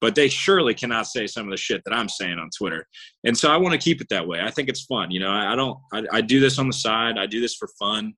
[0.00, 2.86] but they surely cannot say some of the shit that I'm saying on Twitter.
[3.24, 4.40] And so I want to keep it that way.
[4.40, 5.10] I think it's fun.
[5.10, 7.16] You know, I, I don't, I, I, do this on the side.
[7.18, 8.14] I do this for fun.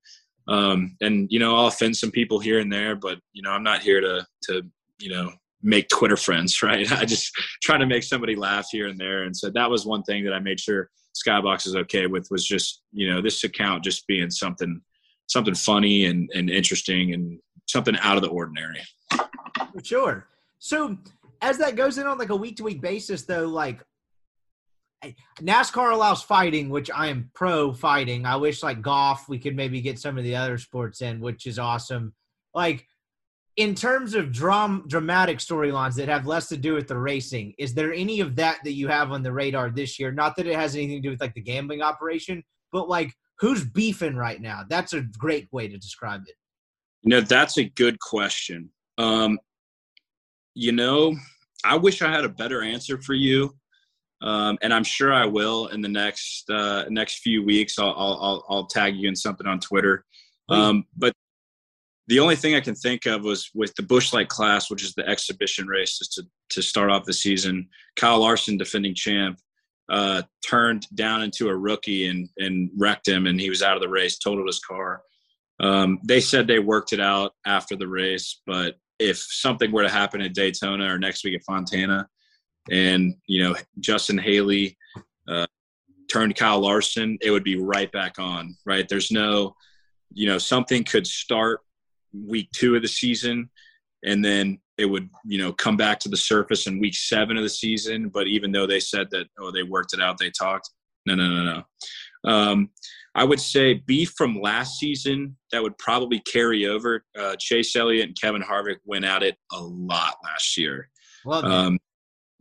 [0.49, 3.63] Um, and you know, I'll offend some people here and there, but you know, I'm
[3.63, 4.63] not here to, to,
[4.99, 5.33] you know,
[5.63, 6.91] make Twitter friends, right?
[6.93, 7.33] I just
[7.63, 9.25] try to make somebody laugh here and there.
[9.25, 10.91] And so that was one thing that I made sure
[11.27, 14.81] Skybox is okay with was just, you know, this account just being something,
[15.29, 18.83] something funny and, and interesting and something out of the ordinary.
[19.83, 20.27] Sure.
[20.59, 20.97] So
[21.41, 23.83] as that goes in on like a week to week basis, though, like
[25.41, 28.27] NASCAR allows fighting, which I am pro fighting.
[28.27, 31.47] I wish like golf, we could maybe get some of the other sports in, which
[31.47, 32.13] is awesome.
[32.55, 32.87] Like
[33.57, 37.75] in terms of drum dramatic storylines that have less to do with the racing, is
[37.75, 40.13] there any of that that you have on the radar this year?
[40.13, 43.65] Not that it has anything to do with like the gambling operation, but like who's
[43.65, 44.63] beefing right now?
[44.69, 46.35] That's a great way to describe it.
[47.03, 48.71] You know, that's a good question.
[48.99, 49.39] Um,
[50.55, 51.17] you know,
[51.65, 53.57] I wish I had a better answer for you,
[54.23, 57.79] um, and I'm sure I will in the next uh, next few weeks.
[57.79, 60.05] I'll, I'll I'll tag you in something on Twitter.
[60.49, 61.13] Um, but
[62.09, 64.95] the only thing I can think of was with the Busch Light Clash, which is
[64.95, 67.69] the exhibition race to to start off the season.
[67.97, 69.39] Kyle Larson, defending champ,
[69.89, 73.83] uh, turned down into a rookie and and wrecked him, and he was out of
[73.83, 75.03] the race, totaled his car.
[75.59, 79.89] Um, they said they worked it out after the race, but if something were to
[79.89, 82.09] happen at Daytona or next week at Fontana,
[82.71, 84.77] and you know Justin Haley
[85.29, 85.47] uh,
[86.11, 88.57] turned Kyle Larson, it would be right back on.
[88.67, 88.89] Right?
[88.89, 89.57] There's no,
[90.13, 91.61] you know, something could start
[92.13, 93.51] week two of the season,
[94.05, 97.43] and then it would you know come back to the surface in week seven of
[97.43, 98.09] the season.
[98.09, 100.71] But even though they said that oh they worked it out, they talked.
[101.05, 102.31] No, no, no, no.
[102.31, 102.71] Um,
[103.15, 107.05] I would say beef from last season that would probably carry over.
[107.19, 110.89] Uh, Chase Elliott and Kevin Harvick went at it a lot last year.
[111.25, 111.79] Well, um,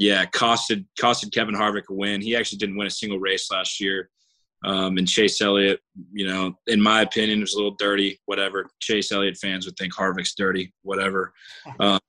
[0.02, 2.22] yeah, costed costed Kevin Harvick a win.
[2.22, 4.10] He actually didn't win a single race last year.
[4.65, 5.80] Um, and Chase Elliott,
[6.11, 8.19] you know, in my opinion, was a little dirty.
[8.26, 8.65] Whatever.
[8.80, 10.73] Chase Elliott fans would think Harvick's dirty.
[10.82, 11.34] Whatever.
[11.80, 11.99] Um,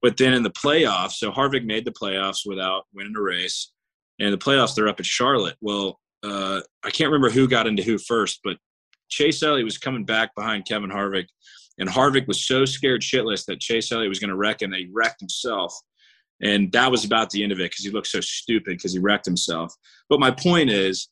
[0.00, 3.70] but then in the playoffs, so Harvick made the playoffs without winning a race.
[4.18, 5.54] And the playoffs, they're up at Charlotte.
[5.60, 8.56] Well, uh, I can't remember who got into who first, but
[9.08, 11.26] Chase Elliott was coming back behind Kevin Harvick,
[11.78, 14.80] and Harvick was so scared shitless that Chase Elliott was going to wreck him that
[14.80, 15.72] he wrecked himself.
[16.42, 18.98] And that was about the end of it because he looked so stupid because he
[18.98, 19.74] wrecked himself.
[20.08, 21.08] But my point is,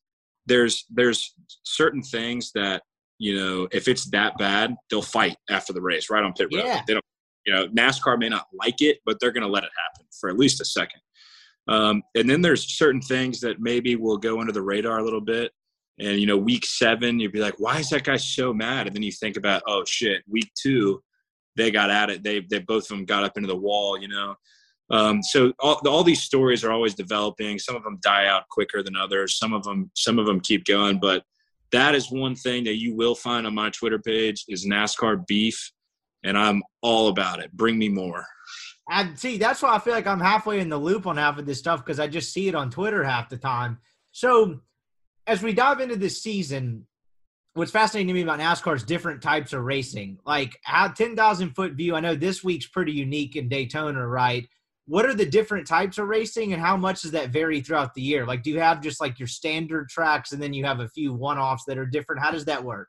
[0.46, 2.82] there's there's certain things that
[3.18, 6.64] you know if it's that bad, they'll fight after the race right on pit road.
[6.64, 6.82] Yeah.
[6.86, 7.04] They don't,
[7.46, 10.28] you know, NASCAR may not like it, but they're going to let it happen for
[10.30, 11.00] at least a second.
[11.68, 15.20] Um, and then there's certain things that maybe will go under the radar a little
[15.20, 15.52] bit.
[16.00, 18.96] And you know, week seven, you'd be like, "Why is that guy so mad?" And
[18.96, 21.02] then you think about, "Oh shit, week two,
[21.56, 22.24] they got at it.
[22.24, 24.34] They they both of them got up into the wall." You know,
[24.90, 27.58] um, so all, all these stories are always developing.
[27.58, 29.38] Some of them die out quicker than others.
[29.38, 30.98] Some of them some of them keep going.
[30.98, 31.24] But
[31.72, 35.72] that is one thing that you will find on my Twitter page is NASCAR beef,
[36.24, 37.52] and I'm all about it.
[37.52, 38.26] Bring me more.
[38.90, 41.46] And see, that's why I feel like I'm halfway in the loop on half of
[41.46, 43.78] this stuff because I just see it on Twitter half the time.
[44.10, 44.60] So,
[45.28, 46.88] as we dive into this season,
[47.54, 50.18] what's fascinating to me about NASCAR is different types of racing.
[50.26, 54.48] Like how 10,000 foot view, I know this week's pretty unique in Daytona, right?
[54.90, 58.02] What are the different types of racing and how much does that vary throughout the
[58.02, 58.26] year?
[58.26, 61.12] Like, do you have just like your standard tracks and then you have a few
[61.12, 62.20] one offs that are different?
[62.20, 62.88] How does that work?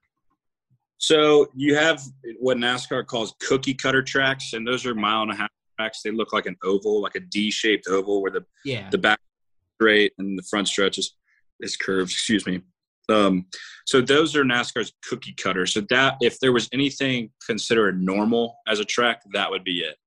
[0.97, 2.01] So, you have
[2.39, 6.01] what NASCAR calls cookie cutter tracks, and those are mile and a half tracks.
[6.01, 9.19] They look like an oval, like a D-shaped oval, where the yeah the back
[9.75, 11.15] straight and the front stretch is,
[11.59, 12.11] is curved.
[12.11, 12.61] Excuse me.
[13.09, 13.45] Um,
[13.85, 15.67] so those are NASCAR's cookie cutter.
[15.67, 19.97] So that if there was anything considered normal as a track, that would be it.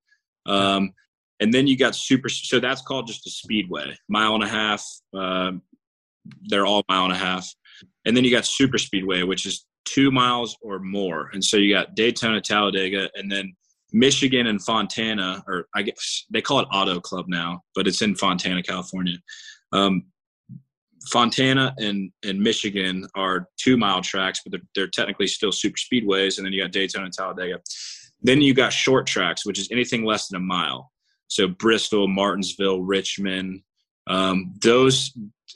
[0.46, 0.92] Um,
[1.40, 2.28] and then you got super.
[2.28, 4.85] So that's called just a speedway, mile and a half.
[5.16, 5.52] Uh,
[6.48, 7.48] they're all mile and a half.
[8.06, 11.31] And then you got super speedway, which is two miles or more.
[11.32, 13.55] And so you got Daytona, Talladega, and then
[13.93, 18.15] Michigan and Fontana, or I guess they call it Auto Club now, but it's in
[18.15, 19.19] Fontana, California.
[19.73, 20.05] Um,
[21.11, 26.39] Fontana and, and Michigan are two mile tracks, but they're, they're technically still super speedways.
[26.39, 27.61] And then you got Daytona and Talladega.
[28.23, 30.90] Then you got short tracks, which is anything less than a mile.
[31.28, 33.62] So Bristol, Martinsville, Richmond,
[34.06, 35.12] um, those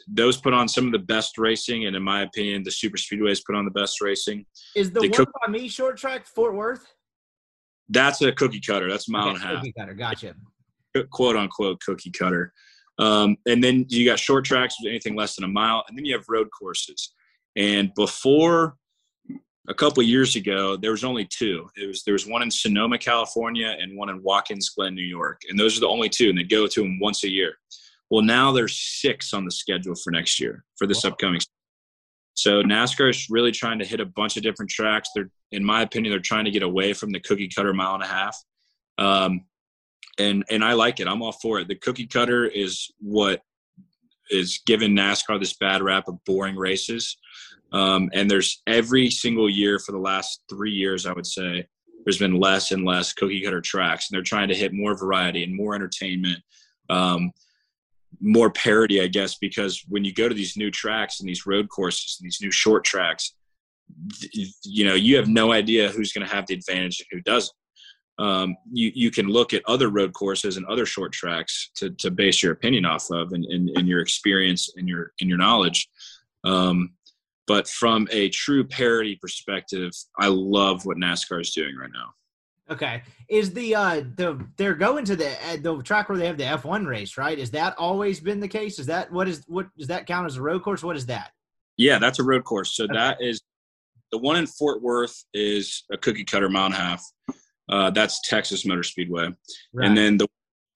[0.06, 3.40] those put on some of the best racing, and in my opinion, the super speedways
[3.44, 4.46] put on the best racing.
[4.74, 6.86] Is the, the one co- by me short track Fort Worth?
[7.88, 8.90] That's a cookie cutter.
[8.90, 9.56] That's a mile okay, and a half.
[9.56, 10.34] Cookie cutter, gotcha.
[11.10, 12.52] Quote unquote cookie cutter.
[12.98, 16.14] Um, and then you got short tracks, anything less than a mile, and then you
[16.14, 17.12] have road courses.
[17.56, 18.76] And before
[19.68, 21.68] a couple years ago, there was only two.
[21.76, 25.42] It was there was one in Sonoma, California, and one in Watkins Glen, New York,
[25.48, 27.54] and those are the only two, and they go to them once a year.
[28.10, 31.10] Well, now there's six on the schedule for next year for this wow.
[31.10, 31.40] upcoming.
[32.32, 35.10] So NASCAR is really trying to hit a bunch of different tracks.
[35.14, 38.02] They're, in my opinion, they're trying to get away from the cookie cutter mile and
[38.02, 38.36] a half.
[38.96, 39.44] Um,
[40.18, 41.06] and and I like it.
[41.08, 41.68] I'm all for it.
[41.68, 43.42] The cookie cutter is what
[44.30, 47.16] is given NASCAR this bad rap of boring races.
[47.72, 51.66] Um, and there's every single year for the last three years, I would say,
[52.04, 55.42] there's been less and less cookie cutter tracks, and they're trying to hit more variety
[55.44, 56.38] and more entertainment,
[56.88, 57.32] um,
[58.20, 61.68] more parity, I guess, because when you go to these new tracks and these road
[61.68, 63.34] courses and these new short tracks,
[64.64, 67.52] you know, you have no idea who's going to have the advantage and who doesn't
[68.18, 72.10] um, you, you can look at other road courses and other short tracks to, to
[72.10, 75.88] base your opinion off of and, and, and your experience and your, and your knowledge.
[76.44, 76.94] Um,
[77.46, 82.12] but from a true parity perspective, I love what NASCAR is doing right now.
[82.70, 86.36] Okay, is the uh the they're going to the uh, the track where they have
[86.36, 87.38] the F one race, right?
[87.38, 88.78] Is that always been the case?
[88.78, 90.82] Is that what is what does that count as a road course?
[90.82, 91.30] What is that?
[91.78, 92.76] Yeah, that's a road course.
[92.76, 92.92] So okay.
[92.92, 93.40] that is
[94.12, 97.02] the one in Fort Worth is a cookie cutter mile and a half.
[97.68, 99.28] Uh, that's Texas Motor Speedway.
[99.72, 99.86] Right.
[99.86, 100.26] And then the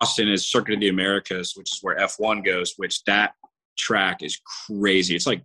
[0.01, 3.32] Austin is Circuit of the Americas, which is where F1 goes, which that
[3.78, 5.14] track is crazy.
[5.14, 5.43] It's like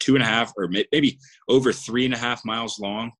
[0.00, 3.12] two and a half or maybe over three and a half miles long.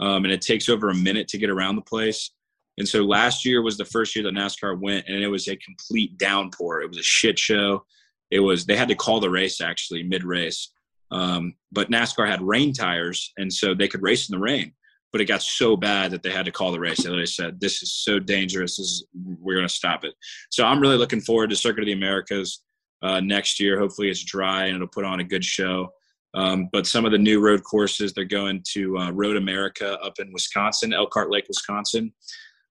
[0.00, 2.30] Um, and it takes over a minute to get around the place.
[2.76, 5.56] And so last year was the first year that NASCAR went, and it was a
[5.56, 6.80] complete downpour.
[6.80, 7.84] It was a shit show.
[8.30, 10.70] It was they had to call the race actually mid race,
[11.10, 14.74] um, but NASCAR had rain tires, and so they could race in the rain
[15.12, 17.02] but it got so bad that they had to call the race.
[17.02, 18.76] They said, "This is so dangerous.
[18.76, 20.14] This is, we're going to stop it."
[20.50, 22.62] So I'm really looking forward to Circuit of the Americas
[23.02, 23.78] uh, next year.
[23.78, 25.90] Hopefully, it's dry and it'll put on a good show.
[26.34, 30.14] Um, but some of the new road courses, they're going to uh, Road America up
[30.18, 32.12] in Wisconsin, Elkhart Lake, Wisconsin.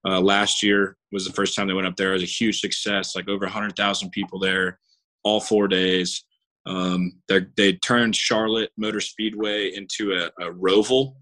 [0.07, 2.11] Uh, last year was the first time they went up there.
[2.11, 4.79] It was a huge success, like over 100,000 people there,
[5.23, 6.23] all four days.
[6.65, 7.13] Um,
[7.55, 11.15] they turned Charlotte Motor Speedway into a, a roval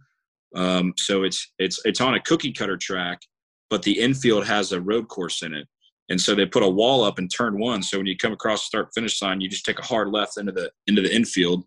[0.56, 3.22] um, so it's it's it's on a cookie cutter track,
[3.70, 5.68] but the infield has a road course in it.
[6.10, 7.82] And so they put a wall up in turn one.
[7.82, 10.38] So when you come across the start finish line, you just take a hard left
[10.38, 11.66] into the into the infield.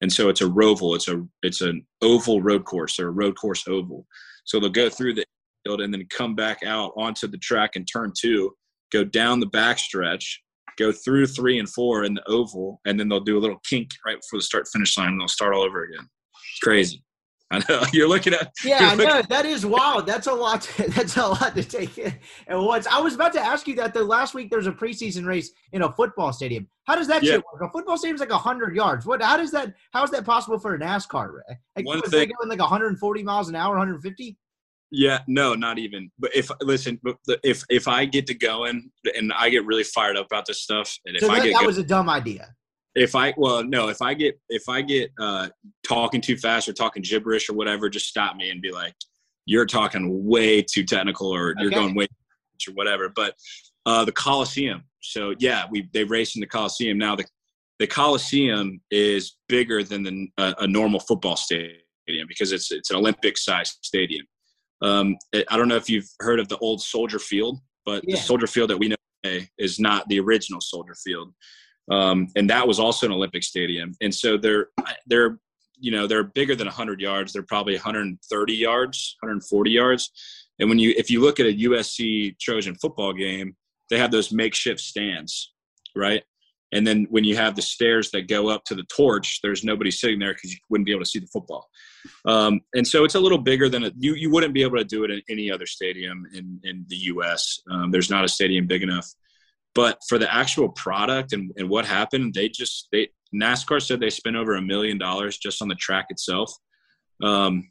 [0.00, 0.94] And so it's a roval.
[0.94, 4.06] It's a it's an oval road course or a road course oval.
[4.44, 5.24] So they'll go through the
[5.64, 8.54] field and then come back out onto the track in turn two,
[8.92, 10.42] go down the back stretch,
[10.78, 13.90] go through three and four in the oval, and then they'll do a little kink
[14.06, 16.06] right before the start finish line and they'll start all over again.
[16.52, 17.02] It's crazy.
[17.50, 18.52] I know you're looking at.
[18.62, 20.06] Yeah, I know that is wild.
[20.06, 20.62] That's a lot.
[20.62, 22.14] To, that's a lot to take in
[22.46, 22.86] at once.
[22.86, 23.94] I was about to ask you that.
[23.94, 26.68] The last week there's a preseason race in a football stadium.
[26.84, 27.32] How does that yeah.
[27.32, 27.62] shit work?
[27.62, 29.06] A football stadium's like hundred yards.
[29.06, 29.22] What?
[29.22, 29.72] How does that?
[29.92, 31.40] How is that possible for a NASCAR?
[31.74, 34.36] Like, One was thing, going like 140 miles an hour, 150?
[34.90, 36.10] Yeah, no, not even.
[36.18, 37.00] But if listen,
[37.42, 40.94] if if I get to going and I get really fired up about this stuff,
[41.06, 42.54] and if so I get that was a dumb idea
[42.98, 45.48] if I well no if I get if I get uh,
[45.86, 48.94] talking too fast or talking gibberish or whatever, just stop me and be like,
[49.46, 51.62] "You're talking way too technical or okay.
[51.62, 52.06] you're going way
[52.68, 53.34] or whatever." But
[53.86, 57.16] uh, the Coliseum, so yeah, we they race in the Coliseum now.
[57.16, 57.24] The
[57.78, 61.78] the Coliseum is bigger than the, uh, a normal football stadium
[62.26, 64.26] because it's it's an Olympic sized stadium.
[64.82, 68.16] Um, I don't know if you've heard of the old Soldier Field, but yeah.
[68.16, 71.32] the Soldier Field that we know today is not the original Soldier Field
[71.90, 73.94] um, and that was also an Olympic stadium.
[74.00, 74.68] And so they're
[75.06, 75.38] they're
[75.80, 77.32] you know they're bigger than 100 yards.
[77.32, 80.10] They're probably 130 yards, 140 yards.
[80.58, 83.56] And when you if you look at a USC Trojan football game,
[83.90, 85.52] they have those makeshift stands,
[85.96, 86.22] right?
[86.72, 89.90] And then when you have the stairs that go up to the torch, there's nobody
[89.90, 91.66] sitting there because you wouldn't be able to see the football.
[92.26, 94.14] Um, and so it's a little bigger than a, you.
[94.14, 97.60] You wouldn't be able to do it in any other stadium in in the U.S.
[97.70, 99.06] Um, there's not a stadium big enough.
[99.78, 104.10] But for the actual product and, and what happened, they just they NASCAR said they
[104.10, 106.52] spent over a million dollars just on the track itself.
[107.22, 107.70] Um,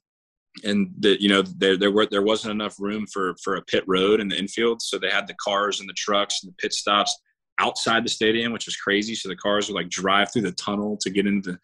[0.64, 3.84] and that you know there there were there wasn't enough room for for a pit
[3.88, 6.72] road in the infield, so they had the cars and the trucks and the pit
[6.72, 7.14] stops
[7.60, 9.14] outside the stadium, which was crazy.
[9.14, 11.58] So the cars would like drive through the tunnel to get into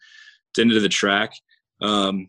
[0.54, 1.32] the, into the track.
[1.80, 2.28] Um,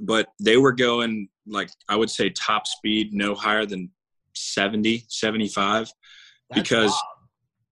[0.00, 3.92] but they were going like I would say top speed, no higher than
[4.34, 5.92] 70, 75
[6.50, 7.17] That's because wild.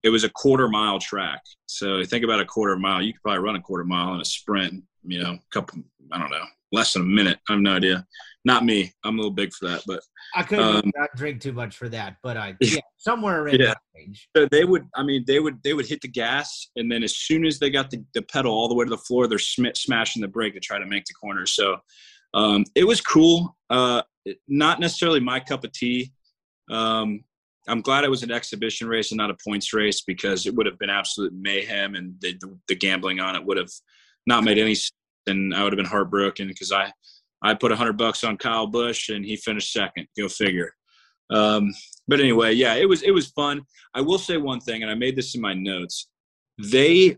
[0.07, 1.41] It was a quarter mile track.
[1.65, 3.01] So think about a quarter mile.
[3.01, 6.17] You could probably run a quarter mile in a sprint, you know, a couple, I
[6.17, 7.39] don't know, less than a minute.
[7.49, 8.05] I have no idea.
[8.45, 8.93] Not me.
[9.03, 9.99] I'm a little big for that, but
[10.33, 13.67] I couldn't um, not drink too much for that, but I yeah, somewhere in Yeah.
[13.67, 14.29] that range.
[14.33, 17.17] so they would, I mean, they would, they would hit the gas and then as
[17.17, 19.75] soon as they got the, the pedal all the way to the floor, they're sm-
[19.75, 21.45] smashing the brake to try to make the corner.
[21.45, 21.75] So
[22.33, 23.57] um, it was cool.
[23.69, 24.03] Uh,
[24.47, 26.13] not necessarily my cup of tea.
[26.71, 27.25] Um,
[27.67, 30.65] I'm glad it was an exhibition race and not a points race because it would
[30.65, 33.71] have been absolute mayhem and the, the, the gambling on it would have
[34.25, 34.93] not made any sense
[35.27, 36.91] and I would have been heartbroken because I,
[37.41, 40.07] I put a hundred bucks on Kyle Busch and he finished second.
[40.17, 40.73] Go figure.
[41.29, 41.73] Um,
[42.07, 43.61] but anyway, yeah, it was it was fun.
[43.93, 46.07] I will say one thing, and I made this in my notes.
[46.57, 47.17] They,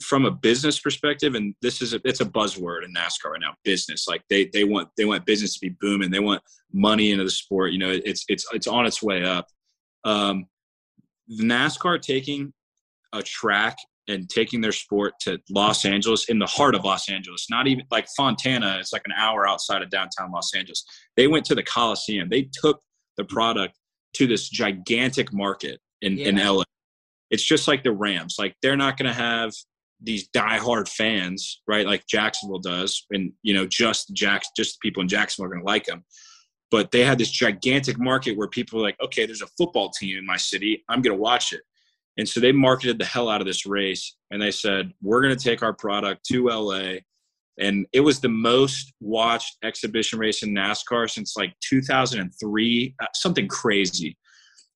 [0.00, 3.54] from a business perspective, and this is a, it's a buzzword in NASCAR right now.
[3.64, 6.10] Business, like they they want they want business to be booming.
[6.10, 6.42] They want
[6.72, 7.72] money into the sport.
[7.72, 9.48] You know, it's it's it's on its way up.
[10.04, 10.46] Um,
[11.30, 12.52] NASCAR taking
[13.12, 13.76] a track
[14.08, 17.84] and taking their sport to Los Angeles in the heart of Los Angeles, not even
[17.90, 20.84] like Fontana, it's like an hour outside of downtown Los Angeles.
[21.16, 22.28] They went to the Coliseum.
[22.28, 22.80] They took
[23.16, 23.78] the product
[24.14, 26.50] to this gigantic market in, in Yeah.
[26.50, 26.64] LA.
[27.30, 28.36] It's just like the Rams.
[28.38, 29.52] Like they're not going to have
[30.02, 31.86] these diehard fans, right?
[31.86, 35.64] Like Jacksonville does, and you know, just Jacks, just the people in Jacksonville are going
[35.64, 36.04] to like them.
[36.72, 40.16] But they had this gigantic market where people were like, okay, there's a football team
[40.16, 40.82] in my city.
[40.88, 41.60] I'm going to watch it.
[42.16, 45.36] And so they marketed the hell out of this race and they said, we're going
[45.36, 46.94] to take our product to LA.
[47.60, 53.48] And it was the most watched exhibition race in NASCAR since like 2003, uh, something
[53.48, 54.16] crazy.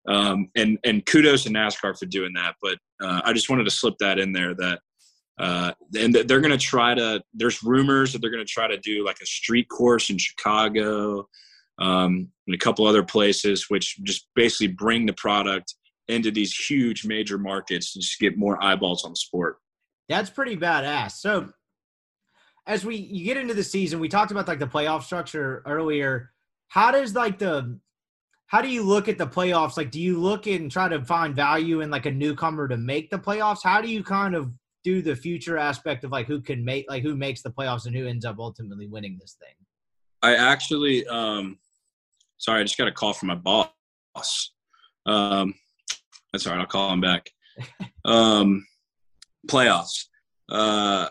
[0.07, 2.57] Um, and, and kudos to NASCAR for doing that.
[2.61, 4.81] But uh, I just wanted to slip that in there that,
[5.39, 8.79] uh, and they're going to try to, there's rumors that they're going to try to
[8.79, 11.27] do like a street course in Chicago
[11.79, 15.75] um, and a couple other places, which just basically bring the product
[16.09, 19.57] into these huge major markets and just get more eyeballs on the sport.
[20.09, 21.13] That's pretty badass.
[21.13, 21.51] So
[22.67, 26.31] as we you get into the season, we talked about like the playoff structure earlier.
[26.69, 27.79] How does like the
[28.49, 29.77] how do you look at the playoffs?
[29.77, 33.11] Like, do you look and try to find value in like a newcomer to make
[33.11, 33.63] the playoffs?
[33.63, 34.53] How do you kind of
[34.85, 37.97] do the future aspect of like who can make like who makes the playoffs and
[37.97, 39.55] who ends up ultimately winning this thing?
[40.23, 41.59] I actually, um,
[42.39, 44.53] sorry, I just got a call from my boss.
[45.07, 45.55] Um,
[46.33, 46.61] that's all right.
[46.61, 47.31] I'll call him back.
[48.05, 48.65] Um,
[49.49, 50.05] playoffs.
[50.49, 51.09] Uh,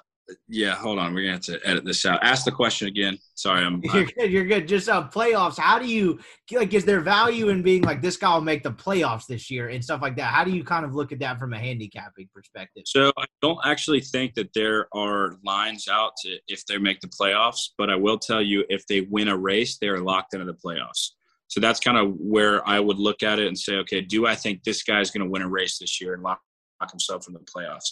[0.48, 1.14] yeah, hold on.
[1.14, 2.24] We're gonna have to edit this out.
[2.24, 3.18] Ask the question again.
[3.36, 3.82] Sorry, I'm.
[3.94, 4.32] You're good.
[4.32, 4.68] You're good.
[4.68, 5.58] Just uh, playoffs.
[5.58, 6.20] How do you
[6.52, 6.74] like?
[6.74, 9.84] Is there value in being like this guy will make the playoffs this year and
[9.84, 10.34] stuff like that?
[10.34, 12.84] How do you kind of look at that from a handicapping perspective?
[12.86, 17.08] So I don't actually think that there are lines out to if they make the
[17.08, 20.46] playoffs, but I will tell you if they win a race, they are locked into
[20.46, 21.12] the playoffs.
[21.48, 24.36] So that's kind of where I would look at it and say, okay, do I
[24.36, 26.42] think this guy's going to win a race this year and lock,
[26.82, 27.92] lock himself in the playoffs?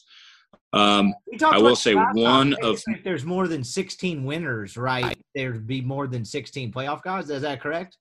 [0.73, 1.13] Um,
[1.45, 5.17] I will say one of- there's more than 16 winners, right?
[5.35, 7.29] There'd be more than 16 playoff guys.
[7.29, 7.97] Is that correct?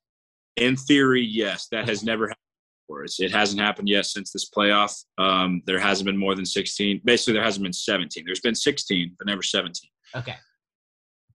[0.56, 2.38] in theory, yes, that has never happened
[2.86, 3.04] before.
[3.04, 4.94] It's, it hasn't happened yet since this playoff.
[5.18, 7.00] Um, there hasn't been more than 16.
[7.04, 8.24] Basically, there hasn't been 17.
[8.24, 9.90] There's been 16, but never 17.
[10.16, 10.36] Okay.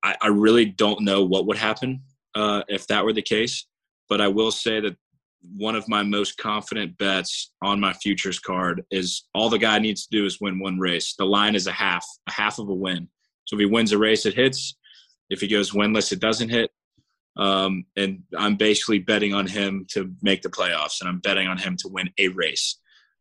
[0.04, 2.04] I, I really don't know what would happen
[2.36, 3.66] uh, if that were the case.
[4.10, 4.96] But I will say that
[5.56, 10.08] one of my most confident bets on my futures card is all the guy needs
[10.08, 11.16] to do is win one race.
[11.18, 13.08] The line is a half, a half of a win.
[13.46, 14.76] So if he wins a race, it hits.
[15.30, 16.72] If he goes winless, it doesn't hit.
[17.38, 21.58] Um, and I'm basically betting on him to make the playoffs, and I'm betting on
[21.58, 22.80] him to win a race.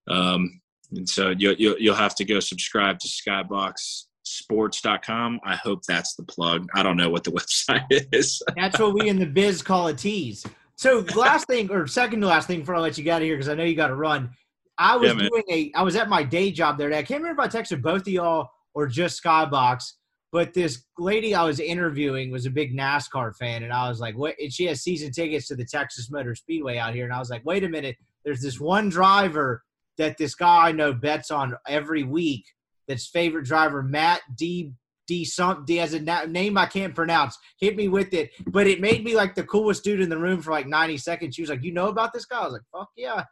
[0.09, 0.61] Um,
[0.93, 5.41] and so you'll, you'll, you'll have to go subscribe to skyboxsports.com.
[5.45, 6.69] I hope that's the plug.
[6.75, 8.41] I don't know what the website is.
[8.57, 10.47] That's what we in the biz call a tease.
[10.77, 13.27] So last thing or second to last thing before I let you get out of
[13.27, 14.31] here because I know you got to run.
[14.79, 16.93] I was Yeah, doing a I was at my day job there.
[16.93, 19.85] I can't remember if I texted both of y'all or just Skybox,
[20.33, 24.19] but this lady I was interviewing was a big NASCAR fan, and I was like,
[24.19, 27.19] "What?" And she has season tickets to the Texas Motor Speedway out here, and I
[27.19, 27.97] was like, "Wait a minute,
[28.27, 29.63] there's this one driver
[29.97, 32.45] that this guy I know bets on every week.
[32.87, 34.73] That's favorite driver Matt D
[35.07, 37.39] D some D has a na- name I can't pronounce.
[37.61, 40.41] Hit me with it, but it made me like the coolest dude in the room
[40.43, 41.35] for like 90 seconds.
[41.35, 43.25] She was like, "You know about this guy?" I was like, "Fuck yeah!"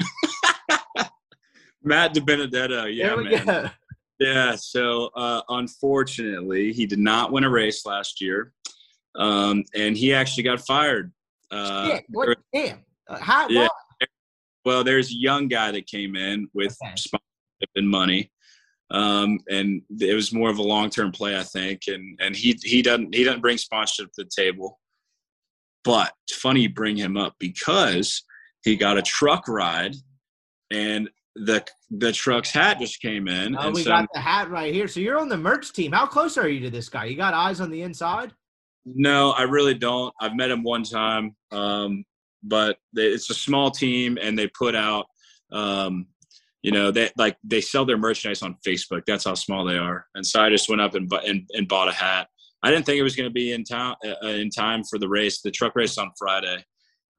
[1.82, 2.94] Matt DiBenedetto.
[2.94, 3.44] Yeah, man.
[3.46, 3.70] go.
[4.20, 8.52] Yeah, so uh, unfortunately, he did not win a race last year.
[9.16, 11.12] um, and he actually got fired.
[11.50, 12.78] Uh, Shit, what, damn.
[13.08, 13.68] Uh, how, Yeah.
[14.64, 16.94] well, there's a young guy that came in with Okay.
[16.96, 18.30] sponsorship and money,
[18.92, 21.82] um, and it was more of a long term play, I think.
[21.88, 24.78] And and he he doesn't he doesn't bring sponsorship to the table,
[25.82, 28.22] but it's funny you bring him up because
[28.64, 29.96] he got a truck ride,
[30.70, 34.50] and the the truck's hat just came in, Oh, and we so got the hat
[34.50, 34.86] right here.
[34.86, 35.92] So you're on the merch team.
[35.92, 37.06] How close are you to this guy?
[37.06, 38.32] You got eyes on the inside?
[38.84, 40.12] No, I really don't.
[40.20, 42.04] I've met him one time, um,
[42.42, 45.06] but it's a small team, and they put out,
[45.52, 46.08] um,
[46.62, 49.02] you know, they like they sell their merchandise on Facebook.
[49.06, 50.06] That's how small they are.
[50.14, 52.28] And so I just went up and and, and bought a hat.
[52.62, 55.08] I didn't think it was going to be in town uh, in time for the
[55.08, 55.40] race.
[55.42, 56.64] The truck race on Friday,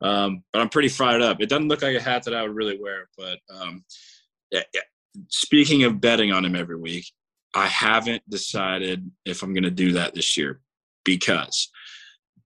[0.02, 1.41] um, but I'm pretty fired up.
[1.41, 3.84] It doesn't look like a hat that I would really wear, but um,
[4.52, 4.82] yeah, yeah.
[5.28, 7.06] speaking of betting on him every week,
[7.53, 10.61] I haven't decided if I'm going to do that this year
[11.03, 11.70] because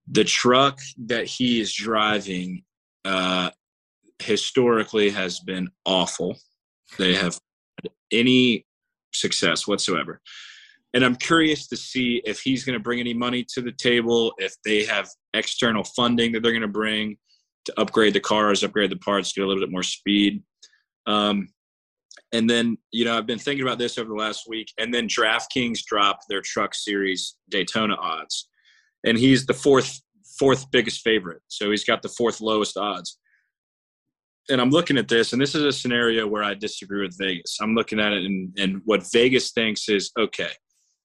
[0.10, 2.64] the truck that he is driving
[3.06, 3.52] uh,
[4.20, 6.38] historically has been awful.
[6.98, 7.38] They have
[8.12, 8.66] any
[9.14, 10.22] success whatsoever.
[10.94, 14.34] And I'm curious to see if he's going to bring any money to the table,
[14.38, 17.18] if they have external funding that they're going to bring
[17.66, 20.42] to upgrade the cars, upgrade the parts, get a little bit more speed.
[21.06, 21.50] Um,
[22.34, 24.72] and then, you know, I've been thinking about this over the last week.
[24.78, 28.50] And then DraftKings dropped their Truck Series Daytona odds,
[29.06, 30.02] and he's the fourth
[30.40, 31.42] fourth biggest favorite.
[31.48, 33.18] So he's got the fourth lowest odds.
[34.50, 37.58] And I'm looking at this, and this is a scenario where I disagree with Vegas.
[37.62, 40.52] I'm looking at it, and, and what Vegas thinks is okay.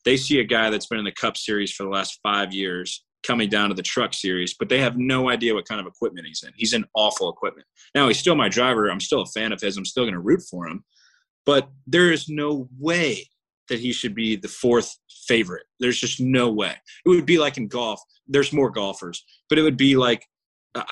[0.05, 3.05] They see a guy that's been in the Cup Series for the last five years
[3.25, 6.27] coming down to the Truck Series, but they have no idea what kind of equipment
[6.27, 6.53] he's in.
[6.57, 7.67] He's in awful equipment.
[7.95, 8.89] Now he's still my driver.
[8.89, 9.77] I'm still a fan of his.
[9.77, 10.85] I'm still going to root for him
[11.45, 13.29] but there is no way
[13.69, 14.97] that he should be the fourth
[15.27, 15.65] favorite.
[15.81, 16.75] There's just no way.
[17.05, 18.01] It would be like in golf.
[18.27, 20.27] There's more golfers, but it would be like
[20.75, 20.85] uh,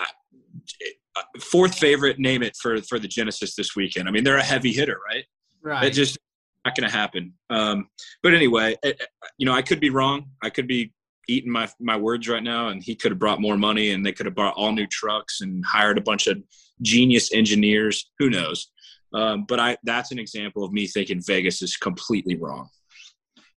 [1.40, 2.18] fourth favorite.
[2.18, 4.08] Name it for for the Genesis this weekend.
[4.08, 5.24] I mean, they're a heavy hitter, right?
[5.62, 5.84] Right.
[5.84, 6.18] It just
[6.64, 7.34] not going to happen.
[7.48, 7.88] Um,
[8.22, 9.00] but anyway, it,
[9.38, 10.26] you know, I could be wrong.
[10.42, 10.92] I could be
[11.28, 14.12] eating my my words right now, and he could have brought more money, and they
[14.12, 16.38] could have bought all new trucks and hired a bunch of
[16.82, 18.10] genius engineers.
[18.18, 18.70] Who knows?
[19.12, 22.68] Um, but I that's an example of me thinking Vegas is completely wrong.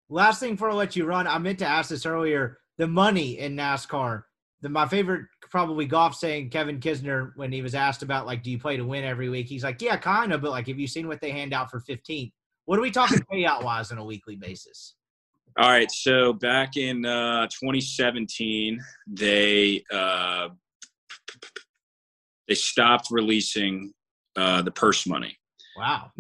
[0.10, 2.60] Last thing before I let you run, I meant to ask this earlier.
[2.77, 4.23] The money in NASCAR.
[4.64, 8.49] The, my favorite, probably golf saying Kevin Kisner when he was asked about like, do
[8.49, 9.48] you play to win every week?
[9.48, 11.81] He's like, yeah, kind of, but like, have you seen what they hand out for
[11.81, 12.31] 15?
[12.65, 14.95] What are we talking payout wise on a weekly basis?
[15.60, 20.49] All right, so back in uh, 2017, they uh,
[22.48, 23.94] they stopped releasing
[24.35, 25.38] uh, the purse money.
[25.77, 26.11] Wow.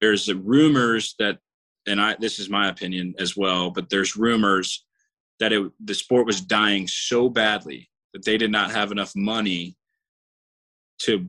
[0.00, 1.38] There's rumors that,
[1.86, 4.85] and I this is my opinion as well, but there's rumors
[5.40, 9.76] that it, the sport was dying so badly that they did not have enough money
[11.00, 11.28] to,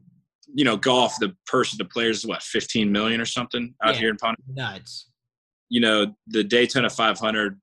[0.53, 1.15] you know, golf.
[1.19, 3.99] The purse of the players what 15 million or something out Yeah.
[4.01, 5.09] here in Ponte Nuts.
[5.69, 7.59] you know, the Daytona 500,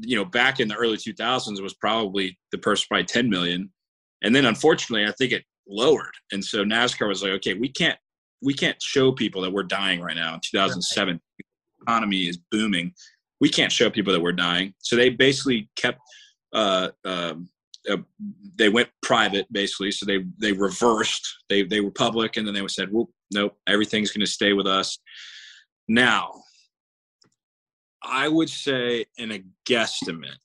[0.00, 3.70] you know, back in the early 2000s was probably the purse probably 10 million.
[4.22, 6.14] And then unfortunately, I think it lowered.
[6.32, 7.98] And so NASCAR was like, okay, we can't,
[8.42, 11.20] we can't show people that we're dying right now in 2007.
[11.38, 11.44] The
[11.82, 12.94] economy is booming.
[13.40, 14.74] We can't show people that we're dying.
[14.78, 16.00] So they basically kept,
[16.52, 17.48] uh, um,
[17.88, 17.98] uh,
[18.56, 19.90] they went private basically.
[19.90, 24.10] So they, they reversed, they, they were public and then they said, well, nope, everything's
[24.10, 24.98] going to stay with us.
[25.88, 26.32] Now,
[28.02, 30.38] I would say in a guesstimate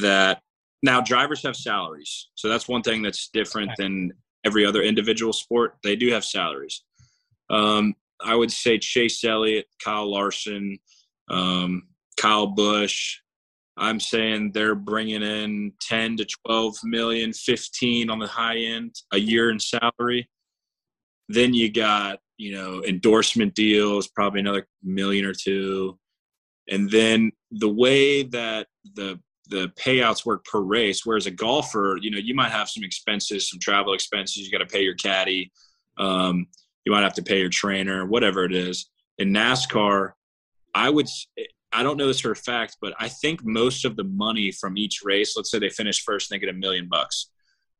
[0.00, 0.42] that
[0.82, 2.28] now drivers have salaries.
[2.34, 4.12] So that's one thing that's different than
[4.44, 5.76] every other individual sport.
[5.82, 6.82] They do have salaries.
[7.50, 7.94] Um,
[8.24, 10.78] I would say Chase Elliott, Kyle Larson,
[11.30, 11.84] um,
[12.16, 13.18] Kyle Busch.
[13.76, 19.18] I'm saying they're bringing in 10 to 12 million, 15 on the high end a
[19.18, 20.28] year in salary.
[21.28, 25.96] Then you got, you know, endorsement deals, probably another million or two
[26.68, 29.18] and then the way that the
[29.48, 33.50] the payouts work per race whereas a golfer you know you might have some expenses
[33.50, 35.50] some travel expenses you got to pay your caddy
[35.98, 36.46] um,
[36.84, 40.12] you might have to pay your trainer whatever it is in nascar
[40.74, 41.08] i would
[41.70, 44.78] I don't know this for a fact but i think most of the money from
[44.78, 47.30] each race let's say they finish first and they get a million bucks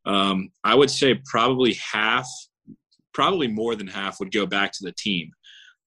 [0.05, 2.28] um, i would say probably half
[3.12, 5.31] probably more than half would go back to the team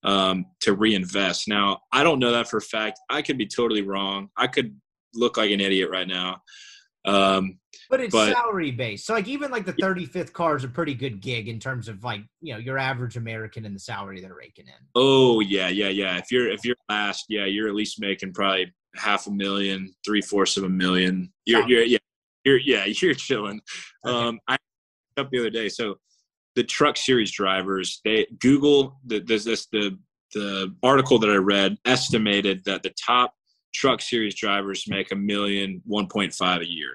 [0.04, 1.48] um, to reinvest.
[1.48, 3.00] Now, I don't know that for a fact.
[3.10, 4.30] I could be totally wrong.
[4.38, 4.76] I could
[5.14, 6.42] look like an idiot right now.
[7.06, 7.58] Um,
[7.90, 9.06] But it's But- salary based.
[9.06, 12.04] So like even like the 35th car is a pretty good gig in terms of
[12.04, 14.74] like, you know, your average American and the salary they're raking in.
[14.96, 16.18] oh yeah, yeah, yeah.
[16.18, 20.22] If you're if you're last, yeah, you're at least making probably half a million, three
[20.22, 21.32] fourths of a million.
[21.46, 21.98] You're, you're yeah,
[22.46, 23.62] You're yeah, you're chilling.
[24.06, 24.58] Um, I
[25.18, 25.68] up the other day.
[25.70, 25.98] So
[26.56, 29.98] the truck series drivers, they Google the there's this the
[30.34, 33.34] the article that I read estimated that the top
[33.74, 36.94] truck series drivers make a million, 1.5 a year.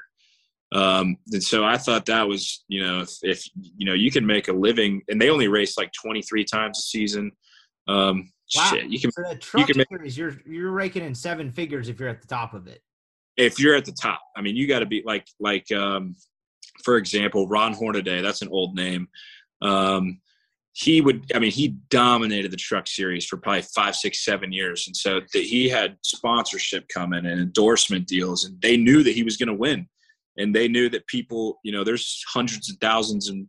[0.72, 3.44] Um, and so I thought that was, you know, if, if,
[3.76, 6.82] you know, you can make a living and they only race like 23 times a
[6.82, 7.32] season.
[7.88, 8.70] Um, Wow.
[8.70, 11.88] shit, you can, So that truck can make- series, you're you're raking in seven figures
[11.88, 12.80] if you're at the top of it.
[13.36, 16.14] if you're at the top, I mean, you got to be like, like, um,
[16.84, 19.08] for example, Ron Hornaday, that's an old name.
[19.62, 20.20] Um,
[20.78, 24.86] he would, I mean, he dominated the truck series for probably five, six, seven years.
[24.86, 29.22] And so that he had sponsorship coming and endorsement deals, and they knew that he
[29.22, 29.88] was going to win.
[30.36, 33.48] And they knew that people, you know, there's hundreds of thousands and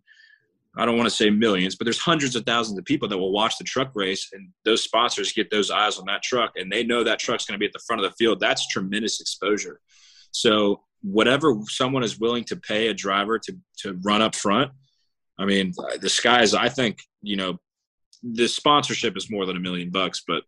[0.78, 3.34] I don't want to say millions, but there's hundreds of thousands of people that will
[3.34, 6.84] watch the truck race, and those sponsors get those eyes on that truck, and they
[6.84, 8.40] know that truck's going to be at the front of the field.
[8.40, 9.82] That's tremendous exposure.
[10.32, 14.72] So whatever someone is willing to pay a driver to to run up front,
[15.40, 16.54] I mean, the sky is.
[16.54, 16.98] I think
[17.28, 17.60] you know,
[18.24, 20.44] the sponsorship is more than a million bucks, but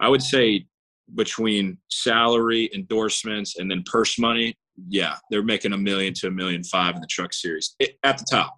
[0.00, 0.66] I would say
[1.14, 4.54] between salary, endorsements, and then purse money,
[4.88, 8.18] yeah, they're making a million to a million five in the truck series It- at
[8.18, 8.54] the top.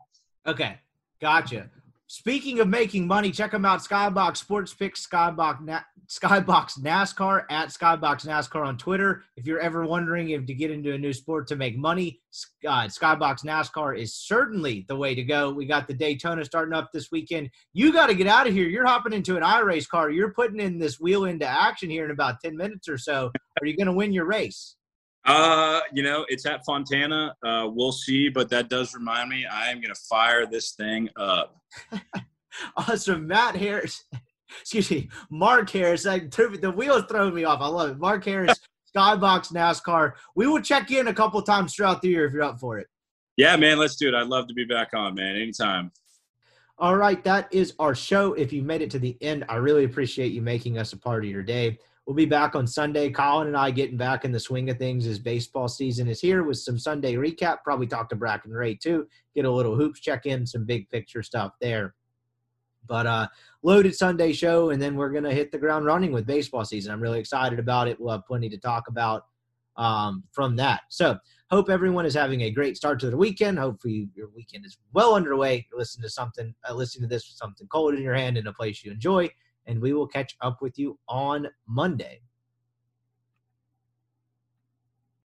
[0.46, 0.78] Okay,
[1.20, 1.70] gotcha.
[2.12, 3.78] Speaking of making money, check them out.
[3.78, 9.22] Skybox Sports Picks, Skybox Na- Skybox NASCAR at Skybox NASCAR on Twitter.
[9.36, 12.20] If you're ever wondering if to get into a new sport to make money,
[12.66, 15.52] uh, Skybox NASCAR is certainly the way to go.
[15.52, 17.48] We got the Daytona starting up this weekend.
[17.74, 18.66] You got to get out of here.
[18.66, 20.10] You're hopping into an iRace car.
[20.10, 23.30] You're putting in this wheel into action here in about 10 minutes or so.
[23.60, 24.74] Are you going to win your race?
[25.24, 27.34] Uh, you know, it's at Fontana.
[27.44, 31.08] Uh, we'll see, but that does remind me I am going to fire this thing
[31.16, 31.56] up.
[32.76, 33.26] Awesome.
[33.26, 34.04] Matt Harris,
[34.60, 36.06] excuse me, Mark Harris.
[36.06, 37.60] I, the wheels throwing me off.
[37.60, 37.98] I love it.
[37.98, 38.58] Mark Harris,
[38.96, 40.14] Skybox NASCAR.
[40.34, 42.88] We will check in a couple times throughout the year if you're up for it.
[43.36, 44.14] Yeah, man, let's do it.
[44.14, 45.92] I'd love to be back on, man, anytime.
[46.78, 48.32] All right, that is our show.
[48.34, 51.24] If you made it to the end, I really appreciate you making us a part
[51.24, 51.78] of your day.
[52.10, 53.08] We'll be back on Sunday.
[53.08, 56.42] Colin and I getting back in the swing of things as baseball season is here
[56.42, 57.58] with some Sunday recap.
[57.62, 59.06] Probably talk to Bracken Ray too.
[59.32, 61.94] Get a little hoops check in, some big picture stuff there.
[62.88, 63.28] But uh
[63.62, 66.90] loaded Sunday show, and then we're gonna hit the ground running with baseball season.
[66.90, 68.00] I'm really excited about it.
[68.00, 69.26] We'll have plenty to talk about
[69.76, 70.80] um, from that.
[70.88, 71.16] So
[71.48, 73.56] hope everyone is having a great start to the weekend.
[73.56, 75.64] Hopefully your weekend is well underway.
[75.70, 78.52] You're to something, uh, listening to this with something cold in your hand in a
[78.52, 79.30] place you enjoy.
[79.70, 82.22] And we will catch up with you on Monday.